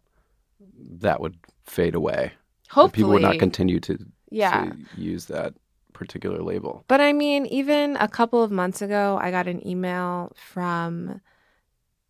that 1.00 1.20
would 1.20 1.38
fade 1.66 1.95
away. 1.95 2.34
Hopefully. 2.70 3.04
people 3.04 3.12
would 3.12 3.22
not 3.22 3.39
continue 3.39 3.80
to, 3.82 3.97
yeah. 4.30 4.66
to 4.66 5.02
use 5.02 5.26
that 5.26 5.54
particular 5.93 6.41
label. 6.41 6.86
But 6.88 7.02
I 7.02 7.14
mean, 7.14 7.45
even 7.47 7.97
a 7.97 8.08
couple 8.08 8.41
of 8.43 8.52
months 8.52 8.82
ago, 8.82 9.20
I 9.22 9.32
got 9.32 9.47
an 9.47 9.66
email 9.68 10.32
from 10.36 11.22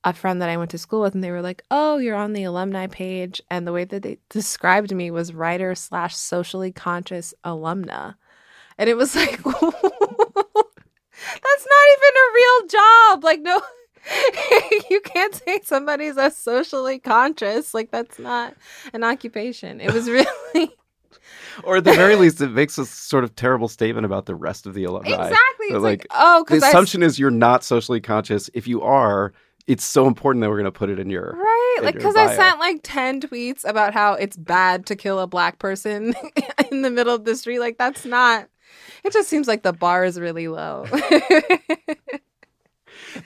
a 0.04 0.14
friend 0.14 0.42
that 0.42 0.50
I 0.50 0.58
went 0.58 0.72
to 0.72 0.78
school 0.78 1.02
with, 1.02 1.16
and 1.16 1.24
they 1.24 1.32
were 1.32 1.42
like, 1.42 1.64
"Oh, 1.72 1.98
you're 1.98 2.16
on 2.16 2.34
the 2.34 2.44
alumni 2.44 2.88
page," 2.88 3.42
and 3.50 3.66
the 3.68 3.74
way 3.74 3.84
that 3.86 4.04
they 4.04 4.18
described 4.30 4.94
me 4.94 5.12
was 5.12 5.34
writer 5.34 5.76
slash 5.76 6.16
socially 6.16 6.72
conscious 6.72 7.34
alumna, 7.44 8.16
and 8.80 8.90
it 8.90 8.98
was 8.98 9.16
like, 9.22 9.44
that's 9.44 9.54
not 9.54 9.74
even 11.94 12.14
a 12.16 12.34
real 12.34 12.68
job. 12.68 13.24
Like, 13.24 13.42
no. 13.42 13.62
you 14.90 15.02
can't 15.02 15.36
say 15.36 15.60
somebody's 15.64 16.18
a 16.18 16.32
socially 16.32 16.98
conscious 16.98 17.74
like 17.74 17.92
that's 17.92 18.18
not 18.18 18.56
an 18.94 19.04
occupation 19.04 19.82
it 19.82 19.94
was 19.94 20.10
really 20.10 20.72
Or 21.64 21.78
at 21.78 21.84
the 21.84 21.94
very 21.94 22.16
least, 22.16 22.42
it 22.42 22.52
makes 22.52 22.78
a 22.78 22.86
sort 22.86 23.24
of 23.24 23.36
terrible 23.36 23.68
statement 23.68 24.06
about 24.06 24.26
the 24.26 24.36
rest 24.36 24.66
of 24.66 24.74
the 24.74 24.84
alumni. 24.86 25.12
exactly 25.12 25.68
it's 25.68 25.74
like, 25.74 25.84
like, 25.84 26.08
oh 26.12 26.40
The 26.40 26.56
because 26.56 26.64
I 26.64 26.70
assumption 26.70 27.04
is 27.04 27.20
you're 27.20 27.32
not 27.32 27.64
socially 27.64 28.00
conscious. 28.00 28.50
If 28.54 28.68
you 28.68 28.82
are, 28.82 29.34
it's 29.68 29.86
so 29.86 30.08
important 30.08 30.42
that 30.42 30.50
we're 30.50 30.58
going 30.58 30.66
to 30.66 30.72
put 30.72 30.90
it 30.90 31.00
in 31.00 31.10
your. 31.10 31.36
Right. 31.38 31.76
in 31.80 31.86
Like, 31.86 31.96
because 31.96 32.16
I 32.16 32.36
sent 32.36 32.60
like 32.60 32.80
10 32.84 33.22
tweets 33.22 33.68
about 33.68 33.94
how 33.94 34.14
it's 34.14 34.38
bad 34.38 34.86
to 34.88 34.96
kill 34.96 35.20
a 35.20 35.28
black 35.28 35.60
person 35.60 36.16
in 36.72 36.82
the 36.82 36.90
middle 36.90 37.14
of 37.14 37.26
the 37.26 37.36
street. 37.36 37.60
Like, 37.60 37.78
that's 37.78 38.06
not, 38.06 38.48
it 39.04 39.14
just 39.14 39.30
seems 39.30 39.48
like 39.48 39.64
the 39.64 39.74
bar 39.74 40.04
is 40.06 40.20
really 40.20 40.48
low. 40.48 40.86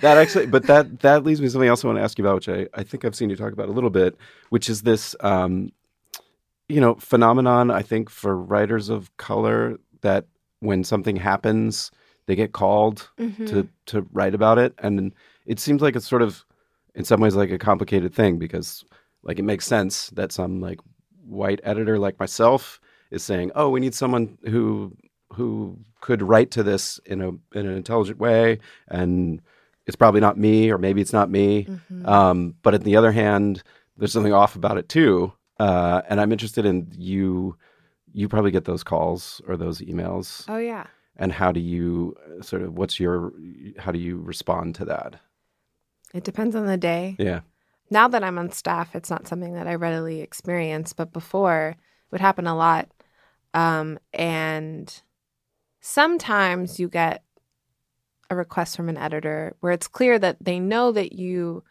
That 0.01 0.17
actually, 0.17 0.47
but 0.47 0.65
that 0.67 0.99
that 1.01 1.23
leads 1.23 1.39
me 1.41 1.47
to 1.47 1.51
something 1.51 1.67
else 1.69 1.83
I 1.83 1.87
want 1.87 1.97
to 1.97 2.03
ask 2.03 2.17
you 2.17 2.23
about, 2.23 2.35
which 2.35 2.49
I, 2.49 2.67
I 2.73 2.83
think 2.83 3.05
I've 3.05 3.15
seen 3.15 3.29
you 3.29 3.35
talk 3.35 3.53
about 3.53 3.69
a 3.69 3.71
little 3.71 3.89
bit, 3.89 4.15
which 4.49 4.69
is 4.69 4.81
this, 4.83 5.15
um, 5.21 5.71
you 6.69 6.79
know, 6.81 6.95
phenomenon. 6.95 7.71
I 7.71 7.81
think 7.81 8.09
for 8.09 8.35
writers 8.37 8.89
of 8.89 9.15
color 9.17 9.77
that 10.01 10.25
when 10.59 10.83
something 10.83 11.15
happens, 11.15 11.91
they 12.27 12.35
get 12.35 12.53
called 12.53 13.09
Mhm. 13.19 13.47
to 13.49 13.67
to 13.87 14.07
write 14.13 14.35
about 14.35 14.57
it, 14.57 14.73
and 14.79 15.13
it 15.45 15.59
seems 15.59 15.81
like 15.81 15.95
it's 15.95 16.07
sort 16.07 16.21
of, 16.21 16.45
in 16.95 17.03
some 17.03 17.19
ways, 17.19 17.35
like 17.35 17.51
a 17.51 17.57
complicated 17.57 18.13
thing 18.13 18.37
because, 18.37 18.83
like, 19.23 19.39
it 19.39 19.43
makes 19.43 19.65
sense 19.65 20.09
that 20.11 20.31
some 20.31 20.59
like 20.61 20.79
white 21.25 21.59
editor 21.63 21.99
like 21.99 22.19
myself 22.19 22.79
is 23.11 23.23
saying, 23.23 23.51
"Oh, 23.55 23.69
we 23.69 23.79
need 23.79 23.95
someone 23.95 24.37
who 24.45 24.95
who 25.33 25.79
could 26.01 26.21
write 26.21 26.51
to 26.51 26.63
this 26.63 26.99
in 27.05 27.21
a 27.21 27.29
in 27.57 27.65
an 27.67 27.75
intelligent 27.75 28.19
way," 28.19 28.59
and 28.87 29.41
it's 29.85 29.95
probably 29.95 30.21
not 30.21 30.37
me, 30.37 30.71
or 30.71 30.77
maybe 30.77 31.01
it's 31.01 31.13
not 31.13 31.29
me. 31.29 31.65
Mhm. 31.65 32.07
Um, 32.07 32.55
but 32.61 32.73
on 32.73 32.81
the 32.81 32.95
other 32.95 33.11
hand, 33.11 33.63
there's 33.97 34.13
something 34.13 34.33
off 34.33 34.55
about 34.55 34.77
it 34.77 34.87
too, 34.89 35.33
uh, 35.59 36.01
and 36.09 36.19
I'm 36.21 36.31
interested 36.31 36.65
in 36.65 36.87
you. 36.97 37.57
You 38.13 38.29
probably 38.29 38.51
get 38.51 38.65
those 38.65 38.83
calls 38.83 39.41
or 39.47 39.57
those 39.57 39.81
emails, 39.81 40.45
oh, 40.47 40.57
yeah. 40.57 40.85
and 41.17 41.31
how 41.31 41.51
do 41.51 41.59
you 41.59 42.15
sort 42.41 42.61
of 42.61 42.77
what's 42.77 42.99
your 42.99 43.33
how 43.79 43.91
do 43.91 43.99
you 43.99 44.17
respond 44.21 44.75
to 44.75 44.85
that? 44.85 45.15
It 46.13 46.23
depends 46.23 46.55
on 46.55 46.67
the 46.67 46.77
day. 46.77 47.15
Yeah, 47.17 47.39
Now 47.89 48.07
that 48.07 48.23
I'm 48.23 48.37
on 48.37 48.51
staff, 48.51 48.95
it's 48.95 49.09
not 49.09 49.27
something 49.27 49.53
that 49.55 49.67
I 49.67 49.73
readily 49.75 50.21
experience, 50.21 50.93
but 50.93 51.11
before 51.11 51.69
it 51.75 52.11
would 52.11 52.21
happen 52.21 52.45
a 52.45 52.55
lot. 52.55 52.89
Um, 53.55 53.97
and 54.13 55.01
sometimes 55.85 56.79
you 56.79 56.87
get 56.87 57.23
a 58.29 58.35
request 58.35 58.77
from 58.77 58.87
an 58.87 58.97
editor 58.97 59.53
where 59.59 59.73
it's 59.73 59.87
clear 59.87 60.17
that 60.17 60.37
they 60.39 60.57
know 60.57 60.93
that 60.93 61.11
you 61.11 61.61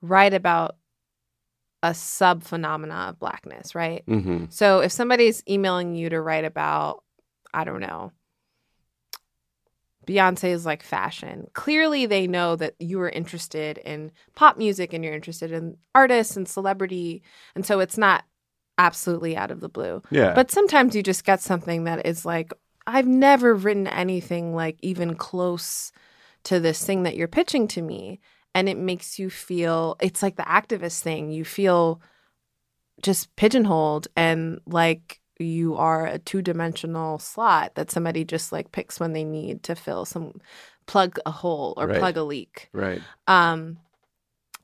write 0.00 0.32
about 0.32 0.76
a 1.82 1.92
sub 1.92 2.44
phenomena 2.44 3.08
of 3.08 3.18
blackness, 3.18 3.74
right? 3.74 4.04
hmm 4.06 4.44
So 4.48 4.78
if 4.78 4.92
somebody's 4.92 5.42
emailing 5.50 5.96
you 5.96 6.08
to 6.10 6.20
write 6.20 6.44
about, 6.44 7.02
I 7.52 7.64
don't 7.64 7.80
know, 7.80 8.12
Beyonce 10.06 10.50
is 10.50 10.64
like 10.64 10.84
fashion, 10.84 11.48
clearly 11.52 12.06
they 12.06 12.28
know 12.28 12.54
that 12.54 12.74
you 12.78 13.00
are 13.00 13.10
interested 13.10 13.78
in 13.78 14.12
pop 14.36 14.56
music 14.56 14.92
and 14.92 15.04
you're 15.04 15.14
interested 15.14 15.50
in 15.50 15.76
artists 15.96 16.36
and 16.36 16.48
celebrity. 16.48 17.22
And 17.56 17.66
so 17.66 17.80
it's 17.80 17.98
not 17.98 18.24
absolutely 18.78 19.36
out 19.36 19.50
of 19.50 19.60
the 19.60 19.68
blue. 19.68 20.00
yeah. 20.10 20.34
But 20.34 20.52
sometimes 20.52 20.94
you 20.94 21.02
just 21.02 21.24
get 21.24 21.40
something 21.40 21.84
that 21.84 22.06
is 22.06 22.24
like, 22.24 22.52
I've 22.86 23.06
never 23.06 23.54
written 23.54 23.86
anything 23.86 24.54
like 24.54 24.78
even 24.82 25.14
close 25.14 25.92
to 26.44 26.58
this 26.60 26.84
thing 26.84 27.04
that 27.04 27.16
you're 27.16 27.28
pitching 27.28 27.68
to 27.68 27.82
me. 27.82 28.20
And 28.54 28.68
it 28.68 28.76
makes 28.76 29.18
you 29.18 29.30
feel, 29.30 29.96
it's 30.00 30.22
like 30.22 30.36
the 30.36 30.42
activist 30.42 31.00
thing. 31.00 31.30
You 31.30 31.44
feel 31.44 32.02
just 33.02 33.34
pigeonholed 33.36 34.08
and 34.16 34.60
like 34.66 35.20
you 35.38 35.76
are 35.76 36.06
a 36.06 36.18
two 36.18 36.42
dimensional 36.42 37.18
slot 37.18 37.74
that 37.74 37.90
somebody 37.90 38.24
just 38.24 38.52
like 38.52 38.70
picks 38.72 39.00
when 39.00 39.12
they 39.12 39.24
need 39.24 39.62
to 39.64 39.74
fill 39.74 40.04
some, 40.04 40.40
plug 40.86 41.18
a 41.24 41.30
hole 41.30 41.74
or 41.76 41.86
Right. 41.86 41.98
plug 41.98 42.16
a 42.16 42.22
leak. 42.22 42.68
right. 42.72 43.02
Um, 43.26 43.78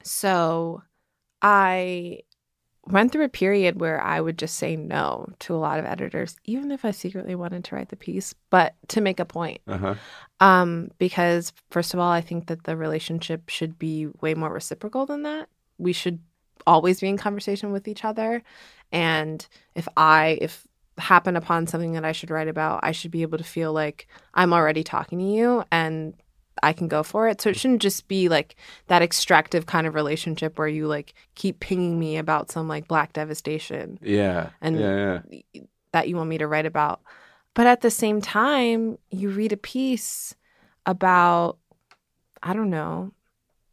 so 0.02 0.82
I 1.40 2.20
went 2.90 3.12
through 3.12 3.24
a 3.24 3.28
period 3.28 3.80
where 3.80 4.00
I 4.00 4.20
would 4.20 4.38
just 4.38 4.56
say 4.56 4.76
no 4.76 5.28
to 5.40 5.54
a 5.54 5.58
lot 5.58 5.78
of 5.78 5.84
editors, 5.84 6.36
even 6.44 6.70
if 6.72 6.84
I 6.84 6.90
secretly 6.90 7.34
wanted 7.34 7.64
to 7.64 7.74
write 7.74 7.90
the 7.90 7.96
piece, 7.96 8.34
but 8.50 8.74
to 8.88 9.00
make 9.00 9.20
a 9.20 9.24
point. 9.24 9.60
Uh-huh. 9.66 9.94
Um, 10.40 10.90
because 10.98 11.52
first 11.70 11.94
of 11.94 12.00
all, 12.00 12.10
I 12.10 12.20
think 12.20 12.46
that 12.46 12.64
the 12.64 12.76
relationship 12.76 13.48
should 13.48 13.78
be 13.78 14.06
way 14.20 14.34
more 14.34 14.52
reciprocal 14.52 15.06
than 15.06 15.22
that. 15.22 15.48
We 15.78 15.92
should 15.92 16.20
always 16.66 17.00
be 17.00 17.08
in 17.08 17.16
conversation 17.16 17.72
with 17.72 17.88
each 17.88 18.04
other. 18.04 18.42
And 18.92 19.46
if 19.74 19.88
I 19.96 20.38
if 20.40 20.66
happen 20.98 21.36
upon 21.36 21.66
something 21.66 21.92
that 21.92 22.04
I 22.04 22.12
should 22.12 22.30
write 22.30 22.48
about, 22.48 22.80
I 22.82 22.92
should 22.92 23.10
be 23.10 23.22
able 23.22 23.38
to 23.38 23.44
feel 23.44 23.72
like 23.72 24.08
I'm 24.34 24.52
already 24.52 24.82
talking 24.82 25.18
to 25.18 25.24
you 25.24 25.64
and 25.70 26.14
I 26.62 26.72
can 26.72 26.88
go 26.88 27.02
for 27.02 27.28
it. 27.28 27.40
So 27.40 27.50
it 27.50 27.56
mm. 27.56 27.60
shouldn't 27.60 27.82
just 27.82 28.08
be 28.08 28.28
like 28.28 28.56
that 28.86 29.02
extractive 29.02 29.66
kind 29.66 29.86
of 29.86 29.94
relationship 29.94 30.58
where 30.58 30.68
you 30.68 30.86
like 30.86 31.14
keep 31.34 31.60
pinging 31.60 31.98
me 31.98 32.16
about 32.16 32.50
some 32.50 32.68
like 32.68 32.88
black 32.88 33.12
devastation 33.12 33.98
Yeah. 34.02 34.50
And- 34.60 34.78
yeah, 34.78 35.20
yeah. 35.30 35.62
that 35.92 36.08
you 36.08 36.16
want 36.16 36.30
me 36.30 36.38
to 36.38 36.46
write 36.46 36.66
about. 36.66 37.00
But 37.54 37.66
at 37.66 37.80
the 37.80 37.90
same 37.90 38.20
time, 38.20 38.98
you 39.10 39.30
read 39.30 39.52
a 39.52 39.56
piece 39.56 40.34
about, 40.86 41.58
I 42.42 42.52
don't 42.52 42.70
know, 42.70 43.12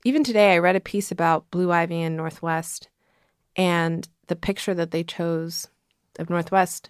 even 0.04 0.24
today 0.24 0.54
I 0.54 0.60
read 0.60 0.76
a 0.76 0.80
piece 0.80 1.12
about 1.12 1.50
Blue 1.52 1.72
Ivy 1.72 2.02
in 2.02 2.16
North 2.16 2.42
West, 2.42 2.90
and 3.56 4.08
the 4.28 4.36
picture 4.36 4.74
that 4.74 4.92
they 4.92 5.04
chose 5.04 5.68
of 6.20 6.30
North 6.30 6.52
West 6.52 6.90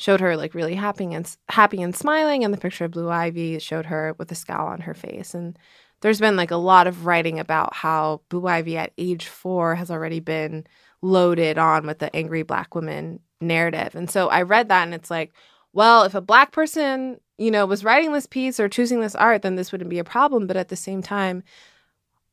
showed 0.00 0.20
her 0.20 0.34
like 0.34 0.54
really 0.54 0.74
happy 0.74 1.12
and 1.12 1.36
happy 1.50 1.82
and 1.82 1.94
smiling, 1.94 2.42
and 2.42 2.54
the 2.54 2.58
picture 2.58 2.86
of 2.86 2.90
Blue 2.92 3.10
Ivy 3.10 3.58
showed 3.58 3.84
her 3.84 4.14
with 4.16 4.32
a 4.32 4.34
scowl 4.34 4.66
on 4.68 4.80
her 4.80 4.94
face. 4.94 5.34
And 5.34 5.58
there's 6.00 6.18
been 6.18 6.36
like 6.36 6.50
a 6.50 6.56
lot 6.56 6.86
of 6.86 7.04
writing 7.04 7.38
about 7.38 7.74
how 7.74 8.22
Blue 8.30 8.46
Ivy 8.46 8.78
at 8.78 8.92
age 8.96 9.26
four 9.26 9.74
has 9.74 9.90
already 9.90 10.18
been 10.18 10.66
loaded 11.02 11.58
on 11.58 11.86
with 11.86 11.98
the 11.98 12.14
angry 12.16 12.42
black 12.42 12.74
woman 12.74 13.20
narrative. 13.42 13.94
And 13.94 14.10
so 14.10 14.28
I 14.28 14.40
read 14.40 14.70
that 14.70 14.84
and 14.84 14.94
it's 14.94 15.10
like, 15.10 15.34
well, 15.74 16.04
if 16.04 16.14
a 16.14 16.22
black 16.22 16.52
person, 16.52 17.20
you 17.36 17.50
know, 17.50 17.66
was 17.66 17.84
writing 17.84 18.12
this 18.12 18.26
piece 18.26 18.58
or 18.58 18.70
choosing 18.70 19.00
this 19.00 19.14
art, 19.14 19.42
then 19.42 19.56
this 19.56 19.70
wouldn't 19.70 19.90
be 19.90 19.98
a 19.98 20.04
problem. 20.04 20.46
But 20.46 20.56
at 20.56 20.68
the 20.68 20.76
same 20.76 21.02
time, 21.02 21.42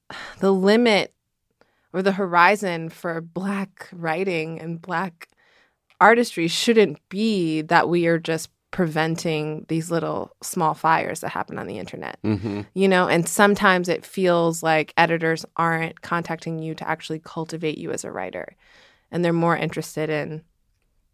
the 0.40 0.54
limit 0.54 1.14
or 1.92 2.02
the 2.02 2.14
horizon 2.14 2.88
for 2.88 3.20
black 3.20 3.90
writing 3.92 4.58
and 4.62 4.82
black 4.82 5.28
artistry 6.00 6.48
shouldn't 6.48 6.98
be 7.10 7.62
that 7.64 7.90
we 7.90 8.06
are 8.08 8.20
just 8.20 8.50
preventing 8.70 9.66
these 9.70 9.90
little 9.90 10.36
small 10.42 10.74
fires 10.74 11.22
that 11.22 11.30
happen 11.30 11.58
on 11.58 11.68
the 11.68 11.80
internet 11.80 12.18
Mm-hmm. 12.24 12.62
you 12.74 12.88
know 12.88 13.08
and 13.08 13.28
sometimes 13.28 13.88
it 13.90 14.06
feels 14.06 14.62
like 14.62 14.94
editors 14.98 15.46
aren't 15.56 16.02
contacting 16.02 16.60
you 16.60 16.76
to 16.76 16.88
actually 16.88 17.20
cultivate 17.20 17.78
you 17.78 17.92
as 17.92 18.04
a 18.04 18.12
writer 18.12 18.56
and 19.12 19.24
they're 19.24 19.34
more 19.34 19.56
interested 19.58 20.10
in 20.10 20.44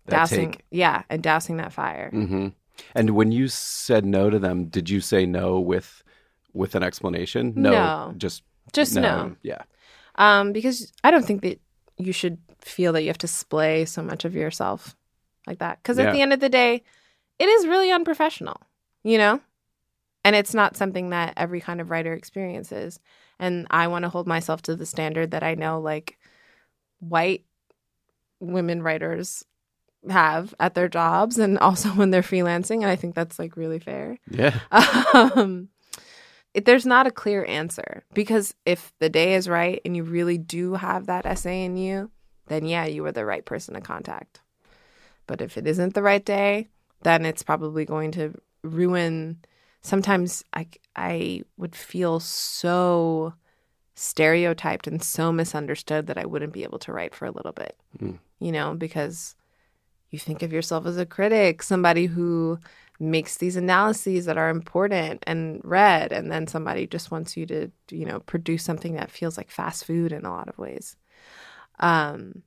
That 0.07 0.17
dousing 0.17 0.51
take. 0.53 0.65
yeah 0.71 1.03
and 1.09 1.21
dousing 1.23 1.57
that 1.57 1.73
fire 1.73 2.09
Mm-hmm. 2.13 2.47
And 2.95 3.11
when 3.11 3.31
you 3.31 3.47
said 3.49 4.03
no 4.03 4.31
to 4.31 4.39
them, 4.39 4.65
did 4.65 4.89
you 4.89 4.99
say 4.99 5.27
no 5.27 5.59
with 5.59 6.03
with 6.53 6.73
an 6.73 6.81
explanation? 6.81 7.53
No. 7.55 8.13
just 8.17 8.41
just 8.73 8.95
no. 8.95 9.35
Yeah. 9.43 9.61
um 10.15 10.53
because 10.53 10.91
i 11.03 11.11
don't 11.11 11.23
think 11.25 11.41
that 11.43 11.61
you 11.97 12.11
should 12.11 12.37
feel 12.65 12.93
that 12.93 13.01
you 13.01 13.07
have 13.09 13.17
to 13.19 13.27
splay 13.27 13.85
so 13.85 14.01
much 14.01 14.25
of 14.25 14.35
yourself 14.35 14.95
like 15.47 15.59
that 15.59 15.77
because 15.81 15.97
Yeah. 15.97 16.05
at 16.05 16.13
the 16.13 16.21
end 16.21 16.33
of 16.33 16.39
the 16.39 16.49
day 16.49 16.83
it 17.39 17.49
is 17.49 17.67
really 17.67 17.91
unprofessional 17.91 18.59
you 19.03 19.17
know 19.17 19.39
and 20.23 20.35
it's 20.35 20.53
not 20.53 20.77
something 20.77 21.09
that 21.09 21.33
every 21.35 21.59
kind 21.59 21.81
of 21.81 21.89
writer 21.89 22.13
experiences 22.13 22.99
and 23.39 23.67
i 23.69 23.87
want 23.87 24.03
to 24.03 24.09
hold 24.09 24.27
myself 24.27 24.61
to 24.63 24.75
the 24.75 24.85
standard 24.85 25.31
that 25.31 25.43
i 25.43 25.55
know 25.55 25.79
like 25.81 26.17
white 26.99 27.43
women 28.39 28.81
writers 28.81 29.43
have 30.09 30.53
at 30.59 30.73
their 30.73 30.87
jobs 30.89 31.37
and 31.37 31.57
also 31.59 31.89
when 31.99 32.11
they're 32.11 32.21
freelancing 32.21 32.77
and 32.77 32.85
i 32.85 32.95
think 32.95 33.15
that's 33.15 33.39
like 33.39 33.55
really 33.57 33.79
fair 33.79 34.17
Yeah. 34.29 34.57
um, 35.13 35.69
it, 36.53 36.65
there's 36.65 36.85
not 36.85 37.07
a 37.07 37.11
clear 37.11 37.43
answer 37.45 38.03
because 38.13 38.53
if 38.65 38.93
the 38.99 39.09
day 39.09 39.33
is 39.33 39.49
right 39.49 39.81
and 39.85 39.95
you 39.97 40.03
really 40.03 40.37
do 40.37 40.75
have 40.75 41.07
that 41.07 41.25
essay 41.25 41.63
in 41.65 41.77
you, 41.77 42.11
then 42.47 42.65
yeah, 42.65 42.85
you 42.85 43.03
were 43.03 43.11
the 43.11 43.25
right 43.25 43.45
person 43.45 43.73
to 43.73 43.81
contact. 43.81 44.41
But 45.27 45.41
if 45.41 45.57
it 45.57 45.67
isn't 45.67 45.93
the 45.93 46.01
right 46.01 46.23
day, 46.23 46.67
then 47.03 47.25
it's 47.25 47.43
probably 47.43 47.85
going 47.85 48.11
to 48.13 48.33
ruin. 48.63 49.39
Sometimes 49.81 50.43
I 50.53 50.67
I 50.95 51.43
would 51.57 51.75
feel 51.75 52.19
so 52.19 53.33
stereotyped 53.95 54.87
and 54.87 55.03
so 55.03 55.31
misunderstood 55.31 56.07
that 56.07 56.17
I 56.17 56.25
wouldn't 56.25 56.53
be 56.53 56.63
able 56.63 56.79
to 56.79 56.91
write 56.91 57.13
for 57.13 57.25
a 57.25 57.31
little 57.31 57.51
bit. 57.51 57.77
Mm. 57.99 58.19
You 58.39 58.51
know, 58.51 58.73
because 58.73 59.35
you 60.09 60.19
think 60.19 60.41
of 60.41 60.51
yourself 60.51 60.85
as 60.85 60.97
a 60.97 61.05
critic, 61.05 61.63
somebody 61.63 62.07
who 62.07 62.59
makes 62.99 63.37
these 63.37 63.55
analyses 63.55 64.25
that 64.25 64.37
are 64.37 64.49
important 64.49 65.23
and 65.27 65.59
read 65.63 66.11
and 66.11 66.31
then 66.31 66.47
somebody 66.47 66.87
just 66.87 67.11
wants 67.11 67.35
you 67.35 67.45
to 67.45 67.69
you 67.89 68.05
know 68.05 68.19
produce 68.21 68.63
something 68.63 68.93
that 68.93 69.11
feels 69.11 69.35
like 69.35 69.49
fast 69.49 69.83
food 69.83 70.11
in 70.11 70.25
a 70.25 70.31
lot 70.31 70.47
of 70.47 70.57
ways 70.57 70.95
um 71.79 72.43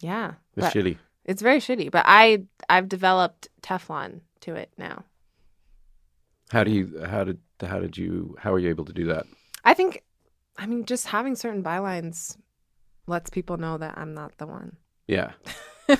yeah 0.00 0.34
It's 0.56 0.68
shitty. 0.74 0.98
it's 1.24 1.42
very 1.42 1.58
shitty 1.60 1.90
but 1.90 2.04
i 2.06 2.42
i've 2.68 2.88
developed 2.88 3.48
teflon 3.62 4.20
to 4.40 4.54
it 4.54 4.70
now 4.78 5.04
How 6.50 6.64
do 6.64 6.70
you 6.70 7.02
how 7.04 7.24
did 7.24 7.38
how 7.60 7.78
did 7.80 7.96
you 7.96 8.36
how 8.38 8.52
are 8.52 8.58
you 8.58 8.68
able 8.68 8.84
to 8.84 8.92
do 8.92 9.06
that? 9.06 9.26
i 9.64 9.72
think 9.74 10.02
i 10.58 10.66
mean 10.66 10.84
just 10.84 11.06
having 11.08 11.34
certain 11.36 11.62
bylines 11.62 12.36
lets 13.06 13.30
people 13.30 13.56
know 13.56 13.78
that 13.78 13.96
i'm 13.96 14.12
not 14.14 14.36
the 14.38 14.46
one 14.46 14.76
Yeah. 15.06 15.32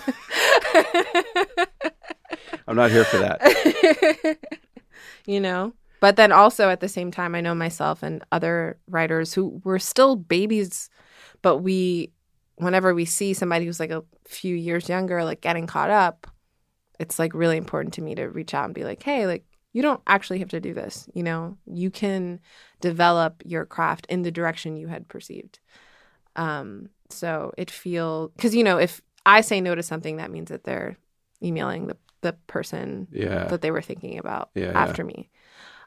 I'm 2.69 2.75
not 2.75 2.91
here 2.91 3.05
for 3.05 3.19
that. 3.19 3.41
you 5.27 5.41
know 5.41 5.73
but 6.01 6.17
then 6.17 6.31
also 6.33 6.69
at 6.69 6.81
the 6.81 6.89
same 6.89 7.11
time 7.11 7.35
i 7.35 7.41
know 7.41 7.55
myself 7.55 8.03
and 8.03 8.25
other 8.33 8.77
writers 8.89 9.35
who 9.35 9.61
were 9.65 9.79
still 9.79 10.17
babies 10.17 10.91
but 11.47 11.59
we 11.59 12.11
whenever 12.57 12.93
we 12.93 13.05
see 13.05 13.33
somebody 13.33 13.65
who's 13.65 13.79
like 13.79 13.93
a 13.93 14.03
few 14.27 14.57
years 14.57 14.89
younger 14.89 15.23
like 15.23 15.41
getting 15.41 15.65
caught 15.65 15.91
up 15.91 16.27
it's 16.99 17.21
like 17.21 17.33
really 17.35 17.57
important 17.57 17.95
to 17.95 18.03
me 18.03 18.17
to 18.17 18.27
reach 18.27 18.53
out 18.53 18.65
and 18.65 18.75
be 18.75 18.83
like 18.83 19.01
hey 19.05 19.29
like 19.29 19.45
you 19.73 19.81
don't 19.81 20.01
actually 20.09 20.41
have 20.41 20.49
to 20.49 20.59
do 20.59 20.75
this 20.75 21.09
you 21.15 21.23
know 21.23 21.57
you 21.65 21.89
can 21.89 22.41
develop 22.81 23.43
your 23.45 23.65
craft 23.65 24.07
in 24.09 24.23
the 24.23 24.33
direction 24.33 24.77
you 24.77 24.89
had 24.89 25.07
perceived 25.07 25.61
um 26.35 26.89
so 27.11 27.53
it 27.57 27.71
feel 27.71 28.33
because 28.35 28.53
you 28.53 28.65
know 28.65 28.79
if 28.79 29.01
i 29.25 29.41
say 29.41 29.61
no 29.61 29.77
to 29.77 29.85
something 29.85 30.17
that 30.17 30.33
means 30.33 30.49
that 30.49 30.65
they're 30.65 30.97
emailing 31.41 31.87
the 31.87 31.97
the 32.23 32.33
person 32.49 33.07
Yeah. 33.13 33.47
that 33.47 33.61
they 33.61 33.71
were 33.71 33.83
thinking 33.83 34.19
about 34.19 34.51
Yeah, 34.57 34.73
yeah. 34.73 34.83
after 34.85 35.05
me. 35.05 35.31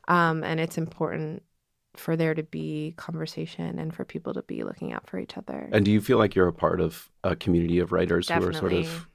Um, 0.08 0.44
and 0.44 0.60
it's 0.60 0.78
important 0.78 1.44
for 1.96 2.16
there 2.16 2.34
to 2.34 2.44
be 2.44 2.94
conversation 2.98 3.80
and 3.80 3.94
for 3.94 4.06
people 4.06 4.34
to 4.34 4.44
be 4.44 4.64
looking 4.64 4.94
out 4.94 5.08
for 5.08 5.18
each 5.18 5.38
other. 5.38 5.70
And 5.72 5.84
do 5.84 5.92
you 5.92 6.02
feel 6.02 6.18
like 6.18 6.36
you're 6.36 6.48
a 6.48 6.54
part 6.54 6.82
of 6.82 7.10
a 7.24 7.36
community 7.36 7.80
of 7.80 7.92
writers 7.92 8.30
who 8.30 8.48
are 8.48 8.54
sort 8.54 8.74
of 8.74 9.08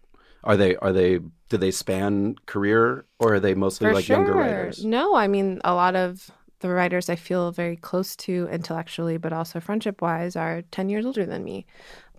are 0.42 0.56
they 0.56 0.76
are 0.76 0.92
they 0.92 1.20
do 1.48 1.56
they 1.56 1.70
span 1.70 2.36
career 2.46 3.06
or 3.18 3.34
are 3.34 3.40
they 3.40 3.54
mostly 3.54 3.86
for 3.86 3.94
like 3.94 4.04
sure. 4.04 4.16
younger 4.16 4.34
writers? 4.34 4.84
No, 4.84 5.14
I 5.14 5.28
mean 5.28 5.60
a 5.64 5.74
lot 5.74 5.96
of 5.96 6.30
the 6.60 6.68
writers 6.68 7.08
I 7.08 7.16
feel 7.16 7.52
very 7.52 7.76
close 7.76 8.16
to 8.16 8.48
intellectually, 8.50 9.16
but 9.16 9.32
also 9.32 9.60
friendship 9.60 10.02
wise, 10.02 10.36
are 10.36 10.62
ten 10.70 10.88
years 10.88 11.06
older 11.06 11.26
than 11.26 11.44
me. 11.44 11.66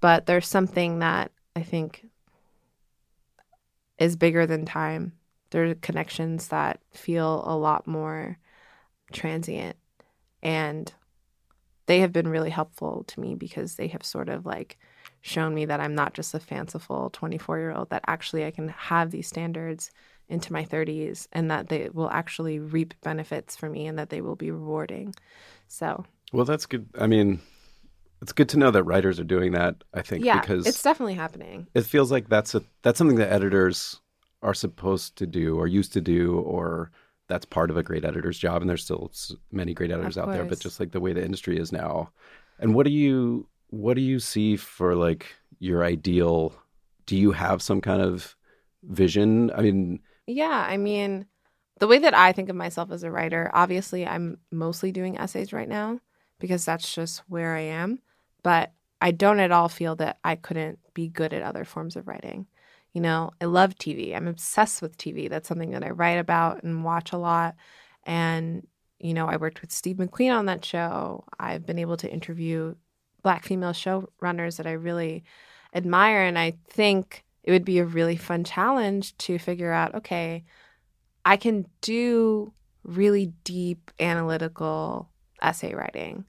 But 0.02 0.26
there's 0.26 0.48
something 0.48 1.00
that 1.00 1.32
I 1.56 1.64
think 1.64 2.08
is 3.98 4.16
bigger 4.16 4.46
than 4.46 4.66
time. 4.66 5.14
There 5.52 5.70
are 5.70 5.76
connections 5.76 6.50
that 6.50 6.80
feel 6.92 7.44
a 7.46 7.56
lot 7.56 7.88
more 7.88 8.38
transient, 9.12 9.78
and 10.46 10.94
they 11.88 12.00
have 12.00 12.14
been 12.14 12.28
really 12.28 12.52
helpful 12.52 13.04
to 13.08 13.20
me 13.20 13.34
because 13.36 13.76
they 13.76 13.88
have 13.88 14.04
sort 14.04 14.30
of 14.30 14.46
like 14.46 14.78
shown 15.22 15.56
me 15.56 15.66
that 15.66 15.80
I'm 15.80 15.96
not 15.96 16.14
just 16.14 16.36
a 16.36 16.40
fanciful 16.40 17.10
24 17.12 17.60
year 17.60 17.72
old, 17.72 17.90
that 17.90 18.04
actually 18.08 18.46
I 18.46 18.52
can 18.52 18.70
have 18.70 19.10
these 19.10 19.28
standards 19.28 19.92
into 20.30 20.54
my 20.54 20.64
30s 20.64 21.28
and 21.32 21.50
that 21.50 21.70
they 21.70 21.90
will 21.92 22.10
actually 22.12 22.60
reap 22.60 22.94
benefits 23.02 23.56
for 23.56 23.70
me 23.70 23.88
and 23.88 23.98
that 23.98 24.10
they 24.10 24.22
will 24.22 24.36
be 24.36 24.52
rewarding. 24.52 25.14
So, 25.68 26.06
Well, 26.32 26.46
that's 26.46 26.68
good. 26.68 26.88
I 27.00 27.08
mean, 27.08 27.42
it's 28.22 28.34
good 28.34 28.50
to 28.50 28.58
know 28.58 28.72
that 28.72 28.84
writers 28.84 29.20
are 29.20 29.24
doing 29.24 29.52
that. 29.54 29.84
I 29.94 30.04
think 30.04 30.24
yeah, 30.24 30.42
because 30.42 30.68
it's 30.68 30.84
definitely 30.84 31.16
happening. 31.16 31.68
it 31.74 31.86
feels 31.86 32.12
like 32.12 32.30
that's 32.30 32.54
a 32.54 32.64
that's 32.84 32.98
something 32.98 33.18
that 33.18 33.32
editors 33.32 34.00
are 34.42 34.54
supposed 34.54 35.16
to 35.18 35.26
do 35.26 35.58
or 35.58 35.68
used 35.68 35.94
to 35.94 36.02
do 36.02 36.40
or 36.40 36.92
that's 37.28 37.46
part 37.46 37.70
of 37.70 37.78
a 37.78 37.84
great 37.84 38.06
editor's 38.06 38.38
job 38.38 38.62
and 38.62 38.70
there's 38.70 38.84
still 38.84 39.12
many 39.52 39.74
great 39.74 39.92
editors 39.92 40.18
out 40.18 40.32
there 40.32 40.46
but 40.46 40.60
just 40.60 40.80
like 40.80 40.92
the 40.92 41.00
way 41.00 41.14
the 41.14 41.24
industry 41.24 41.58
is 41.58 41.72
now 41.72 42.10
and 42.60 42.74
what 42.76 42.86
do 42.86 42.92
you 42.92 43.48
what 43.70 43.96
do 43.96 44.02
you 44.02 44.20
see 44.20 44.56
for 44.56 44.96
like 44.96 45.26
your 45.60 45.84
ideal 45.84 46.54
do 47.06 47.16
you 47.16 47.32
have 47.32 47.62
some 47.62 47.82
kind 47.82 48.02
of 48.02 48.36
vision 48.84 49.52
i 49.56 49.62
mean 49.62 50.00
Yeah, 50.28 50.66
I 50.68 50.78
mean, 50.78 51.28
the 51.80 51.88
way 51.88 52.00
that 52.00 52.16
I 52.16 52.32
think 52.32 52.50
of 52.50 52.56
myself 52.56 52.90
as 52.92 53.04
a 53.04 53.12
writer, 53.12 53.52
obviously 53.54 54.08
I'm 54.08 54.38
mostly 54.52 54.92
doing 54.92 55.18
essays 55.20 55.54
right 55.54 55.70
now 55.70 56.00
because 56.40 56.66
that's 56.66 56.94
just 56.96 57.22
where 57.30 57.56
I 57.56 57.62
am. 57.62 58.00
But 58.42 58.74
I 59.02 59.12
don't 59.12 59.40
at 59.40 59.52
all 59.52 59.70
feel 59.70 59.96
that 59.98 60.18
I 60.24 60.36
couldn't 60.36 60.80
be 60.96 61.10
good 61.10 61.32
at 61.34 61.44
other 61.44 61.64
forms 61.66 61.96
of 61.96 62.08
writing. 62.08 62.48
You 62.96 63.02
know, 63.02 63.32
I 63.42 63.46
love 63.46 63.76
TV. 63.76 64.16
I'm 64.16 64.26
obsessed 64.26 64.82
with 64.82 64.98
TV. 64.98 65.30
That's 65.30 65.50
something 65.50 65.72
that 65.72 65.84
I 65.84 65.90
write 65.90 66.18
about 66.18 66.64
and 66.64 66.86
watch 66.86 67.12
a 67.12 67.18
lot. 67.18 67.56
And, 68.06 68.66
you 69.00 69.14
know, 69.14 69.28
I 69.28 69.36
worked 69.36 69.60
with 69.60 69.74
Steve 69.74 69.98
McQueen 69.98 70.34
on 70.34 70.46
that 70.46 70.64
show. 70.64 71.26
I've 71.38 71.66
been 71.66 71.78
able 71.78 71.98
to 71.98 72.10
interview 72.10 72.74
black 73.22 73.44
female 73.44 73.74
showrunners 73.74 74.56
that 74.56 74.66
I 74.66 74.72
really 74.72 75.26
admire. 75.74 76.22
And 76.22 76.40
I 76.40 76.54
think 76.70 77.26
it 77.44 77.52
would 77.52 77.66
be 77.66 77.80
a 77.80 77.86
really 77.86 78.16
fun 78.16 78.46
challenge 78.46 79.18
to 79.18 79.40
figure 79.40 79.74
out 79.74 79.94
okay, 79.96 80.46
I 81.26 81.36
can 81.36 81.66
do 81.82 82.54
really 82.84 83.34
deep 83.44 83.92
analytical 84.00 85.10
essay 85.42 85.76
writing. 85.76 86.24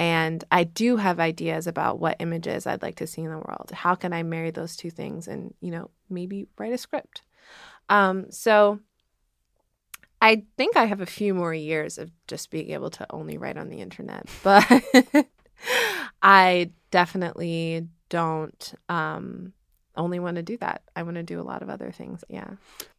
And 0.00 0.42
I 0.50 0.64
do 0.64 0.96
have 0.96 1.20
ideas 1.20 1.66
about 1.66 2.00
what 2.00 2.16
images 2.20 2.66
I'd 2.66 2.80
like 2.80 2.96
to 2.96 3.06
see 3.06 3.20
in 3.20 3.30
the 3.30 3.36
world. 3.36 3.70
How 3.70 3.94
can 3.94 4.14
I 4.14 4.22
marry 4.22 4.50
those 4.50 4.74
two 4.74 4.88
things 4.88 5.28
and, 5.28 5.52
you 5.60 5.70
know, 5.70 5.90
maybe 6.08 6.46
write 6.56 6.72
a 6.72 6.78
script? 6.78 7.20
Um, 7.90 8.30
so 8.30 8.80
I 10.22 10.44
think 10.56 10.78
I 10.78 10.86
have 10.86 11.02
a 11.02 11.06
few 11.06 11.34
more 11.34 11.52
years 11.52 11.98
of 11.98 12.10
just 12.26 12.50
being 12.50 12.70
able 12.70 12.88
to 12.92 13.06
only 13.10 13.36
write 13.36 13.58
on 13.58 13.68
the 13.68 13.82
internet, 13.82 14.26
but 14.42 14.66
I 16.22 16.70
definitely 16.90 17.86
don't 18.08 18.74
um, 18.88 19.52
only 19.96 20.18
want 20.18 20.36
to 20.36 20.42
do 20.42 20.56
that. 20.58 20.80
I 20.96 21.02
want 21.02 21.16
to 21.16 21.22
do 21.22 21.38
a 21.38 21.44
lot 21.44 21.60
of 21.60 21.68
other 21.68 21.92
things. 21.92 22.24
Yeah. 22.30 22.52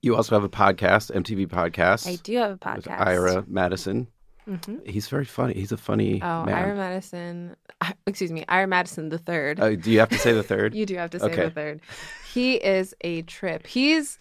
You 0.03 0.15
also 0.15 0.35
have 0.35 0.43
a 0.43 0.49
podcast, 0.49 1.09
MTV 1.11 1.47
podcast. 1.47 2.07
I 2.07 2.17
do 2.17 2.37
have 2.37 2.51
a 2.51 2.53
with 2.75 2.85
podcast. 2.85 3.07
Ira 3.07 3.43
Madison. 3.47 4.07
Hmm 4.45 4.77
He's 4.85 5.07
very 5.07 5.25
funny. 5.25 5.53
He's 5.53 5.71
a 5.71 5.77
funny 5.77 6.21
Oh, 6.21 6.43
man. 6.45 6.55
Ira 6.55 6.75
Madison. 6.75 7.55
Excuse 8.07 8.31
me, 8.31 8.43
Ira 8.49 8.67
Madison 8.67 9.09
the 9.09 9.17
third. 9.17 9.59
Uh, 9.59 9.75
do 9.75 9.91
you 9.91 9.99
have 9.99 10.09
to 10.09 10.17
say 10.17 10.33
the 10.33 10.43
third? 10.43 10.73
You 10.81 10.85
do 10.85 10.95
have 10.97 11.09
to 11.11 11.19
say 11.19 11.25
Okay. 11.27 11.43
the 11.45 11.49
third. 11.51 11.81
He 12.33 12.55
is 12.55 12.95
a 13.01 13.21
trip. 13.23 13.67
He's 13.67 14.17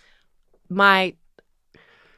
my 0.69 1.15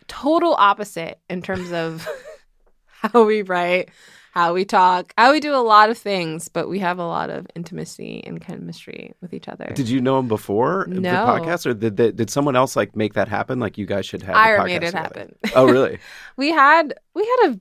total 0.08 0.54
opposite 0.54 1.18
in 1.30 1.42
terms 1.42 1.72
of 1.72 2.06
how 2.86 3.24
we 3.24 3.42
write, 3.42 3.90
how 4.32 4.52
we 4.54 4.64
talk, 4.64 5.12
how 5.16 5.32
we 5.32 5.40
do 5.40 5.54
a 5.54 5.62
lot 5.62 5.90
of 5.90 5.98
things, 5.98 6.48
but 6.48 6.68
we 6.68 6.78
have 6.80 6.98
a 6.98 7.06
lot 7.06 7.30
of 7.30 7.46
intimacy 7.54 8.22
and 8.26 8.40
chemistry 8.40 9.14
with 9.20 9.32
each 9.32 9.48
other. 9.48 9.66
Did 9.74 9.88
you 9.88 10.00
know 10.00 10.18
him 10.18 10.28
before 10.28 10.86
the 10.88 11.00
podcast, 11.00 11.66
or 11.66 11.74
did 11.74 11.96
they, 11.96 12.12
did 12.12 12.30
someone 12.30 12.56
else 12.56 12.76
like 12.76 12.96
make 12.96 13.14
that 13.14 13.28
happen? 13.28 13.58
Like 13.60 13.78
you 13.78 13.86
guys 13.86 14.06
should 14.06 14.22
have. 14.22 14.34
a 14.34 14.38
Ira 14.38 14.64
made 14.64 14.82
it 14.82 14.86
together? 14.86 14.98
happen. 14.98 15.34
Oh, 15.54 15.66
really? 15.66 15.98
we 16.36 16.50
had 16.50 16.94
we 17.14 17.22
had 17.22 17.52
a 17.52 17.60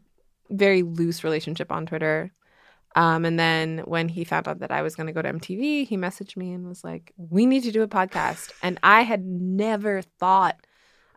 very 0.52 0.84
loose 0.84 1.24
relationship 1.24 1.72
on 1.72 1.86
Twitter. 1.86 2.32
Um, 2.96 3.24
and 3.24 3.40
then 3.40 3.80
when 3.86 4.10
he 4.10 4.24
found 4.26 4.48
out 4.48 4.60
that 4.60 4.72
I 4.72 4.82
was 4.82 4.96
going 4.96 5.08
to 5.08 5.14
go 5.14 5.22
to 5.22 5.34
MTV, 5.34 5.88
he 5.88 5.98
messaged 5.98 6.36
me 6.36 6.52
and 6.52 6.68
was 6.68 6.84
like, 6.84 7.14
"We 7.18 7.46
need 7.46 7.64
to 7.64 7.72
do 7.72 7.84
a 7.84 7.88
podcast." 7.88 8.52
And 8.62 8.78
I 8.84 9.02
had 9.02 9.26
never 9.26 10.02
thought 10.02 10.58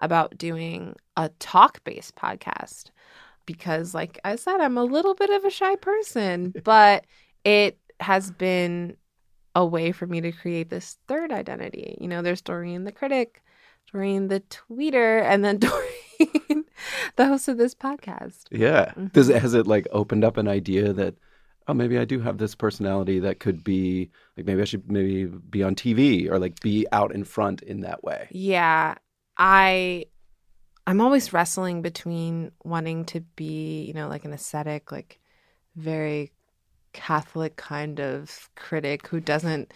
about 0.00 0.38
doing 0.38 0.94
a 1.16 1.30
talk-based 1.40 2.14
podcast 2.14 2.90
because, 3.46 3.94
like 3.94 4.18
I 4.24 4.36
said, 4.36 4.60
I'm 4.60 4.78
a 4.78 4.84
little 4.84 5.14
bit 5.14 5.30
of 5.30 5.44
a 5.44 5.50
shy 5.50 5.76
person, 5.76 6.54
but 6.64 7.06
it 7.44 7.78
has 8.00 8.30
been 8.30 8.96
a 9.54 9.64
way 9.64 9.92
for 9.92 10.06
me 10.06 10.20
to 10.20 10.32
create 10.32 10.70
this 10.70 10.98
third 11.06 11.32
identity. 11.32 11.96
You 12.00 12.08
know, 12.08 12.22
there's 12.22 12.42
Doreen 12.42 12.84
the 12.84 12.92
critic, 12.92 13.42
Doreen 13.90 14.28
the 14.28 14.40
tweeter, 14.40 15.22
and 15.22 15.44
then 15.44 15.58
Doreen, 15.58 16.63
the 17.16 17.26
host 17.26 17.48
of 17.48 17.58
this 17.58 17.74
podcast. 17.74 18.46
Yeah. 18.50 18.92
Does 19.12 19.28
Mm-hmm. 19.28 19.36
it 19.36 19.40
has 19.42 19.54
it 19.54 19.66
like 19.66 19.86
opened 19.92 20.24
up 20.24 20.36
an 20.36 20.48
idea 20.48 20.92
that 20.92 21.16
oh 21.68 21.74
maybe 21.74 21.98
I 21.98 22.04
do 22.04 22.20
have 22.20 22.38
this 22.38 22.54
personality 22.54 23.20
that 23.20 23.40
could 23.40 23.64
be 23.64 24.10
like 24.36 24.46
maybe 24.46 24.62
I 24.62 24.64
should 24.66 24.90
maybe 24.90 25.26
be 25.26 25.62
on 25.62 25.74
TV 25.74 26.28
or 26.28 26.38
like 26.38 26.60
be 26.60 26.86
out 26.92 27.14
in 27.14 27.24
front 27.24 27.62
in 27.62 27.80
that 27.80 28.04
way. 28.04 28.30
Yeah, 28.30 28.96
I 29.38 30.06
I'm 30.86 31.00
always 31.00 31.32
wrestling 31.32 31.82
between 31.82 32.52
wanting 32.64 33.04
to 33.06 33.20
be, 33.36 33.84
you 33.84 33.94
know, 33.94 34.08
like 34.08 34.24
an 34.24 34.32
ascetic, 34.34 34.92
like 34.92 35.20
very 35.76 36.32
Catholic 36.94 37.56
kind 37.56 38.00
of 38.00 38.50
critic 38.56 39.08
who 39.08 39.20
doesn't 39.20 39.72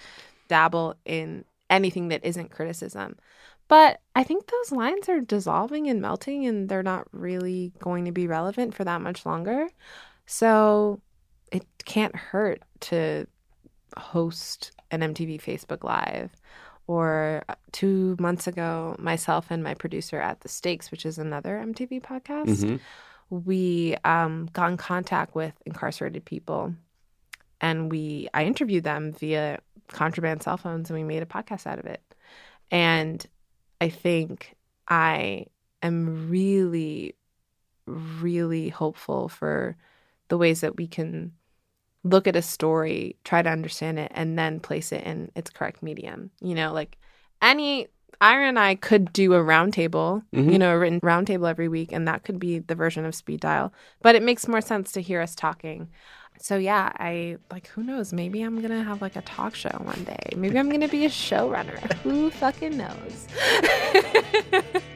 dabble 0.48 0.96
in 1.06 1.44
anything 1.70 2.08
that 2.08 2.24
isn't 2.24 2.50
criticism. 2.52 3.16
But 3.68 4.00
I 4.16 4.24
think 4.24 4.46
those 4.46 4.72
lines 4.72 5.08
are 5.08 5.20
dissolving 5.20 5.88
and 5.88 6.00
melting 6.00 6.46
and 6.46 6.68
they're 6.68 6.82
not 6.82 7.06
really 7.12 7.72
going 7.78 8.06
to 8.06 8.12
be 8.12 8.26
relevant 8.26 8.74
for 8.74 8.84
that 8.84 9.02
much 9.02 9.26
longer. 9.26 9.68
So 10.26 11.00
it 11.52 11.64
can't 11.84 12.16
hurt 12.16 12.62
to 12.80 13.26
host 13.96 14.72
an 14.90 15.00
MTV 15.00 15.40
Facebook 15.40 15.84
Live. 15.84 16.30
Or 16.86 17.42
uh, 17.50 17.54
two 17.72 18.16
months 18.18 18.46
ago, 18.46 18.96
myself 18.98 19.48
and 19.50 19.62
my 19.62 19.74
producer 19.74 20.18
at 20.18 20.40
The 20.40 20.48
Stakes, 20.48 20.90
which 20.90 21.04
is 21.04 21.18
another 21.18 21.58
MTV 21.62 22.00
podcast, 22.00 22.64
Mhm. 22.64 22.80
we 23.28 23.94
um, 24.04 24.48
got 24.54 24.70
in 24.70 24.78
contact 24.78 25.34
with 25.34 25.52
incarcerated 25.66 26.24
people 26.24 26.74
and 27.60 27.90
we 27.90 28.28
I 28.32 28.44
interviewed 28.44 28.84
them 28.84 29.12
via 29.12 29.58
contraband 29.88 30.42
cell 30.42 30.56
phones 30.56 30.88
and 30.88 30.98
we 30.98 31.04
made 31.04 31.22
a 31.22 31.26
podcast 31.26 31.66
out 31.66 31.78
of 31.78 31.84
it. 31.84 32.00
And 32.70 33.26
I 33.80 33.88
think 33.88 34.56
I 34.88 35.46
am 35.82 36.28
really, 36.28 37.14
really 37.86 38.68
hopeful 38.68 39.28
for 39.28 39.76
the 40.28 40.38
ways 40.38 40.60
that 40.60 40.76
we 40.76 40.86
can 40.86 41.32
look 42.04 42.26
at 42.26 42.36
a 42.36 42.42
story, 42.42 43.16
try 43.24 43.42
to 43.42 43.50
understand 43.50 43.98
it, 43.98 44.10
and 44.14 44.38
then 44.38 44.60
place 44.60 44.92
it 44.92 45.04
in 45.04 45.30
its 45.34 45.50
correct 45.50 45.82
medium. 45.82 46.30
You 46.40 46.54
know, 46.54 46.72
like 46.72 46.96
any 47.42 47.88
Ira 48.20 48.48
and 48.48 48.58
I 48.58 48.74
could 48.74 49.12
do 49.12 49.34
a 49.34 49.38
roundtable, 49.38 50.24
Mhm. 50.32 50.52
you 50.52 50.58
know, 50.58 50.74
a 50.74 50.78
written 50.78 51.00
roundtable 51.00 51.48
every 51.48 51.68
week, 51.68 51.92
and 51.92 52.08
that 52.08 52.24
could 52.24 52.40
be 52.40 52.58
the 52.58 52.74
version 52.74 53.04
of 53.04 53.14
speed 53.14 53.40
dial. 53.40 53.72
But 54.02 54.16
it 54.16 54.22
makes 54.24 54.48
more 54.48 54.60
sense 54.60 54.90
to 54.92 55.00
hear 55.00 55.20
us 55.20 55.36
talking. 55.36 55.88
So 56.40 56.56
yeah, 56.56 56.92
I 56.96 57.36
like 57.50 57.66
who 57.68 57.82
knows, 57.82 58.12
maybe 58.12 58.42
I'm 58.42 58.60
gonna 58.60 58.82
have 58.82 59.02
like 59.02 59.16
a 59.16 59.22
talk 59.22 59.54
show 59.54 59.70
one 59.82 60.04
day. 60.04 60.30
Maybe 60.36 60.58
I'm 60.58 60.70
gonna 60.70 60.88
be 60.88 61.04
a 61.04 61.08
showrunner. 61.08 61.78
who 62.02 62.30
fucking 62.30 62.76
knows? 62.76 63.26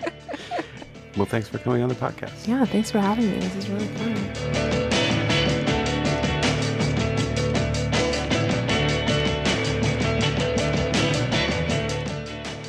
Well, 1.14 1.26
thanks 1.26 1.46
for 1.46 1.58
coming 1.58 1.82
on 1.82 1.90
the 1.90 1.94
podcast. 1.94 2.48
yeah, 2.48 2.64
thanks 2.64 2.90
for 2.90 2.98
having 2.98 3.30
me. 3.30 3.38
This 3.38 3.54
is 3.56 3.68
really 3.68 3.86
fun. 3.88 5.32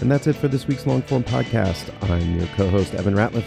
And 0.01 0.11
that's 0.11 0.27
it 0.27 0.35
for 0.35 0.49
this 0.49 0.67
week's 0.67 0.85
long 0.85 1.01
form 1.03 1.23
podcast. 1.23 1.89
I'm 2.09 2.37
your 2.37 2.47
co 2.57 2.67
host, 2.69 2.93
Evan 2.95 3.13
Ratliff. 3.15 3.45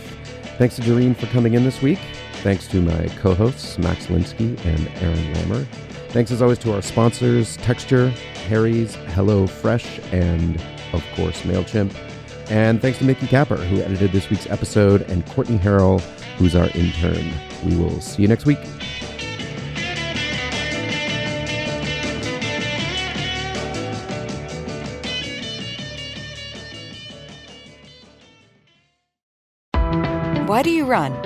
Thanks 0.56 0.76
to 0.76 0.82
Doreen 0.82 1.14
for 1.14 1.26
coming 1.26 1.52
in 1.52 1.64
this 1.64 1.82
week. 1.82 1.98
Thanks 2.42 2.68
to 2.68 2.80
my 2.80 3.08
co 3.20 3.34
hosts, 3.34 3.78
Max 3.78 4.06
Linsky 4.06 4.56
and 4.64 4.88
Aaron 5.02 5.34
Lammer. 5.34 5.66
Thanks 6.10 6.30
as 6.30 6.40
always 6.40 6.58
to 6.58 6.72
our 6.74 6.82
sponsors, 6.82 7.56
Texture, 7.58 8.08
Harry's, 8.48 8.94
Hello 9.14 9.46
Fresh, 9.46 9.98
and 10.12 10.56
of 10.92 11.04
course, 11.14 11.42
MailChimp. 11.42 11.94
And 12.48 12.80
thanks 12.80 12.98
to 12.98 13.04
Mickey 13.04 13.26
Capper, 13.26 13.56
who 13.56 13.82
edited 13.82 14.12
this 14.12 14.30
week's 14.30 14.46
episode, 14.48 15.02
and 15.10 15.26
Courtney 15.26 15.58
Harrell, 15.58 16.00
who's 16.38 16.54
our 16.54 16.68
intern. 16.70 17.32
We 17.64 17.76
will 17.76 18.00
see 18.00 18.22
you 18.22 18.28
next 18.28 18.46
week. 18.46 18.58
Why 30.46 30.62
do 30.62 30.70
you 30.70 30.84
run? 30.84 31.25